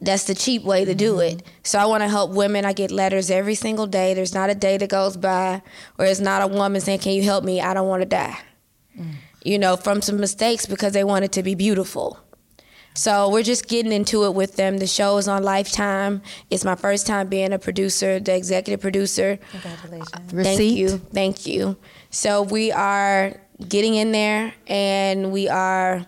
that's 0.00 0.24
the 0.24 0.34
cheap 0.34 0.62
way 0.62 0.84
to 0.84 0.94
do 0.94 1.20
it. 1.20 1.42
So 1.62 1.78
I 1.78 1.86
want 1.86 2.02
to 2.02 2.08
help 2.08 2.30
women. 2.30 2.64
I 2.64 2.72
get 2.72 2.90
letters 2.90 3.30
every 3.30 3.54
single 3.54 3.86
day. 3.86 4.14
There's 4.14 4.34
not 4.34 4.50
a 4.50 4.54
day 4.54 4.76
that 4.78 4.88
goes 4.88 5.16
by 5.16 5.62
where 5.96 6.08
it's 6.08 6.20
not 6.20 6.42
a 6.42 6.46
woman 6.46 6.80
saying, 6.80 7.00
"Can 7.00 7.12
you 7.12 7.22
help 7.22 7.44
me? 7.44 7.60
I 7.60 7.74
don't 7.74 7.88
want 7.88 8.02
to 8.02 8.08
die." 8.08 8.38
You 9.44 9.58
know, 9.58 9.76
from 9.76 10.02
some 10.02 10.18
mistakes 10.18 10.66
because 10.66 10.92
they 10.92 11.04
want 11.04 11.24
it 11.24 11.32
to 11.32 11.42
be 11.42 11.54
beautiful. 11.54 12.18
So 12.94 13.30
we're 13.30 13.42
just 13.42 13.68
getting 13.68 13.92
into 13.92 14.24
it 14.24 14.34
with 14.34 14.56
them. 14.56 14.78
The 14.78 14.86
show 14.86 15.16
is 15.18 15.28
on 15.28 15.42
Lifetime. 15.42 16.22
It's 16.50 16.64
my 16.64 16.74
first 16.74 17.06
time 17.06 17.28
being 17.28 17.52
a 17.52 17.58
producer, 17.58 18.20
the 18.20 18.34
executive 18.34 18.80
producer. 18.80 19.38
Congratulations. 19.52 20.34
Receipt. 20.34 20.56
Thank 20.56 20.76
you. 20.76 20.88
Thank 20.98 21.46
you. 21.46 21.76
So 22.10 22.42
we 22.42 22.72
are 22.72 23.40
getting 23.68 23.94
in 23.94 24.12
there 24.12 24.52
and 24.66 25.32
we 25.32 25.48
are 25.48 26.06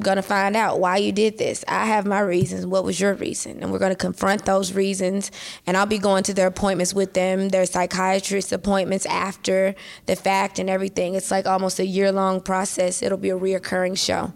going 0.00 0.16
to 0.16 0.22
find 0.22 0.56
out 0.56 0.80
why 0.80 0.96
you 0.96 1.12
did 1.12 1.38
this. 1.38 1.64
I 1.68 1.86
have 1.86 2.06
my 2.06 2.20
reasons. 2.20 2.66
What 2.66 2.84
was 2.84 3.00
your 3.00 3.14
reason? 3.14 3.62
And 3.62 3.72
we're 3.72 3.78
going 3.78 3.92
to 3.92 3.96
confront 3.96 4.44
those 4.44 4.72
reasons. 4.72 5.30
And 5.66 5.76
I'll 5.76 5.86
be 5.86 5.98
going 5.98 6.24
to 6.24 6.34
their 6.34 6.48
appointments 6.48 6.92
with 6.92 7.14
them, 7.14 7.50
their 7.50 7.66
psychiatrist 7.66 8.52
appointments 8.52 9.06
after 9.06 9.74
the 10.06 10.16
fact 10.16 10.58
and 10.58 10.68
everything. 10.68 11.14
It's 11.14 11.30
like 11.30 11.46
almost 11.46 11.78
a 11.78 11.86
year 11.86 12.10
long 12.12 12.40
process. 12.40 13.02
It'll 13.02 13.18
be 13.18 13.30
a 13.30 13.38
reoccurring 13.38 13.96
show. 13.98 14.32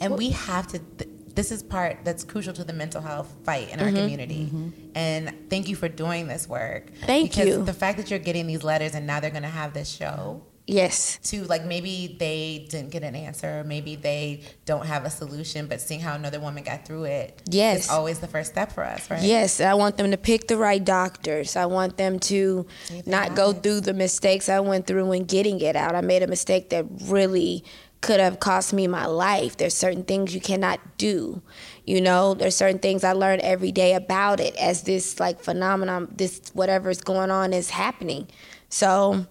And 0.00 0.16
we 0.16 0.30
have 0.30 0.66
to. 0.68 0.78
Th- 0.78 1.10
this 1.34 1.50
is 1.50 1.64
part 1.64 1.98
that's 2.04 2.22
crucial 2.22 2.52
to 2.54 2.62
the 2.62 2.72
mental 2.72 3.00
health 3.00 3.34
fight 3.42 3.70
in 3.72 3.80
our 3.80 3.86
Mm-hmm. 3.86 3.96
community. 3.96 4.52
And 4.94 5.34
thank 5.50 5.68
you 5.68 5.74
for 5.74 5.88
doing 5.88 6.28
this 6.28 6.48
work. 6.48 6.92
Thank 7.06 7.30
because 7.32 7.46
you. 7.48 7.64
The 7.64 7.72
fact 7.72 7.98
that 7.98 8.08
you're 8.08 8.20
getting 8.20 8.46
these 8.46 8.62
letters 8.62 8.94
and 8.94 9.04
now 9.04 9.18
they're 9.18 9.30
going 9.30 9.42
to 9.42 9.48
have 9.48 9.74
this 9.74 9.88
show 9.90 10.42
Yes. 10.68 11.18
to 11.24 11.42
like 11.44 11.64
maybe 11.64 12.16
they 12.18 12.66
didn't 12.70 12.90
get 12.90 13.02
an 13.02 13.14
answer, 13.16 13.64
maybe 13.66 13.96
they 13.96 14.42
don't 14.64 14.86
have 14.86 15.04
a 15.04 15.10
solution, 15.10 15.66
but 15.66 15.80
seeing 15.80 16.00
how 16.00 16.14
another 16.14 16.38
woman 16.40 16.62
got 16.62 16.86
through 16.86 17.04
it 17.04 17.42
Yes. 17.50 17.84
is 17.86 17.90
always 17.90 18.20
the 18.20 18.28
first 18.28 18.52
step 18.52 18.72
for 18.72 18.82
us, 18.84 19.10
right? 19.10 19.20
Yes, 19.20 19.60
I 19.60 19.74
want 19.74 19.96
them 19.98 20.10
to 20.12 20.16
pick 20.16 20.46
the 20.46 20.56
right 20.56 20.82
doctors. 20.82 21.56
I 21.56 21.66
want 21.66 21.96
them 21.98 22.18
to 22.20 22.64
Save 22.84 23.06
not 23.08 23.34
go 23.34 23.52
through 23.52 23.80
the 23.80 23.92
mistakes 23.92 24.48
I 24.48 24.60
went 24.60 24.86
through 24.86 25.06
when 25.08 25.24
getting 25.24 25.60
it 25.60 25.74
out. 25.76 25.94
I 25.96 26.00
made 26.00 26.22
a 26.22 26.28
mistake 26.28 26.70
that 26.70 26.86
really 27.02 27.64
could 28.04 28.20
have 28.20 28.38
cost 28.38 28.74
me 28.74 28.86
my 28.86 29.06
life. 29.06 29.56
There's 29.56 29.74
certain 29.74 30.04
things 30.04 30.34
you 30.34 30.40
cannot 30.40 30.78
do. 30.98 31.40
You 31.86 32.02
know, 32.02 32.34
there's 32.34 32.54
certain 32.54 32.78
things 32.78 33.02
I 33.02 33.12
learn 33.12 33.40
every 33.40 33.72
day 33.72 33.94
about 33.94 34.40
it 34.40 34.54
as 34.56 34.82
this 34.82 35.18
like 35.18 35.40
phenomenon, 35.40 36.12
this 36.14 36.50
whatever 36.52 36.90
is 36.90 37.00
going 37.00 37.30
on 37.30 37.54
is 37.54 37.70
happening. 37.70 38.28
So 38.68 39.26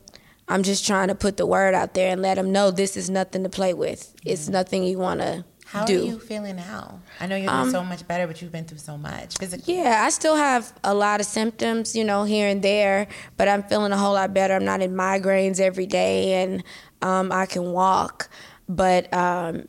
I'm 0.48 0.64
just 0.64 0.88
trying 0.88 1.10
to 1.10 1.16
put 1.16 1.38
the 1.38 1.46
word 1.46 1.76
out 1.76 1.94
there 1.94 2.12
and 2.12 2.22
let 2.22 2.36
them 2.36 2.52
know 2.52 2.72
this 2.72 2.98
is 2.98 3.12
nothing 3.12 3.44
to 3.44 3.50
play 3.50 3.76
with. 3.76 4.12
It's 4.26 4.50
nothing 4.50 4.84
you 4.84 4.98
want 4.98 5.22
to 5.22 5.38
do. 5.38 5.44
How 5.66 5.86
do. 5.86 6.02
are 6.02 6.06
you 6.06 6.20
feeling 6.20 6.56
now? 6.56 7.00
I 7.20 7.28
know 7.28 7.36
you're 7.36 7.52
doing 7.52 7.72
so 7.72 7.84
much 7.84 8.08
better, 8.08 8.28
but 8.28 8.42
you've 8.42 8.52
been 8.52 8.66
through 8.66 8.78
so 8.80 8.98
much 8.98 9.38
physically. 9.38 9.76
Yeah, 9.76 10.04
I 10.06 10.10
still 10.10 10.36
have 10.36 10.72
a 10.84 10.94
lot 10.94 11.20
of 11.20 11.26
symptoms, 11.26 11.96
you 11.96 12.04
know, 12.04 12.26
here 12.26 12.48
and 12.48 12.62
there, 12.62 13.08
but 13.38 13.48
I'm 13.48 13.64
feeling 13.64 13.92
a 13.92 13.98
whole 13.98 14.14
lot 14.14 14.34
better. 14.34 14.54
I'm 14.54 14.66
not 14.66 14.82
in 14.82 14.94
migraines 14.94 15.60
every 15.60 15.88
day, 15.88 16.44
and 16.44 16.64
um, 17.02 17.32
I 17.32 17.48
can 17.48 17.72
walk. 17.72 18.30
But 18.76 19.14
um, 19.14 19.68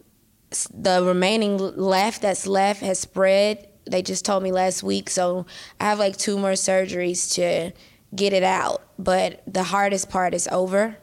the 0.72 1.02
remaining 1.04 1.58
left 1.58 2.22
that's 2.22 2.46
left 2.46 2.80
has 2.80 2.98
spread. 2.98 3.68
They 3.86 4.00
just 4.02 4.24
told 4.24 4.42
me 4.42 4.50
last 4.50 4.82
week, 4.82 5.10
so 5.10 5.44
I 5.78 5.84
have 5.90 5.98
like 5.98 6.16
two 6.16 6.38
more 6.38 6.52
surgeries 6.52 7.34
to 7.34 7.72
get 8.16 8.32
it 8.32 8.42
out. 8.42 8.82
But 8.98 9.42
the 9.46 9.62
hardest 9.64 10.08
part 10.08 10.32
is 10.32 10.48
over, 10.50 10.96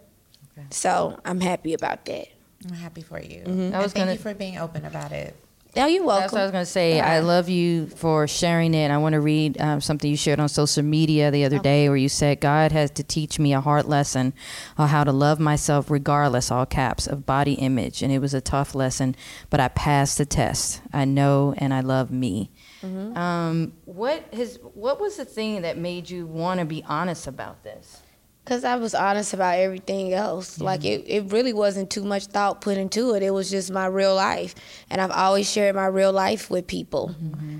so 0.71 1.19
I'm 1.25 1.41
happy 1.41 1.73
about 1.73 2.05
that. 2.05 2.27
I'm 2.67 2.73
happy 2.75 3.01
for 3.01 3.21
you. 3.21 3.43
I 3.45 3.49
And 3.49 3.73
was 3.73 3.93
thank 3.93 4.05
gonna- 4.05 4.13
you 4.13 4.17
for 4.17 4.33
being 4.33 4.57
open 4.57 4.85
about 4.85 5.11
it. 5.11 5.35
Oh, 5.77 5.85
you're 5.85 6.03
welcome. 6.03 6.23
That's 6.23 6.33
what 6.33 6.41
I 6.41 6.43
was 6.43 6.51
going 6.51 6.65
to 6.65 6.69
say. 6.71 6.99
I 6.99 7.19
love 7.19 7.47
you 7.47 7.87
for 7.87 8.27
sharing 8.27 8.73
it. 8.73 8.91
I 8.91 8.97
want 8.97 9.13
to 9.13 9.21
read 9.21 9.59
um, 9.61 9.79
something 9.79 10.09
you 10.11 10.17
shared 10.17 10.39
on 10.39 10.49
social 10.49 10.83
media 10.83 11.31
the 11.31 11.45
other 11.45 11.59
day 11.59 11.87
where 11.87 11.97
you 11.97 12.09
said, 12.09 12.41
God 12.41 12.73
has 12.73 12.91
to 12.91 13.03
teach 13.03 13.39
me 13.39 13.53
a 13.53 13.61
hard 13.61 13.85
lesson 13.85 14.33
on 14.77 14.89
how 14.89 15.05
to 15.05 15.13
love 15.13 15.39
myself 15.39 15.89
regardless, 15.89 16.51
all 16.51 16.65
caps, 16.65 17.07
of 17.07 17.25
body 17.25 17.53
image. 17.53 18.01
And 18.01 18.11
it 18.11 18.19
was 18.19 18.33
a 18.33 18.41
tough 18.41 18.75
lesson, 18.75 19.15
but 19.49 19.61
I 19.61 19.69
passed 19.69 20.17
the 20.17 20.25
test. 20.25 20.81
I 20.91 21.05
know 21.05 21.53
and 21.57 21.73
I 21.73 21.79
love 21.79 22.11
me. 22.11 22.51
Um, 22.83 23.73
what, 23.85 24.33
has, 24.33 24.59
what 24.73 24.99
was 24.99 25.17
the 25.17 25.25
thing 25.25 25.61
that 25.61 25.77
made 25.77 26.09
you 26.09 26.25
want 26.25 26.59
to 26.59 26.65
be 26.65 26.83
honest 26.87 27.27
about 27.27 27.63
this? 27.63 28.00
Because 28.43 28.63
I 28.63 28.75
was 28.77 28.95
honest 28.95 29.33
about 29.33 29.59
everything 29.59 30.13
else. 30.13 30.59
Like, 30.59 30.83
it, 30.83 31.03
it 31.07 31.31
really 31.31 31.53
wasn't 31.53 31.89
too 31.91 32.03
much 32.03 32.25
thought 32.25 32.59
put 32.61 32.75
into 32.77 33.13
it. 33.13 33.21
It 33.21 33.29
was 33.31 33.51
just 33.51 33.71
my 33.71 33.85
real 33.85 34.15
life. 34.15 34.55
And 34.89 34.99
I've 34.99 35.11
always 35.11 35.49
shared 35.49 35.75
my 35.75 35.85
real 35.85 36.11
life 36.11 36.49
with 36.49 36.65
people. 36.65 37.15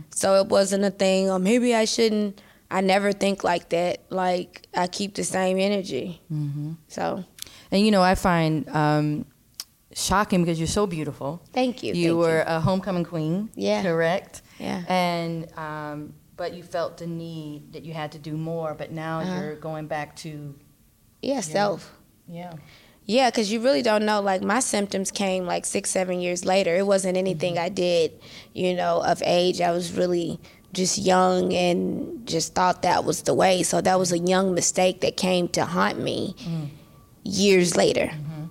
So 0.09 0.35
it 0.41 0.47
wasn't 0.47 0.83
a 0.83 0.89
thing, 0.89 1.29
or 1.29 1.37
maybe 1.39 1.75
I 1.75 1.85
shouldn't. 1.85 2.41
I 2.71 2.81
never 2.81 3.11
think 3.11 3.43
like 3.43 3.69
that. 3.69 4.01
Like, 4.09 4.65
I 4.73 4.87
keep 4.87 5.13
the 5.15 5.23
same 5.23 5.59
energy. 5.59 6.19
So, 6.87 7.25
And 7.71 7.85
you 7.85 7.91
know, 7.91 8.01
I 8.01 8.15
find 8.15 8.67
um, 8.69 9.25
shocking 9.93 10.41
because 10.43 10.57
you're 10.59 10.67
so 10.67 10.87
beautiful. 10.87 11.41
thank 11.53 11.83
you. 11.83 11.93
You 11.93 12.13
thank 12.13 12.17
were 12.17 12.43
a 12.47 12.59
homecoming 12.59 13.03
queen. 13.03 13.49
Yeah. 13.55 13.83
Correct. 13.83 14.41
Yeah. 14.57 14.83
And 14.87 15.51
um, 15.57 16.13
but 16.37 16.53
you 16.53 16.63
felt 16.63 16.97
the 16.97 17.07
need 17.07 17.73
that 17.73 17.83
you 17.83 17.93
had 17.93 18.13
to 18.13 18.19
do 18.19 18.35
more, 18.35 18.73
but 18.73 18.91
now 18.91 19.19
Uh-huh. 19.19 19.41
you're 19.41 19.55
going 19.57 19.85
back 19.87 20.15
to 20.17 20.55
Yeah, 21.21 21.41
self. 21.41 21.93
yeah. 22.27 22.53
Yeah, 23.05 23.29
because 23.29 23.51
you 23.51 23.61
really 23.61 23.81
don't 23.81 24.05
know. 24.05 24.21
Like 24.21 24.41
my 24.41 24.59
symptoms 24.59 25.11
came 25.11 25.45
like 25.45 25.65
six, 25.65 25.89
seven 25.89 26.21
years 26.21 26.45
later. 26.45 26.75
It 26.75 26.85
wasn't 26.85 27.17
anything 27.17 27.55
mm-hmm. 27.55 27.65
I 27.65 27.69
did, 27.69 28.13
you 28.53 28.73
know, 28.73 29.03
of 29.03 29.21
age. 29.25 29.59
I 29.59 29.71
was 29.71 29.91
really 29.93 30.39
just 30.71 30.97
young 30.97 31.53
and 31.53 32.25
just 32.25 32.55
thought 32.55 32.83
that 32.83 33.03
was 33.03 33.23
the 33.23 33.33
way. 33.33 33.63
So 33.63 33.81
that 33.81 33.99
was 33.99 34.11
a 34.11 34.19
young 34.19 34.53
mistake 34.53 35.01
that 35.01 35.17
came 35.17 35.47
to 35.49 35.65
haunt 35.65 35.99
me 35.99 36.35
mm. 36.39 36.69
years 37.23 37.75
later. 37.75 38.05
Mm-hmm. 38.13 38.43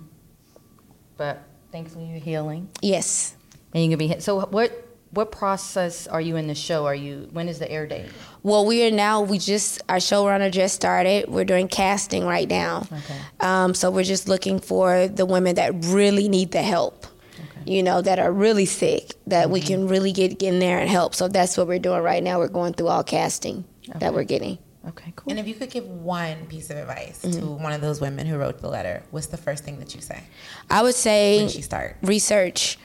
But 1.17 1.43
thankfully 1.71 2.05
you're 2.05 2.19
healing 2.19 2.69
Yes. 2.81 3.35
and 3.73 3.83
you 3.83 3.89
can 3.89 3.97
be 3.97 4.07
hit. 4.07 4.21
so 4.21 4.45
what 4.45 4.87
what 5.11 5.31
process 5.31 6.07
are 6.07 6.21
you 6.21 6.35
in 6.37 6.47
the 6.47 6.55
show? 6.55 6.85
Are 6.85 6.95
you 6.95 7.27
when 7.31 7.47
is 7.49 7.59
the 7.59 7.69
air 7.69 7.85
date? 7.85 8.05
Well, 8.43 8.65
we 8.65 8.85
are 8.87 8.91
now. 8.91 9.21
We 9.21 9.37
just 9.37 9.81
our 9.89 9.97
showrunner 9.97 10.51
just 10.51 10.75
started. 10.75 11.27
We're 11.29 11.45
doing 11.45 11.67
casting 11.67 12.25
right 12.25 12.47
now. 12.49 12.87
Okay. 12.91 13.19
Um, 13.39 13.73
so 13.73 13.91
we're 13.91 14.03
just 14.03 14.27
looking 14.27 14.59
for 14.59 15.07
the 15.07 15.25
women 15.25 15.55
that 15.55 15.73
really 15.85 16.27
need 16.29 16.51
the 16.51 16.61
help. 16.63 17.05
Okay. 17.35 17.71
You 17.71 17.83
know, 17.83 18.01
that 18.01 18.19
are 18.19 18.31
really 18.31 18.65
sick, 18.65 19.13
that 19.27 19.49
we 19.49 19.61
can 19.61 19.87
really 19.87 20.11
get 20.13 20.41
in 20.41 20.59
there 20.59 20.79
and 20.79 20.89
help. 20.89 21.13
So 21.15 21.27
that's 21.27 21.57
what 21.57 21.67
we're 21.67 21.79
doing 21.79 22.01
right 22.01 22.23
now. 22.23 22.39
We're 22.39 22.47
going 22.47 22.73
through 22.73 22.87
all 22.87 23.03
casting 23.03 23.65
that 23.95 24.13
we're 24.13 24.23
getting. 24.23 24.57
Okay, 24.87 25.13
cool. 25.15 25.29
And 25.29 25.39
if 25.39 25.47
you 25.47 25.53
could 25.53 25.69
give 25.69 25.85
one 25.87 26.47
piece 26.47 26.71
of 26.71 26.77
advice 26.77 27.21
to 27.21 27.27
Mm-hmm. 27.27 27.61
one 27.61 27.71
of 27.73 27.81
those 27.81 28.01
women 28.01 28.25
who 28.25 28.35
wrote 28.37 28.61
the 28.61 28.67
letter, 28.67 29.03
what's 29.11 29.27
the 29.27 29.37
first 29.37 29.63
thing 29.63 29.77
that 29.77 29.93
you 29.93 30.01
say 30.01 30.23
I 30.71 30.81
would 30.81 30.95
say 30.95 31.37
when 31.39 31.49
she 31.49 31.61
start? 31.61 31.97
research 32.01 32.79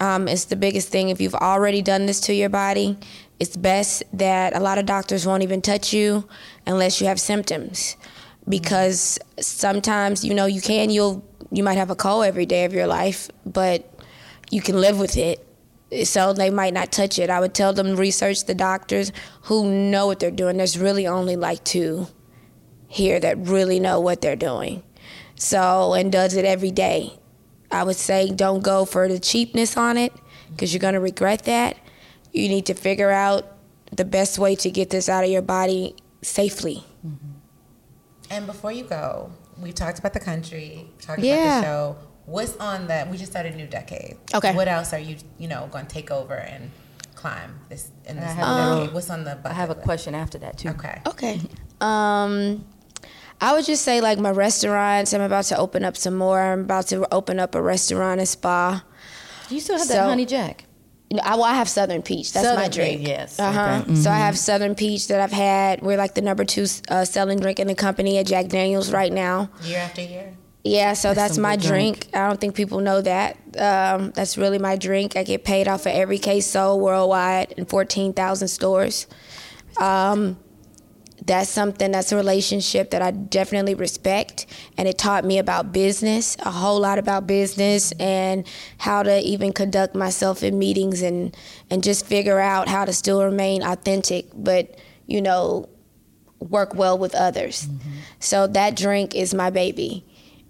um, 0.00 0.28
is 0.28 0.46
the 0.46 0.56
biggest 0.56 0.88
thing. 0.88 1.08
If 1.08 1.20
you've 1.20 1.34
already 1.34 1.82
done 1.82 2.06
this 2.06 2.20
to 2.22 2.34
your 2.34 2.48
body, 2.48 2.96
it's 3.40 3.56
best 3.56 4.02
that 4.12 4.56
a 4.56 4.60
lot 4.60 4.78
of 4.78 4.86
doctors 4.86 5.26
won't 5.26 5.42
even 5.42 5.62
touch 5.62 5.92
you 5.92 6.28
unless 6.66 7.00
you 7.00 7.06
have 7.06 7.20
symptoms, 7.20 7.96
because 8.48 9.18
sometimes 9.40 10.24
you 10.24 10.34
know 10.34 10.46
you 10.46 10.60
can 10.60 10.90
you'll 10.90 11.24
you 11.50 11.62
might 11.62 11.78
have 11.78 11.90
a 11.90 11.96
cold 11.96 12.24
every 12.24 12.46
day 12.46 12.64
of 12.64 12.72
your 12.72 12.86
life, 12.86 13.30
but 13.46 13.88
you 14.50 14.60
can 14.60 14.80
live 14.80 14.98
with 14.98 15.16
it. 15.16 15.44
So 16.04 16.34
they 16.34 16.50
might 16.50 16.74
not 16.74 16.92
touch 16.92 17.18
it. 17.18 17.30
I 17.30 17.40
would 17.40 17.54
tell 17.54 17.72
them 17.72 17.96
research 17.96 18.44
the 18.44 18.54
doctors 18.54 19.10
who 19.44 19.70
know 19.90 20.06
what 20.06 20.20
they're 20.20 20.30
doing. 20.30 20.58
There's 20.58 20.78
really 20.78 21.06
only 21.06 21.34
like 21.36 21.64
two 21.64 22.08
here 22.88 23.18
that 23.20 23.38
really 23.38 23.80
know 23.80 23.98
what 23.98 24.20
they're 24.20 24.36
doing. 24.36 24.82
So 25.36 25.94
and 25.94 26.12
does 26.12 26.34
it 26.34 26.44
every 26.44 26.70
day. 26.70 27.18
I 27.70 27.84
would 27.84 27.96
say 27.96 28.30
don't 28.30 28.62
go 28.62 28.84
for 28.84 29.08
the 29.08 29.18
cheapness 29.18 29.76
on 29.76 29.96
it 29.96 30.12
because 30.50 30.72
you're 30.72 30.80
going 30.80 30.94
to 30.94 31.00
regret 31.00 31.44
that. 31.44 31.76
You 32.32 32.48
need 32.48 32.66
to 32.66 32.74
figure 32.74 33.10
out 33.10 33.46
the 33.92 34.04
best 34.04 34.38
way 34.38 34.54
to 34.56 34.70
get 34.70 34.90
this 34.90 35.08
out 35.08 35.24
of 35.24 35.30
your 35.30 35.42
body 35.42 35.94
safely. 36.22 36.84
And 38.30 38.46
before 38.46 38.72
you 38.72 38.84
go, 38.84 39.30
we 39.60 39.72
talked 39.72 39.98
about 39.98 40.12
the 40.12 40.20
country, 40.20 40.88
talked 41.00 41.20
Yeah. 41.20 41.34
about 41.34 41.60
the 41.60 41.62
show. 41.66 41.96
What's 42.26 42.56
on 42.58 42.86
the? 42.86 43.08
We 43.10 43.16
just 43.16 43.32
started 43.32 43.54
a 43.54 43.56
new 43.56 43.66
decade. 43.66 44.18
Okay. 44.34 44.54
What 44.54 44.68
else 44.68 44.92
are 44.92 44.98
you, 44.98 45.16
you 45.38 45.48
know, 45.48 45.68
going 45.72 45.86
to 45.86 45.92
take 45.92 46.10
over 46.10 46.34
and 46.34 46.70
climb 47.14 47.58
this 47.70 47.90
in 48.06 48.16
this 48.16 48.24
I 48.26 48.32
have 48.32 48.48
a- 48.48 48.80
decade? 48.80 48.94
What's 48.94 49.08
on 49.10 49.24
the? 49.24 49.38
I 49.44 49.52
have 49.54 49.70
a 49.70 49.72
list? 49.72 49.84
question 49.84 50.14
after 50.14 50.36
that 50.38 50.58
too. 50.58 50.68
Okay. 50.70 51.00
Okay. 51.06 51.40
Um, 51.80 52.66
I 53.40 53.52
would 53.52 53.64
just 53.64 53.84
say 53.84 54.00
like 54.00 54.18
my 54.18 54.30
restaurants. 54.30 55.14
I'm 55.14 55.20
about 55.20 55.44
to 55.46 55.58
open 55.58 55.84
up 55.84 55.96
some 55.96 56.16
more. 56.16 56.40
I'm 56.40 56.60
about 56.60 56.88
to 56.88 57.12
open 57.14 57.38
up 57.38 57.54
a 57.54 57.62
restaurant 57.62 58.20
and 58.20 58.28
spa. 58.28 58.84
Do 59.48 59.54
you 59.54 59.60
still 59.60 59.78
have 59.78 59.88
that 59.88 60.08
honey 60.08 60.26
jack. 60.26 60.64
You 61.10 61.20
I, 61.22 61.36
well, 61.36 61.44
I 61.44 61.54
have 61.54 61.68
Southern 61.70 62.02
Peach. 62.02 62.32
That's 62.32 62.44
Southern 62.44 62.62
my 62.62 62.68
Peach, 62.68 62.74
drink. 62.74 63.08
yes. 63.08 63.38
Uh 63.38 63.50
huh. 63.52 63.82
Okay. 63.84 63.94
So 63.94 64.10
I 64.10 64.18
have 64.18 64.36
Southern 64.36 64.74
Peach 64.74 65.08
that 65.08 65.20
I've 65.20 65.32
had. 65.32 65.80
We're 65.80 65.96
like 65.96 66.14
the 66.14 66.20
number 66.20 66.44
two 66.44 66.66
uh, 66.90 67.04
selling 67.04 67.38
drink 67.38 67.58
in 67.58 67.66
the 67.66 67.74
company 67.74 68.18
at 68.18 68.26
Jack 68.26 68.48
Daniels 68.48 68.92
right 68.92 69.12
now. 69.12 69.48
Year 69.62 69.78
after 69.78 70.02
year. 70.02 70.36
Yeah, 70.64 70.92
so 70.92 71.14
that's, 71.14 71.36
some 71.36 71.42
my 71.42 71.56
good 71.56 71.66
drink. 71.66 72.08
I 72.12 72.26
don't 72.26 72.38
think 72.38 72.54
people 72.54 72.80
know 72.80 73.00
that. 73.00 73.36
Um, 73.56 74.10
that's 74.10 74.36
really 74.36 74.58
my 74.58 74.76
drink. 74.76 75.16
I 75.16 75.22
get 75.22 75.44
paid 75.44 75.66
off 75.66 75.82
of 75.82 75.92
every 75.92 76.18
case 76.18 76.46
sold 76.46 76.82
worldwide 76.82 77.52
in 77.52 77.64
14,000 77.64 78.48
stores. 78.48 79.06
Um, 79.80 80.36
that's 81.28 81.48
something 81.50 81.92
that's 81.92 82.10
a 82.10 82.16
relationship 82.16 82.90
that 82.90 83.02
I 83.02 83.12
definitely 83.12 83.74
respect. 83.74 84.46
And 84.76 84.88
it 84.88 84.98
taught 84.98 85.24
me 85.24 85.38
about 85.38 85.70
business, 85.72 86.36
a 86.40 86.50
whole 86.50 86.80
lot 86.80 86.98
about 86.98 87.26
business 87.26 87.92
and 88.00 88.44
how 88.78 89.02
to 89.04 89.20
even 89.20 89.52
conduct 89.52 89.94
myself 89.94 90.42
in 90.42 90.58
meetings 90.58 91.02
and, 91.02 91.36
and 91.70 91.84
just 91.84 92.04
figure 92.06 92.40
out 92.40 92.66
how 92.68 92.84
to 92.84 92.92
still 92.92 93.22
remain 93.22 93.62
authentic, 93.62 94.26
but, 94.34 94.76
you 95.06 95.22
know, 95.22 95.68
work 96.40 96.74
well 96.74 96.96
with 96.98 97.14
others. 97.14 97.68
So 98.20 98.46
that 98.48 98.76
drink 98.76 99.14
is 99.14 99.34
my 99.34 99.50
baby. 99.50 100.04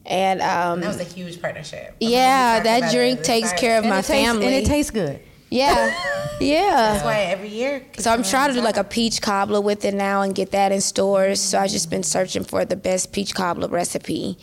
And 0.06 0.40
um, 0.40 0.80
That 0.80 0.88
was 0.88 1.00
a 1.00 1.04
huge 1.04 1.40
partnership. 1.42 1.94
yeah, 2.00 2.60
that 2.60 2.92
drink 2.92 3.22
takes 3.22 3.52
care 3.52 3.76
of 3.78 3.84
And 3.84 3.90
my 3.90 3.96
tastes, 4.00 4.10
family. 4.10 4.46
and 4.46 4.54
it 4.54 4.66
tastes 4.66 4.90
good. 4.90 5.20
Yeah, 5.50 5.94
yeah. 6.40 6.92
That's 6.92 7.04
why 7.04 7.20
every 7.20 7.48
year. 7.48 7.84
So 7.98 8.12
I'm 8.12 8.22
trying 8.22 8.48
to 8.48 8.54
do 8.54 8.60
like 8.60 8.76
a 8.76 8.84
peach 8.84 9.22
cobbler 9.22 9.60
with 9.60 9.84
it 9.84 9.94
now 9.94 10.22
and 10.22 10.34
get 10.34 10.50
that 10.52 10.72
in 10.72 10.80
stores. 10.80 11.40
So 11.40 11.58
I've 11.58 11.70
just 11.70 11.90
been 11.90 12.02
searching 12.02 12.44
for 12.44 12.64
the 12.64 12.76
best 12.76 13.12
peach 13.12 13.34
cobbler 13.34 13.68
recipe 13.68 14.38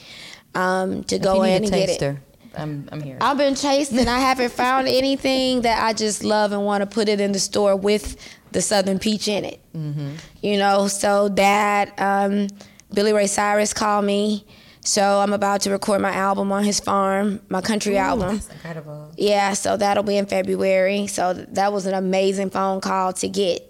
um, 0.53 1.03
to 1.05 1.15
If 1.15 1.21
go 1.21 1.43
in 1.43 1.63
and 1.63 1.71
get 1.71 2.01
it. 2.01 2.17
I'm, 2.57 2.87
I'm 2.91 3.01
here. 3.01 3.17
I've 3.21 3.37
been 3.37 3.55
chasing. 3.55 4.07
I 4.07 4.19
haven't 4.19 4.51
found 4.51 4.87
anything 4.87 5.61
that 5.61 5.83
I 5.83 5.93
just 5.93 6.23
love 6.23 6.51
and 6.51 6.65
want 6.65 6.81
to 6.81 6.85
put 6.87 7.09
it 7.09 7.19
in 7.19 7.31
the 7.31 7.39
store 7.39 7.75
with 7.75 8.17
the 8.51 8.61
Southern 8.61 8.99
peach 8.99 9.27
in 9.27 9.45
it. 9.45 9.59
Mm-hmm. 9.75 10.11
You 10.41 10.57
know, 10.57 10.87
so 10.87 11.29
that 11.29 11.93
um, 11.99 12.47
Billy 12.93 13.13
Ray 13.13 13.27
Cyrus 13.27 13.73
called 13.73 14.05
me. 14.05 14.45
So 14.86 15.19
I'm 15.19 15.33
about 15.33 15.61
to 15.61 15.71
record 15.71 15.99
my 15.99 16.11
album 16.11 16.51
on 16.51 16.63
his 16.63 16.79
farm, 16.79 17.41
my 17.49 17.59
country 17.59 17.97
album. 17.97 18.36
That's 18.36 18.49
incredible. 18.51 19.11
Yeah, 19.17 19.53
so 19.53 19.77
that'll 19.77 20.03
be 20.03 20.15
in 20.15 20.27
February. 20.27 21.07
So 21.07 21.33
that 21.33 21.73
was 21.73 21.88
an 21.88 21.95
amazing 21.95 22.51
phone 22.51 22.81
call 22.81 23.11
to 23.13 23.27
get. 23.27 23.61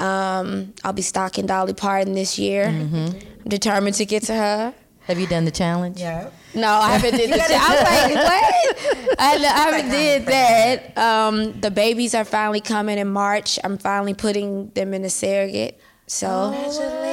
Um, 0.00 0.74
I'll 0.82 0.92
be 0.92 1.02
stocking 1.02 1.46
Dolly 1.46 1.74
Parton 1.74 2.14
this 2.14 2.40
year. 2.40 2.66
I'm 2.66 3.14
determined 3.46 3.94
to 3.96 4.04
get 4.04 4.24
to 4.24 4.34
her. 4.34 4.74
Have 5.02 5.18
you 5.20 5.28
done 5.28 5.44
the 5.44 5.52
challenge? 5.52 6.00
Yeah. 6.00 6.30
No, 6.54 6.68
I 6.68 6.96
haven't 6.96 7.18
did 7.18 7.30
the 7.30 7.38
shit. 7.38 7.50
I 7.50 7.70
was 7.70 7.82
like, 7.82 9.08
what? 9.08 9.20
I, 9.20 9.34
I 9.36 9.70
haven't 9.70 9.90
did 10.00 10.26
that. 10.26 10.98
Um, 10.98 11.60
the 11.60 11.70
babies 11.70 12.14
are 12.16 12.24
finally 12.24 12.60
coming 12.60 12.98
in 12.98 13.08
March. 13.08 13.60
I'm 13.62 13.78
finally 13.78 14.14
putting 14.14 14.70
them 14.70 14.92
in 14.92 15.02
the 15.02 15.10
surrogate. 15.10 15.80
So 16.08 16.50
Congratulations. 16.52 17.11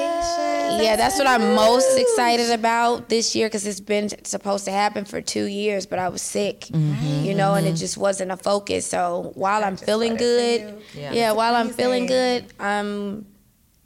Yeah, 0.81 0.95
that's 0.95 1.17
what 1.17 1.27
I'm 1.27 1.53
most 1.55 1.97
excited 1.97 2.51
about 2.51 3.09
this 3.09 3.35
year 3.35 3.47
because 3.47 3.65
it's 3.67 3.79
been 3.79 4.09
supposed 4.25 4.65
to 4.65 4.71
happen 4.71 5.05
for 5.05 5.21
two 5.21 5.45
years, 5.45 5.85
but 5.85 5.99
I 5.99 6.09
was 6.09 6.21
sick, 6.21 6.61
Mm-hmm. 6.71 7.23
you 7.25 7.35
know, 7.35 7.53
and 7.55 7.65
it 7.67 7.73
just 7.73 7.97
wasn't 7.97 8.31
a 8.31 8.37
focus. 8.37 8.85
So 8.85 9.31
while 9.35 9.63
I'm 9.63 9.77
feeling 9.77 10.15
good, 10.15 10.81
Yeah. 10.95 11.11
yeah, 11.11 11.31
while 11.33 11.55
I'm 11.55 11.69
feeling 11.69 12.05
good, 12.05 12.45
I'm 12.59 13.25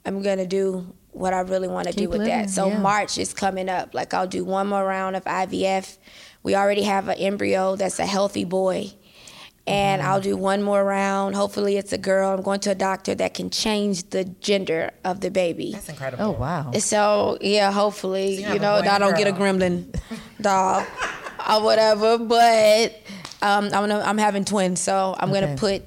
I'm 0.06 0.22
gonna 0.22 0.46
do 0.46 0.86
what 1.12 1.32
I 1.32 1.40
really 1.40 1.68
want 1.68 1.86
to 1.88 1.94
do 1.94 2.08
with 2.08 2.18
living, 2.20 2.34
that. 2.42 2.50
So 2.50 2.66
yeah. 2.68 2.78
March 2.78 3.18
is 3.18 3.32
coming 3.32 3.68
up. 3.68 3.94
Like 3.94 4.12
I'll 4.14 4.26
do 4.26 4.44
one 4.44 4.66
more 4.66 4.84
round 4.84 5.16
of 5.16 5.24
IVF. 5.24 5.96
We 6.42 6.54
already 6.56 6.82
have 6.82 7.08
an 7.08 7.18
embryo 7.18 7.76
that's 7.76 7.98
a 7.98 8.06
healthy 8.06 8.44
boy. 8.44 8.92
And 9.66 10.02
Mm-hmm. 10.02 10.10
I'll 10.10 10.20
do 10.20 10.36
one 10.36 10.62
more 10.62 10.84
round. 10.84 11.34
Hopefully, 11.34 11.78
it's 11.78 11.92
a 11.92 11.98
girl. 11.98 12.30
I'm 12.34 12.42
going 12.42 12.60
to 12.60 12.70
a 12.72 12.74
doctor 12.74 13.14
that 13.14 13.32
can 13.32 13.48
change 13.48 14.10
the 14.10 14.24
gender 14.24 14.90
of 15.04 15.20
the 15.20 15.30
baby. 15.30 15.72
That's 15.72 15.88
incredible. 15.88 16.22
Oh 16.24 16.30
wow. 16.32 16.72
So 16.78 17.38
yeah, 17.40 17.72
hopefully, 17.72 18.34
you 18.42 18.52
you, 18.54 18.58
know, 18.58 18.74
I 18.74 18.98
don't 18.98 19.16
get 19.16 19.26
a 19.26 19.32
gremlin 19.32 19.94
doll 20.40 20.86
or 21.48 21.62
whatever. 21.62 22.18
But 22.18 23.00
um, 23.40 23.64
I'm 23.66 23.70
gonna, 23.88 24.00
I'm 24.04 24.18
having 24.18 24.44
twins, 24.44 24.80
so 24.80 25.16
I'm 25.18 25.30
Okay. 25.30 25.40
gonna 25.40 25.56
put 25.56 25.82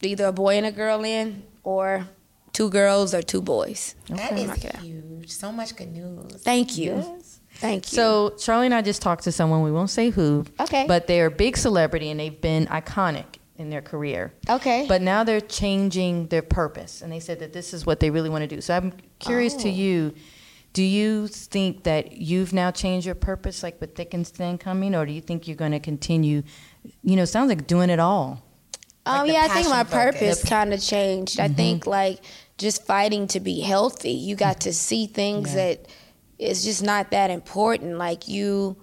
either 0.00 0.26
a 0.26 0.32
boy 0.32 0.56
and 0.56 0.64
a 0.64 0.72
girl 0.72 1.04
in, 1.04 1.42
or 1.64 2.08
two 2.54 2.70
girls 2.70 3.12
or 3.14 3.20
two 3.20 3.42
boys. 3.42 3.94
That 4.08 4.32
Okay. 4.32 4.42
is 4.44 4.48
Knock 4.48 4.64
it 4.64 4.74
out. 4.74 4.80
huge. 4.82 5.30
So 5.32 5.52
much 5.52 5.76
good 5.76 5.92
news. 5.92 6.40
Thank 6.42 6.78
you, 6.78 6.94
Yes. 6.96 7.37
Thank 7.58 7.90
you. 7.92 7.96
So 7.96 8.30
Charlie 8.38 8.66
and 8.66 8.74
I 8.74 8.82
just 8.82 9.02
talked 9.02 9.24
to 9.24 9.32
someone. 9.32 9.62
We 9.62 9.70
won't 9.72 9.90
say 9.90 10.10
who. 10.10 10.44
Okay. 10.60 10.84
But 10.88 11.06
they're 11.06 11.26
a 11.26 11.30
big 11.30 11.56
celebrity 11.56 12.10
and 12.10 12.18
they've 12.18 12.40
been 12.40 12.66
iconic 12.66 13.26
in 13.56 13.70
their 13.70 13.82
career. 13.82 14.32
okay, 14.48 14.86
But 14.88 15.02
now 15.02 15.24
they're 15.24 15.40
changing 15.40 16.28
their 16.28 16.42
purpose, 16.42 17.02
and 17.02 17.10
they 17.12 17.18
said 17.18 17.40
that 17.40 17.52
this 17.52 17.74
is 17.74 17.84
what 17.84 17.98
they 17.98 18.08
really 18.10 18.30
want 18.30 18.42
to 18.42 18.46
do. 18.46 18.60
So 18.60 18.76
I'm 18.76 18.92
curious 19.18 19.54
to 19.54 19.68
Oh. 19.68 19.72
you. 19.72 20.14
Do 20.74 20.82
you 20.84 21.26
think 21.26 21.82
that 21.82 22.12
you've 22.12 22.52
now 22.52 22.70
changed 22.70 23.04
your 23.04 23.16
purpose, 23.16 23.64
like 23.64 23.80
with 23.80 23.96
Thick 23.96 24.14
and 24.14 24.24
Thin 24.24 24.58
coming, 24.58 24.94
or 24.94 25.04
do 25.06 25.12
you 25.12 25.20
think 25.20 25.48
you're 25.48 25.56
going 25.56 25.72
to 25.72 25.80
continue? 25.80 26.42
You 27.02 27.16
know, 27.16 27.24
sounds 27.24 27.48
like 27.48 27.66
doing 27.66 27.90
it 27.90 27.98
all. 27.98 28.44
Um, 29.06 29.26
the 29.26 29.32
yeah, 29.32 29.46
I 29.46 29.48
think 29.48 29.68
my 29.70 29.82
purpose 29.82 30.44
kind 30.44 30.72
of 30.72 30.80
changed. 30.80 31.40
I 31.40 31.48
think 31.48 31.80
Mm-hmm. 31.82 31.90
like 31.90 32.20
just 32.58 32.84
fighting 32.86 33.26
to 33.28 33.40
be 33.40 33.58
healthy. 33.60 34.10
You 34.12 34.36
got 34.36 34.60
to 34.60 34.72
see 34.72 35.06
things 35.06 35.54
that 35.54 35.86
it's 36.38 36.64
just 36.64 36.82
not 36.82 37.10
that 37.10 37.30
important. 37.30 37.98
Like 37.98 38.28
you, 38.28 38.76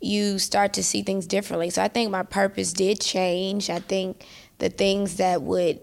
you 0.00 0.38
start 0.38 0.74
to 0.74 0.82
see 0.82 1.02
things 1.02 1.26
differently. 1.26 1.70
So 1.70 1.82
I 1.82 1.88
think 1.88 2.10
my 2.10 2.22
purpose 2.22 2.72
did 2.72 3.00
change. 3.00 3.70
I 3.70 3.78
think 3.80 4.26
the 4.58 4.68
things 4.68 5.16
that 5.16 5.42
would, 5.42 5.80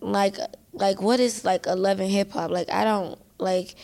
like, 0.00 0.36
like 0.72 1.00
what 1.00 1.20
is 1.20 1.44
like 1.44 1.66
Love 1.66 2.00
and 2.00 2.10
Hip 2.10 2.32
Hop? 2.32 2.50
Like 2.50 2.70
I 2.70 2.84
don't 2.84 3.18
like 3.38 3.74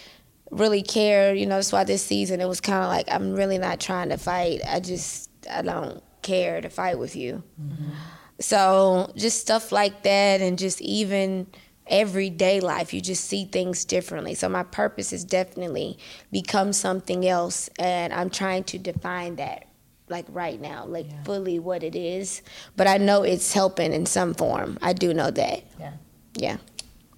really 0.50 0.82
care. 0.82 1.34
You 1.34 1.46
know, 1.46 1.56
that's 1.56 1.72
why 1.72 1.84
this 1.84 2.02
season 2.02 2.40
it 2.40 2.48
was 2.48 2.60
kind 2.60 2.82
of 2.82 2.88
like 2.88 3.06
I'm 3.10 3.34
really 3.34 3.58
not 3.58 3.80
trying 3.80 4.10
to 4.10 4.16
fight. 4.16 4.60
I 4.66 4.80
just 4.80 5.30
I 5.50 5.62
don't 5.62 6.02
care 6.22 6.60
to 6.60 6.68
fight 6.68 6.98
with 6.98 7.16
you. 7.16 7.42
Mm-hmm. 7.60 7.90
So 8.40 9.12
just 9.16 9.40
stuff 9.40 9.72
like 9.72 10.02
that, 10.02 10.40
and 10.40 10.58
just 10.58 10.80
even 10.80 11.46
everyday 11.88 12.60
life, 12.60 12.92
you 12.92 13.00
just 13.00 13.24
see 13.24 13.44
things 13.44 13.84
differently. 13.84 14.34
So 14.34 14.48
my 14.48 14.62
purpose 14.62 15.10
has 15.10 15.24
definitely 15.24 15.98
become 16.32 16.72
something 16.72 17.26
else, 17.26 17.68
and 17.78 18.12
I'm 18.12 18.30
trying 18.30 18.64
to 18.64 18.78
define 18.78 19.36
that 19.36 19.66
like 20.08 20.26
right 20.28 20.60
now, 20.60 20.84
like 20.86 21.06
fully 21.24 21.58
what 21.58 21.82
it 21.82 21.96
is. 21.96 22.42
But 22.76 22.86
I 22.86 22.98
know 22.98 23.22
it's 23.22 23.52
helping 23.52 23.92
in 23.92 24.06
some 24.06 24.34
form. 24.34 24.78
I 24.82 24.92
do 24.92 25.12
know 25.12 25.30
that. 25.30 25.64
Yeah. 25.78 25.92
Yeah. 26.34 26.56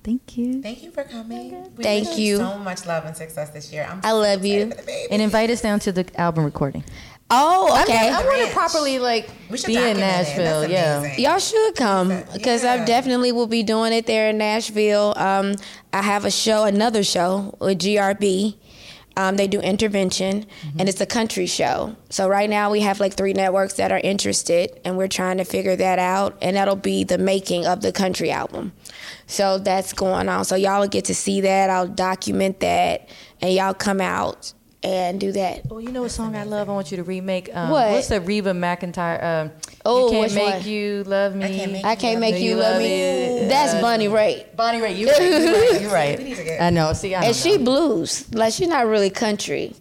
Thank 0.04 0.38
you. 0.38 0.62
Thank 0.62 0.82
you 0.82 0.90
for 0.90 1.04
coming. 1.04 1.70
We 1.76 1.84
Thank 1.84 2.16
you. 2.16 2.38
So 2.38 2.58
much 2.58 2.86
love 2.86 3.04
and 3.04 3.16
success 3.16 3.50
this 3.50 3.72
year. 3.72 3.86
I'm 3.90 4.00
I 4.02 4.12
love 4.12 4.44
you. 4.44 4.70
for 4.70 4.76
the 4.76 4.82
baby. 4.84 5.08
And 5.10 5.20
invite 5.20 5.50
us 5.50 5.60
down 5.60 5.80
to 5.80 5.92
the 5.92 6.08
album 6.18 6.44
recording. 6.44 6.84
Oh, 7.30 7.82
okay. 7.82 8.08
I 8.08 8.24
want 8.24 8.48
to 8.48 8.54
properly 8.54 8.98
like 8.98 9.28
We 9.50 9.58
be 9.66 9.76
in. 9.76 9.98
Nashville. 9.98 10.68
Yeah. 10.68 11.00
amazing. 11.00 11.24
Y'all 11.24 11.38
should 11.38 11.76
come 11.76 12.08
because 12.32 12.64
I 12.64 12.84
definitely 12.84 13.32
will 13.32 13.46
be 13.46 13.62
doing 13.62 13.92
it 13.92 14.06
there 14.06 14.30
in 14.30 14.38
Nashville. 14.38 15.12
Um, 15.16 15.56
I 15.92 16.00
have 16.02 16.24
a 16.24 16.30
show, 16.30 16.64
another 16.64 17.02
show 17.02 17.54
with 17.60 17.78
GRB. 17.80 18.56
Um, 19.18 19.36
they 19.36 19.48
do 19.48 19.60
intervention, 19.60 20.46
and 20.78 20.88
it's 20.88 21.00
a 21.00 21.06
country 21.06 21.46
show. 21.46 21.96
So 22.08 22.28
right 22.28 22.48
now 22.48 22.70
we 22.70 22.82
have 22.82 23.00
like 23.00 23.14
three 23.14 23.32
networks 23.32 23.74
that 23.74 23.90
are 23.90 23.98
interested, 23.98 24.80
and 24.84 24.96
we're 24.96 25.08
trying 25.08 25.38
to 25.38 25.44
figure 25.44 25.74
that 25.74 25.98
out. 25.98 26.38
And 26.40 26.56
that'll 26.56 26.76
be 26.76 27.02
the 27.02 27.18
making 27.18 27.66
of 27.66 27.80
the 27.82 27.90
country 27.90 28.30
album. 28.30 28.72
So 29.26 29.58
that's 29.58 29.92
going 29.92 30.28
on. 30.28 30.44
So 30.44 30.54
y'all 30.54 30.80
will 30.80 30.86
get 30.88 31.06
to 31.06 31.16
see 31.16 31.40
that. 31.40 31.68
I'll 31.68 31.88
document 31.88 32.60
that, 32.60 33.08
and 33.42 33.52
y'all 33.52 33.74
come 33.74 34.00
out 34.00 34.52
and 34.82 35.18
do 35.20 35.32
that. 35.32 35.62
Oh, 35.70 35.78
you 35.78 35.90
know 35.90 36.02
what 36.02 36.10
song 36.12 36.36
I 36.36 36.44
love? 36.44 36.68
I 36.68 36.72
want 36.72 36.90
you 36.92 36.98
to 36.98 37.02
remake. 37.02 37.50
Um, 37.54 37.70
What? 37.70 37.90
What's 37.90 38.08
the 38.08 38.20
Reba 38.20 38.52
McEntire? 38.52 39.22
Um, 39.22 39.50
Oh, 39.84 40.06
you 40.06 40.20
can't 40.20 40.34
make 40.34 40.54
one? 40.54 40.64
you 40.68 41.04
love 41.04 41.34
me. 41.34 41.44
I 41.44 41.48
can't 41.48 41.72
make 41.72 41.84
I 41.84 41.94
can't 41.96 42.20
make 42.20 42.34
Do 42.36 42.40
you 42.42 42.50
you 42.50 42.56
love 42.56 42.72
love 42.74 42.82
me. 42.82 42.88
me? 43.42 43.48
That's 43.48 43.74
Bunny 43.80 44.08
Ray. 44.08 44.46
Bonnie 44.56 44.80
Raitt. 44.80 44.98
You're 44.98 45.10
right. 45.10 45.20
You're 45.22 45.52
right. 45.72 45.80
You're 45.82 45.90
right. 45.92 46.18
We 46.18 46.24
need 46.24 46.36
to 46.36 46.44
get- 46.44 46.62
I 46.62 46.70
know. 46.70 46.92
See, 46.92 47.14
I 47.14 47.18
And 47.24 47.34
don't 47.34 47.34
she 47.34 47.58
blues. 47.58 48.32
Like 48.34 48.52
she's 48.52 48.68
not 48.68 48.86
really 48.86 49.10
country. 49.10 49.74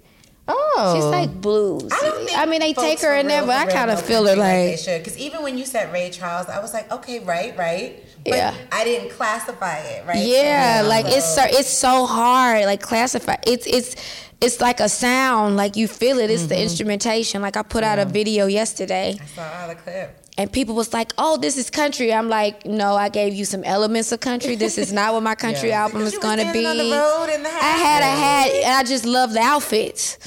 Oh, 0.50 0.94
She's 0.96 1.04
like 1.04 1.42
blues. 1.42 1.92
I, 1.92 2.00
don't 2.06 2.26
think 2.26 2.38
I 2.40 2.46
mean, 2.46 2.62
they 2.62 2.72
take 2.72 3.02
her 3.02 3.14
in 3.18 3.28
there, 3.28 3.42
but 3.46 3.50
I 3.58 3.66
kind 3.70 3.92
of 3.92 4.02
feel 4.02 4.24
her 4.26 4.34
country 4.36 4.44
they 4.46 4.70
like, 4.72 4.80
should. 4.80 5.00
Because 5.04 5.18
even 5.18 5.44
when 5.44 5.58
you 5.58 5.66
said 5.66 5.92
Ray 5.92 6.10
Charles, 6.10 6.48
I 6.48 6.60
was 6.62 6.74
like, 6.74 6.90
okay, 6.90 7.20
right, 7.20 7.56
right. 7.58 8.02
But 8.24 8.34
Yeah. 8.34 8.54
I 8.72 8.86
didn't 8.86 9.10
classify 9.12 9.80
it, 9.80 10.06
right? 10.08 10.26
yeah, 10.26 10.84
So, 10.84 10.88
like 10.88 11.06
it's 11.08 11.36
so, 11.36 11.44
it's 11.46 11.68
so 11.70 12.06
hard, 12.06 12.64
like 12.64 12.82
classify. 12.82 13.36
It's 13.46 13.68
it's 13.68 13.96
it's 14.42 14.62
like 14.62 14.80
a 14.80 14.90
sound, 14.90 15.56
like 15.58 15.76
you 15.76 15.88
feel 15.88 16.20
it. 16.20 16.30
It's 16.30 16.44
Mm-hmm. 16.44 16.50
the 16.50 16.62
instrumentation. 16.62 17.42
Like 17.42 17.58
I 17.58 17.64
put 17.64 17.84
out 17.84 18.00
a 18.00 18.06
video 18.06 18.46
yesterday, 18.48 19.18
I 19.22 19.26
saw 19.26 19.68
the 19.68 19.76
clip. 19.76 20.16
and 20.38 20.52
people 20.52 20.76
was 20.76 20.94
like, 20.94 21.12
"Oh, 21.18 21.38
this 21.38 21.58
is 21.58 21.70
country." 21.70 22.14
I'm 22.14 22.30
like, 22.30 22.66
"No, 22.66 22.96
I 22.96 23.10
gave 23.10 23.34
you 23.34 23.46
some 23.46 23.64
elements 23.64 24.12
of 24.12 24.20
country. 24.20 24.56
This 24.56 24.78
is 24.78 24.94
not 24.94 25.14
what 25.14 25.24
my 25.24 25.36
country 25.46 25.70
Yeah. 25.70 25.84
album 25.84 26.02
is 26.04 26.18
going 26.20 26.38
to 26.46 26.52
be." 26.54 26.66
on 26.66 26.78
the 26.78 26.84
road 26.92 27.30
in 27.34 27.42
the 27.44 27.50
I 27.50 27.78
had 27.88 28.02
a 28.04 28.06
hat. 28.06 28.48
hat, 28.48 28.52
and 28.66 28.74
I 28.76 28.84
just 28.84 29.06
love 29.06 29.34
the 29.34 29.40
outfits. 29.42 30.18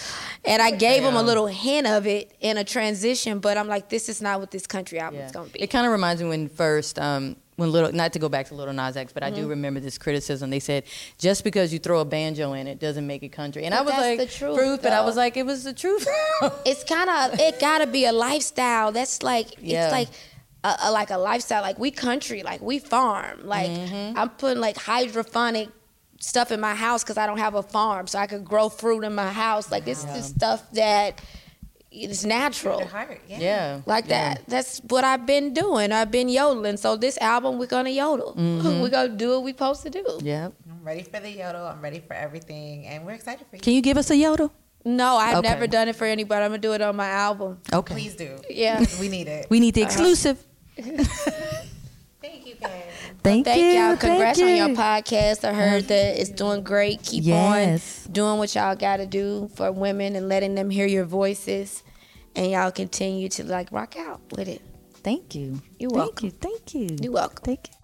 And 0.43 0.63
I 0.63 0.71
gave 0.71 1.03
them 1.03 1.17
a 1.17 1.23
little 1.23 1.47
hint 1.47 1.87
of 1.87 2.07
it 2.07 2.33
in 2.41 2.57
a 2.57 2.65
transition, 2.65 3.41
but 3.41 3.59
I'm 3.59 3.69
like, 3.69 3.91
this 3.91 4.09
is 4.09 4.23
not 4.23 4.41
what 4.41 4.51
this 4.51 4.67
country 4.67 4.99
album 4.99 5.21
Yeah. 5.21 5.27
is 5.27 5.33
going 5.33 5.49
to 5.49 5.53
be. 5.53 5.61
It 5.61 5.67
kind 5.69 5.85
of 5.85 5.93
reminds 5.93 6.23
me 6.23 6.31
when 6.31 6.49
first, 6.49 6.99
um, 6.99 7.37
when 7.61 7.71
little, 7.71 7.93
not 7.93 8.13
to 8.15 8.19
go 8.19 8.29
back 8.29 8.47
to 8.49 8.55
Lil 8.55 8.73
Nas 8.73 8.97
X, 8.97 9.13
but 9.13 9.23
I 9.23 9.31
Mm-hmm. 9.31 9.41
do 9.43 9.49
remember 9.49 9.79
this 9.81 9.97
criticism. 9.99 10.51
They 10.51 10.59
said 10.61 10.83
just 11.19 11.45
because 11.45 11.73
you 11.73 11.79
throw 11.79 12.01
a 12.01 12.05
banjo 12.05 12.53
in 12.55 12.67
it 12.67 12.81
doesn't 12.81 13.07
make 13.07 13.23
it 13.23 13.29
country, 13.31 13.65
and 13.65 13.75
I 13.75 13.83
was 13.83 13.93
that's 13.93 14.03
like, 14.03 14.19
the 14.19 14.27
truth, 14.27 14.81
but 14.83 14.93
I 14.93 15.03
was 15.05 15.17
like, 15.17 15.37
it 15.37 15.47
was 15.47 15.63
the 15.65 15.73
truth. 15.73 16.07
it's 16.67 16.83
kind 16.85 17.09
of 17.09 17.39
it 17.39 17.61
gotta 17.61 17.87
be 17.87 18.05
a 18.07 18.13
lifestyle 18.13 18.91
that's 18.93 19.23
like 19.23 19.47
Yeah. 19.61 19.85
it's 19.85 19.93
like 19.93 20.09
a, 20.65 20.75
a- 20.89 20.91
like 20.93 21.11
a 21.11 21.17
lifestyle 21.19 21.63
like 21.63 21.79
we 21.79 21.91
country 21.91 22.43
like 22.43 22.61
we 22.61 22.79
farm 22.79 23.47
like 23.47 23.71
Mm-hmm. 23.71 24.19
i'm 24.19 24.29
putting 24.29 24.61
like 24.61 24.77
hydroponic 24.77 25.69
stuff 26.19 26.53
in 26.53 26.61
my 26.61 26.75
house 26.75 27.03
because 27.03 27.17
i 27.17 27.27
don't 27.27 27.39
have 27.39 27.55
a 27.55 27.63
farm 27.63 28.07
so 28.07 28.19
i 28.19 28.27
could 28.27 28.45
grow 28.45 28.69
fruit 28.69 29.03
in 29.05 29.15
my 29.15 29.33
house 29.33 29.71
like 29.73 29.89
it's 29.89 30.05
the 30.05 30.21
stuff 30.21 30.61
that 30.73 31.19
is 31.91 32.25
natural 32.25 32.87
heart, 32.87 33.21
yeah. 33.29 33.39
yeah, 33.41 33.81
like 33.85 34.07
yeah. 34.07 34.35
that 34.35 34.43
that's 34.47 34.79
what 34.89 35.03
i've 35.03 35.27
been 35.27 35.53
doing 35.53 35.91
i've 35.91 36.11
been 36.11 36.29
yodeling 36.29 36.77
so 36.77 36.95
this 36.97 37.19
album 37.19 37.59
we're 37.59 37.67
gonna 37.67 37.91
yodel 37.91 38.35
Mm-hmm. 38.39 38.81
we're 38.83 38.91
gonna 38.91 39.09
do 39.09 39.31
what 39.31 39.43
we're 39.43 39.49
supposed 39.55 39.83
to 39.83 39.91
do 39.91 40.05
Yeah. 40.23 40.51
I'm 40.71 40.85
ready 40.87 41.03
for 41.03 41.21
the 41.21 41.31
yodel. 41.31 41.67
I'm 41.67 41.83
ready 41.83 42.01
for 42.01 42.15
everything, 42.15 42.87
and 42.87 43.05
we're 43.05 43.13
excited 43.13 43.45
for 43.51 43.57
you. 43.57 43.63
Can 43.63 43.75
you 43.75 43.83
give 43.83 43.99
us 43.99 44.11
a 44.11 44.17
yodel? 44.17 44.53
no 44.85 45.17
i've 45.17 45.37
Okay. 45.39 45.49
never 45.49 45.67
done 45.67 45.89
it 45.89 45.97
for 45.97 46.07
anybody 46.07 46.43
i'm 46.45 46.51
gonna 46.53 46.59
do 46.63 46.73
it 46.73 46.81
on 46.81 46.97
my 46.97 47.09
album 47.09 47.59
Okay. 47.73 47.93
Please 47.95 48.15
do. 48.15 48.39
yeah 48.49 48.85
We 49.01 49.09
need 49.09 49.27
it. 49.29 49.47
We 49.51 49.59
need 49.61 49.75
the 49.75 49.83
exclusive. 49.83 50.39
Thank 50.79 52.47
you, 52.47 52.55
guys. 52.55 52.90
Thank, 53.23 53.45
Thank 53.45 53.61
you. 53.61 53.67
y'all. 53.81 53.97
Congrats 53.97 54.39
thank 54.39 54.61
on 54.63 54.69
your 54.69 54.77
podcast. 54.77 55.45
I 55.47 55.53
heard 55.53 55.85
that 55.89 56.19
it's 56.21 56.31
doing 56.31 56.63
great. 56.63 57.03
Keep 57.03 57.25
Yes. 57.25 58.07
on 58.07 58.13
doing 58.13 58.39
what 58.39 58.55
y'all 58.55 58.75
got 58.75 58.97
to 58.97 59.07
do 59.07 59.51
for 59.55 59.71
women 59.73 60.17
and 60.17 60.29
letting 60.29 60.55
them 60.55 60.71
hear 60.71 60.87
your 60.87 61.05
voices. 61.05 61.83
And 62.35 62.51
y'all 62.51 62.71
continue 62.71 63.29
to 63.31 63.45
like 63.45 63.71
rock 63.73 63.97
out 63.99 64.21
with 64.37 64.49
it. 64.49 64.63
Thank 65.03 65.35
you. 65.35 65.61
You're 65.79 65.91
thank 65.91 65.95
welcome. 66.23 66.27
you. 66.27 66.31
Thank 66.33 66.75
you. 66.75 66.97
You're 67.03 67.13
welcome. 67.13 67.45
Thank 67.45 67.69
you. 67.69 67.75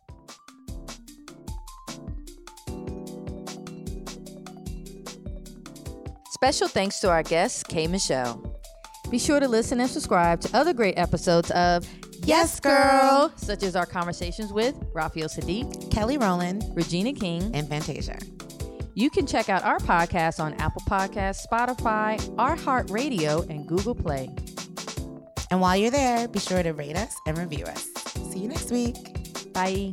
Special 6.31 6.69
thanks 6.69 7.01
to 7.01 7.11
our 7.11 7.23
guest, 7.23 7.69
K. 7.69 7.87
Michelle. 7.87 8.55
Be 9.11 9.19
sure 9.19 9.41
to 9.41 9.49
listen 9.49 9.81
and 9.81 9.89
subscribe 9.89 10.41
to 10.43 10.57
other 10.57 10.73
great 10.73 10.99
episodes 10.99 11.51
of 11.53 11.87
Yes 12.27 12.59
Girl, 12.59 13.33
such 13.37 13.63
as 13.63 13.77
our 13.77 13.87
conversations 13.87 14.53
with 14.53 14.75
Raphael 14.93 15.29
Saadiq, 15.29 15.93
Kelly 15.93 16.19
Rowland 16.19 16.65
Regina 16.75 17.13
King. 17.13 17.51
and 17.55 17.69
Fantasia. 17.69 18.19
You 18.95 19.11
can 19.11 19.27
check 19.27 19.49
out 19.49 19.63
our 19.63 19.79
podcast 19.79 20.41
on 20.43 20.55
Apple 20.55 20.83
Podcasts, 20.89 21.47
Spotify, 21.47 22.19
iHeartRadio, 22.37 23.49
and 23.49 23.69
Google 23.69 23.95
Play. 23.95 24.29
And 25.51 25.61
while 25.61 25.77
you're 25.77 25.91
there, 25.93 26.27
be 26.27 26.41
sure 26.41 26.63
to 26.63 26.73
rate 26.73 26.97
us 26.97 27.15
and 27.27 27.39
review 27.39 27.65
us. 27.67 27.89
See 28.33 28.41
you 28.41 28.49
next 28.49 28.73
week. 28.73 28.97
Bye. 29.53 29.93